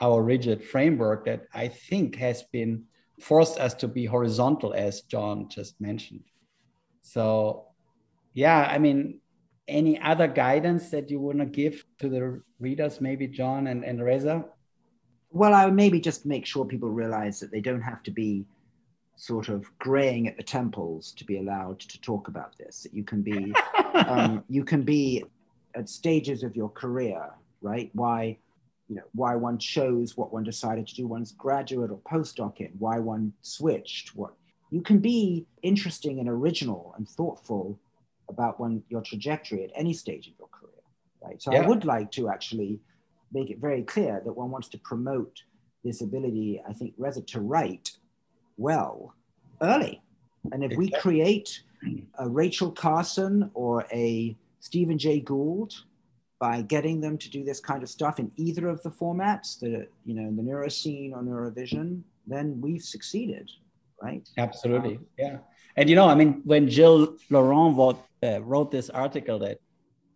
our 0.00 0.22
rigid 0.22 0.62
framework 0.62 1.24
that 1.24 1.42
i 1.52 1.66
think 1.66 2.14
has 2.14 2.44
been 2.52 2.84
forced 3.20 3.58
us 3.58 3.74
to 3.74 3.88
be 3.88 4.04
horizontal 4.04 4.72
as 4.72 5.02
john 5.02 5.48
just 5.48 5.80
mentioned. 5.80 6.22
So, 7.02 7.66
yeah, 8.34 8.68
I 8.70 8.78
mean, 8.78 9.20
any 9.68 10.00
other 10.00 10.26
guidance 10.26 10.90
that 10.90 11.10
you 11.10 11.20
want 11.20 11.38
to 11.38 11.46
give 11.46 11.84
to 12.00 12.08
the 12.08 12.42
readers, 12.58 13.00
maybe 13.00 13.28
John 13.28 13.66
and, 13.68 13.84
and 13.84 14.02
Reza? 14.02 14.44
Well, 15.30 15.54
I 15.54 15.66
would 15.66 15.74
maybe 15.74 16.00
just 16.00 16.24
make 16.26 16.46
sure 16.46 16.64
people 16.64 16.90
realize 16.90 17.38
that 17.40 17.50
they 17.50 17.60
don't 17.60 17.82
have 17.82 18.02
to 18.04 18.10
be 18.10 18.46
sort 19.16 19.48
of 19.48 19.66
graying 19.78 20.28
at 20.28 20.36
the 20.36 20.42
temples 20.42 21.12
to 21.12 21.24
be 21.24 21.38
allowed 21.38 21.80
to 21.80 22.00
talk 22.00 22.28
about 22.28 22.56
this. 22.56 22.82
That 22.82 22.94
you 22.94 23.04
can 23.04 23.22
be, 23.22 23.52
um, 23.94 24.44
you 24.48 24.64
can 24.64 24.82
be 24.82 25.24
at 25.74 25.88
stages 25.88 26.42
of 26.42 26.56
your 26.56 26.70
career, 26.70 27.30
right? 27.60 27.90
Why, 27.92 28.38
you 28.88 28.96
know, 28.96 29.02
why 29.12 29.36
one 29.36 29.58
chose 29.58 30.16
what 30.16 30.32
one 30.32 30.44
decided 30.44 30.86
to 30.86 30.94
do 30.94 31.06
one's 31.06 31.32
graduate 31.32 31.90
or 31.90 31.98
postdoc 32.10 32.58
in, 32.58 32.72
why 32.78 32.98
one 32.98 33.32
switched, 33.42 34.16
what 34.16 34.32
you 34.70 34.82
can 34.82 34.98
be 34.98 35.46
interesting 35.62 36.20
and 36.20 36.28
original 36.28 36.94
and 36.96 37.08
thoughtful 37.08 37.78
about 38.28 38.60
when 38.60 38.82
your 38.88 39.02
trajectory 39.02 39.64
at 39.64 39.70
any 39.74 39.92
stage 39.92 40.26
of 40.28 40.34
your 40.38 40.48
career 40.48 40.82
right 41.22 41.40
so 41.40 41.52
yeah. 41.52 41.62
i 41.62 41.66
would 41.66 41.84
like 41.84 42.10
to 42.10 42.28
actually 42.28 42.80
make 43.32 43.50
it 43.50 43.58
very 43.58 43.82
clear 43.82 44.20
that 44.24 44.32
one 44.32 44.50
wants 44.50 44.68
to 44.68 44.78
promote 44.78 45.42
this 45.84 46.00
ability 46.00 46.60
i 46.68 46.72
think 46.72 46.94
rather 46.98 47.20
to 47.20 47.40
write 47.40 47.90
well 48.56 49.14
early 49.62 50.02
and 50.52 50.64
if 50.64 50.76
we 50.76 50.90
create 51.00 51.62
a 52.18 52.28
rachel 52.28 52.70
carson 52.70 53.50
or 53.54 53.86
a 53.92 54.36
stephen 54.60 54.98
jay 54.98 55.20
gould 55.20 55.74
by 56.40 56.62
getting 56.62 57.00
them 57.00 57.18
to 57.18 57.28
do 57.30 57.44
this 57.44 57.58
kind 57.58 57.82
of 57.82 57.88
stuff 57.88 58.18
in 58.18 58.30
either 58.36 58.68
of 58.68 58.82
the 58.82 58.90
formats 58.90 59.58
the 59.58 59.86
you 60.04 60.14
know 60.14 60.30
the 60.34 60.42
neuroscene 60.42 61.12
or 61.12 61.22
neurovision 61.22 62.02
then 62.26 62.60
we've 62.60 62.82
succeeded 62.82 63.50
right? 64.02 64.28
Absolutely, 64.36 64.96
um, 64.96 65.06
yeah. 65.18 65.38
And 65.78 65.88
you 65.88 65.94
know, 65.94 66.08
I 66.08 66.16
mean, 66.16 66.42
when 66.44 66.68
Gilles 66.68 67.06
Laurent 67.30 67.76
wrote, 67.76 68.04
uh, 68.20 68.42
wrote 68.42 68.72
this 68.72 68.90
article 68.90 69.38
that 69.38 69.60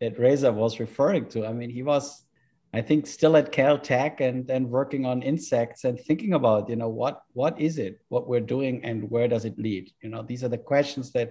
that 0.00 0.18
Reza 0.18 0.50
was 0.50 0.80
referring 0.80 1.26
to, 1.26 1.46
I 1.46 1.52
mean, 1.52 1.70
he 1.70 1.84
was, 1.84 2.24
I 2.74 2.80
think, 2.80 3.06
still 3.06 3.36
at 3.36 3.52
Caltech 3.52 4.20
and 4.20 4.50
and 4.50 4.68
working 4.68 5.06
on 5.06 5.22
insects 5.22 5.84
and 5.84 6.00
thinking 6.00 6.32
about, 6.34 6.68
you 6.68 6.74
know, 6.74 6.88
what 6.88 7.22
what 7.34 7.60
is 7.60 7.78
it, 7.78 8.00
what 8.08 8.26
we're 8.26 8.48
doing, 8.56 8.84
and 8.84 9.08
where 9.08 9.28
does 9.28 9.44
it 9.44 9.56
lead? 9.56 9.92
You 10.02 10.08
know, 10.08 10.22
these 10.22 10.42
are 10.42 10.48
the 10.48 10.58
questions 10.58 11.12
that 11.12 11.30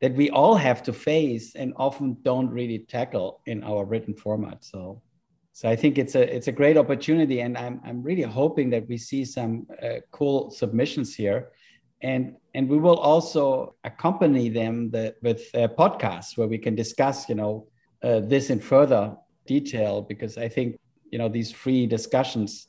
that 0.00 0.14
we 0.14 0.30
all 0.30 0.54
have 0.54 0.82
to 0.84 0.94
face 0.94 1.54
and 1.54 1.74
often 1.76 2.16
don't 2.22 2.48
really 2.48 2.78
tackle 2.78 3.42
in 3.44 3.62
our 3.62 3.84
written 3.84 4.14
format. 4.14 4.64
So 4.64 5.02
so 5.52 5.68
I 5.68 5.76
think 5.76 5.98
it's 5.98 6.14
a 6.14 6.34
it's 6.34 6.48
a 6.48 6.58
great 6.60 6.78
opportunity, 6.78 7.40
and 7.40 7.58
I'm 7.58 7.82
I'm 7.84 8.02
really 8.02 8.22
hoping 8.40 8.70
that 8.70 8.88
we 8.88 8.96
see 8.96 9.26
some 9.26 9.66
uh, 9.82 10.00
cool 10.12 10.50
submissions 10.50 11.14
here 11.14 11.50
and 12.02 12.36
and 12.54 12.68
we 12.68 12.78
will 12.78 12.96
also 12.96 13.74
accompany 13.84 14.48
them 14.48 14.90
the, 14.90 15.14
with 15.22 15.50
podcasts 15.52 16.36
where 16.36 16.48
we 16.48 16.58
can 16.58 16.74
discuss 16.74 17.28
you 17.28 17.34
know 17.34 17.66
uh, 18.02 18.20
this 18.20 18.50
in 18.50 18.58
further 18.60 19.14
detail 19.46 20.02
because 20.02 20.38
i 20.38 20.48
think 20.48 20.78
you 21.10 21.18
know 21.18 21.28
these 21.28 21.52
free 21.52 21.86
discussions 21.86 22.68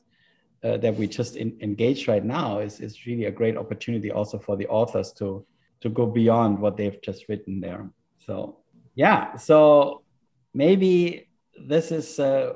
uh, 0.64 0.78
that 0.78 0.96
we 0.96 1.08
just 1.08 1.36
in, 1.38 1.58
engage 1.62 2.08
right 2.08 2.24
now 2.24 2.60
is, 2.60 2.80
is 2.80 3.06
really 3.06 3.26
a 3.26 3.32
great 3.32 3.58
opportunity 3.58 4.12
also 4.12 4.38
for 4.38 4.56
the 4.56 4.68
authors 4.68 5.12
to 5.12 5.46
to 5.82 5.90
go 5.90 6.06
beyond 6.06 6.60
what 6.60 6.78
they've 6.78 7.02
just 7.02 7.28
written 7.28 7.60
there. 7.60 7.90
So 8.20 8.60
yeah. 8.96 9.36
So 9.36 10.04
maybe 10.54 11.30
this 11.68 11.92
is 11.92 12.20
uh, 12.20 12.54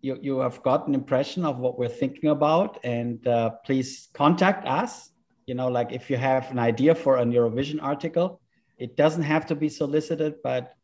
you, 0.00 0.18
you 0.20 0.38
have 0.38 0.62
got 0.62 0.88
an 0.88 0.94
impression 0.94 1.44
of 1.44 1.58
what 1.58 1.78
we're 1.78 1.88
thinking 1.88 2.30
about 2.30 2.80
and 2.82 3.26
uh, 3.26 3.50
please 3.66 4.08
contact 4.14 4.66
us 4.66 5.10
you 5.46 5.54
know 5.54 5.68
like 5.68 5.92
if 5.92 6.10
you 6.10 6.16
have 6.16 6.50
an 6.50 6.58
idea 6.58 6.94
for 6.94 7.18
a 7.18 7.24
neurovision 7.24 7.82
article 7.82 8.40
it 8.78 8.96
doesn't 8.96 9.22
have 9.22 9.46
to 9.46 9.54
be 9.54 9.68
solicited 9.68 10.34
but 10.42 10.74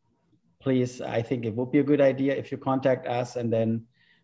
please 0.59 1.01
i 1.01 1.21
think 1.21 1.45
it 1.45 1.55
would 1.55 1.71
be 1.71 1.79
a 1.79 1.83
good 1.83 2.01
idea 2.01 2.35
if 2.35 2.51
you 2.51 2.57
contact 2.57 3.07
us 3.07 3.35
and 3.35 3.51
then 3.51 3.83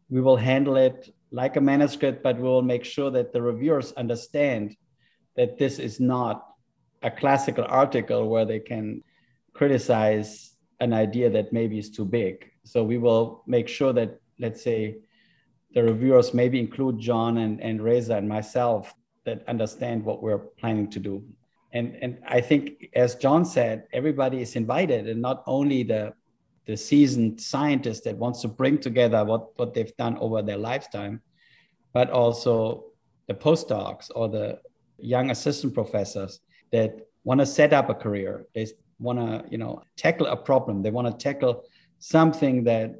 we 0.09 0.21
will 0.21 0.37
handle 0.37 0.75
it 0.75 1.13
like 1.31 1.55
a 1.55 1.61
manuscript 1.61 2.21
but 2.23 2.37
we 2.37 2.43
will 2.43 2.61
make 2.61 2.85
sure 2.85 3.09
that 3.09 3.33
the 3.33 3.41
reviewers 3.41 3.91
understand 3.93 4.75
that 5.35 5.57
this 5.57 5.79
is 5.79 5.99
not 5.99 6.47
a 7.01 7.11
classical 7.11 7.65
article 7.67 8.29
where 8.29 8.45
they 8.45 8.59
can 8.59 9.03
criticize 9.53 10.55
an 10.79 10.93
idea 10.93 11.29
that 11.29 11.53
maybe 11.53 11.77
is 11.77 11.89
too 11.89 12.05
big. 12.05 12.51
So 12.63 12.83
we 12.83 12.97
will 12.97 13.43
make 13.47 13.67
sure 13.67 13.93
that 13.93 14.19
let's 14.39 14.61
say 14.61 14.97
the 15.73 15.83
reviewers 15.83 16.33
maybe 16.33 16.59
include 16.59 16.99
john 16.99 17.37
and, 17.37 17.61
and 17.61 17.81
reza 17.81 18.15
and 18.15 18.27
myself 18.27 18.93
that 19.25 19.43
understand 19.47 20.03
what 20.03 20.21
we're 20.21 20.37
planning 20.37 20.89
to 20.91 20.99
do. 20.99 21.23
And, 21.73 21.97
and 22.01 22.19
I 22.27 22.39
think, 22.41 22.89
as 22.95 23.15
John 23.15 23.43
said, 23.43 23.87
everybody 23.91 24.41
is 24.41 24.55
invited, 24.55 25.09
and 25.09 25.21
not 25.21 25.43
only 25.45 25.83
the, 25.83 26.13
the 26.65 26.77
seasoned 26.77 27.41
scientist 27.41 28.05
that 28.05 28.17
wants 28.17 28.41
to 28.41 28.47
bring 28.47 28.77
together 28.77 29.25
what, 29.25 29.57
what 29.59 29.73
they've 29.73 29.95
done 29.97 30.17
over 30.19 30.41
their 30.41 30.57
lifetime, 30.57 31.21
but 31.93 32.09
also 32.09 32.85
the 33.27 33.33
postdocs 33.33 34.09
or 34.15 34.29
the 34.29 34.59
young 34.99 35.31
assistant 35.31 35.73
professors 35.73 36.39
that 36.71 36.95
want 37.23 37.39
to 37.39 37.45
set 37.45 37.73
up 37.73 37.89
a 37.89 37.93
career. 37.93 38.45
They 38.53 38.67
want 38.99 39.19
to, 39.19 39.43
you 39.49 39.57
know, 39.57 39.81
tackle 39.97 40.27
a 40.27 40.37
problem. 40.37 40.81
They 40.81 40.91
want 40.91 41.07
to 41.07 41.23
tackle 41.23 41.65
something 41.99 42.63
that 42.65 42.95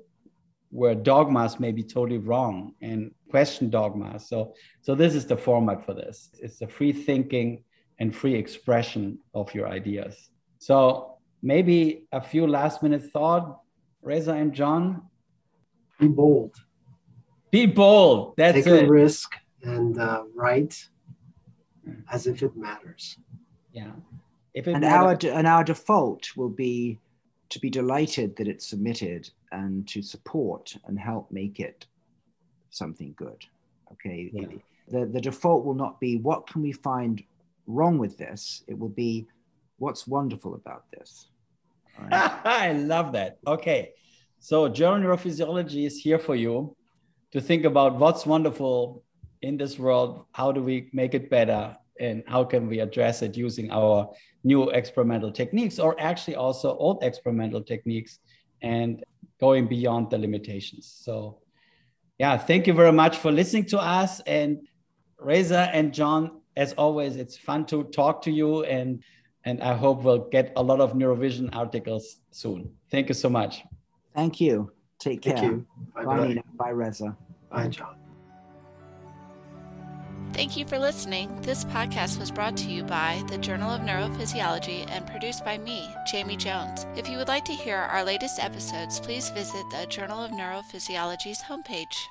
where 0.69 0.95
dogmas 0.95 1.59
may 1.59 1.71
be 1.71 1.83
totally 1.83 2.17
wrong 2.17 2.73
and 2.81 3.11
question 3.35 3.69
dogma. 3.69 4.17
So, 4.17 4.53
so 4.81 4.95
this 4.95 5.13
is 5.13 5.25
the 5.25 5.35
format 5.35 5.85
for 5.85 5.93
this. 5.93 6.29
It's 6.43 6.57
the 6.59 6.69
free 6.77 6.93
thinking 6.93 7.65
and 7.99 8.15
free 8.15 8.35
expression 8.35 9.19
of 9.33 9.53
your 9.53 9.67
ideas. 9.67 10.29
So 10.59 11.17
maybe 11.43 12.05
a 12.13 12.21
few 12.21 12.47
last 12.47 12.81
minute 12.81 13.03
thought, 13.11 13.59
Reza 14.01 14.31
and 14.31 14.53
John. 14.53 15.01
Be 15.99 16.07
bold. 16.07 16.55
Be 17.51 17.65
bold. 17.65 18.35
That's 18.37 18.63
Take 18.63 18.67
it. 18.67 18.85
a 18.85 18.89
risk 18.89 19.29
and 19.63 19.99
uh, 19.99 20.23
write 20.33 20.75
as 22.09 22.27
if 22.27 22.41
it 22.41 22.55
matters. 22.55 23.17
Yeah. 23.73 23.91
If 24.53 24.69
it 24.69 24.75
and 24.75 24.81
matters. 24.81 25.29
our 25.29 25.37
and 25.37 25.45
our 25.45 25.65
default 25.65 26.23
will 26.37 26.55
be 26.67 26.99
to 27.49 27.59
be 27.59 27.69
delighted 27.69 28.37
that 28.37 28.47
it's 28.47 28.65
submitted 28.65 29.29
and 29.51 29.85
to 29.89 30.01
support 30.01 30.73
and 30.85 30.97
help 30.97 31.29
make 31.31 31.59
it 31.59 31.85
something 32.77 33.13
good. 33.15 33.45
Okay. 33.93 34.29
Yeah. 34.33 34.47
The, 34.87 35.05
the 35.05 35.21
default 35.21 35.65
will 35.65 35.73
not 35.73 35.99
be 35.99 36.17
what 36.17 36.47
can 36.47 36.61
we 36.61 36.71
find 36.71 37.23
wrong 37.67 37.97
with 37.97 38.17
this? 38.17 38.63
It 38.67 38.77
will 38.77 38.89
be 38.89 39.25
what's 39.77 40.07
wonderful 40.07 40.55
about 40.55 40.83
this. 40.91 41.29
Right? 41.99 42.13
I 42.45 42.73
love 42.73 43.11
that. 43.13 43.39
Okay. 43.47 43.93
So 44.39 44.69
Journal 44.69 44.99
Neurophysiology 44.99 45.85
is 45.85 45.97
here 45.97 46.19
for 46.19 46.35
you 46.35 46.75
to 47.31 47.41
think 47.41 47.65
about 47.65 47.95
what's 47.95 48.25
wonderful 48.25 49.03
in 49.41 49.57
this 49.57 49.77
world, 49.77 50.25
how 50.31 50.51
do 50.51 50.61
we 50.61 50.89
make 50.93 51.13
it 51.13 51.29
better? 51.29 51.75
And 51.99 52.23
how 52.27 52.43
can 52.43 52.67
we 52.67 52.79
address 52.79 53.21
it 53.21 53.37
using 53.37 53.71
our 53.71 54.09
new 54.43 54.69
experimental 54.71 55.31
techniques 55.31 55.79
or 55.79 55.99
actually 55.99 56.35
also 56.35 56.75
old 56.77 57.03
experimental 57.03 57.61
techniques 57.61 58.19
and 58.61 59.03
going 59.39 59.67
beyond 59.67 60.09
the 60.09 60.17
limitations. 60.17 60.85
So 61.03 61.39
yeah, 62.17 62.37
thank 62.37 62.67
you 62.67 62.73
very 62.73 62.91
much 62.91 63.17
for 63.17 63.31
listening 63.31 63.65
to 63.65 63.79
us. 63.79 64.19
And 64.21 64.67
Reza 65.19 65.69
and 65.73 65.93
John, 65.93 66.41
as 66.55 66.73
always, 66.73 67.15
it's 67.15 67.37
fun 67.37 67.65
to 67.67 67.83
talk 67.85 68.21
to 68.23 68.31
you 68.31 68.63
and 68.63 69.03
and 69.47 69.61
I 69.61 69.75
hope 69.75 70.01
we'll 70.01 70.27
get 70.29 70.53
a 70.55 70.63
lot 70.63 70.81
of 70.81 70.93
Neurovision 70.93 71.55
articles 71.55 72.17
soon. 72.31 72.71
Thank 72.89 73.09
you 73.09 73.13
so 73.13 73.29
much. 73.29 73.63
Thank 74.15 74.41
you. 74.41 74.71
Take 74.97 75.21
care. 75.21 75.35
Thank 75.37 75.51
you. 75.51 75.65
Bye, 75.93 76.05
bye, 76.05 76.27
Nino. 76.27 76.41
Bye, 76.55 76.69
Reza. 76.69 77.15
Bye, 77.51 77.67
John. 77.67 77.95
Thank 80.35 80.57
you 80.57 80.65
for 80.65 80.77
listening. 80.77 81.33
This 81.43 81.63
podcast 81.63 82.19
was 82.19 82.29
brought 82.29 82.57
to 82.57 82.69
you 82.69 82.83
by 82.83 83.23
the 83.29 83.37
Journal 83.37 83.71
of 83.71 83.79
Neurophysiology 83.79 84.85
and 84.91 85.07
produced 85.07 85.45
by 85.45 85.57
me, 85.57 85.87
Jamie 86.11 86.35
Jones. 86.35 86.85
If 86.97 87.07
you 87.07 87.17
would 87.17 87.29
like 87.29 87.45
to 87.45 87.53
hear 87.53 87.77
our 87.77 88.03
latest 88.03 88.43
episodes, 88.43 88.99
please 88.99 89.29
visit 89.29 89.63
the 89.71 89.85
Journal 89.87 90.21
of 90.21 90.31
Neurophysiology's 90.31 91.41
homepage. 91.41 92.09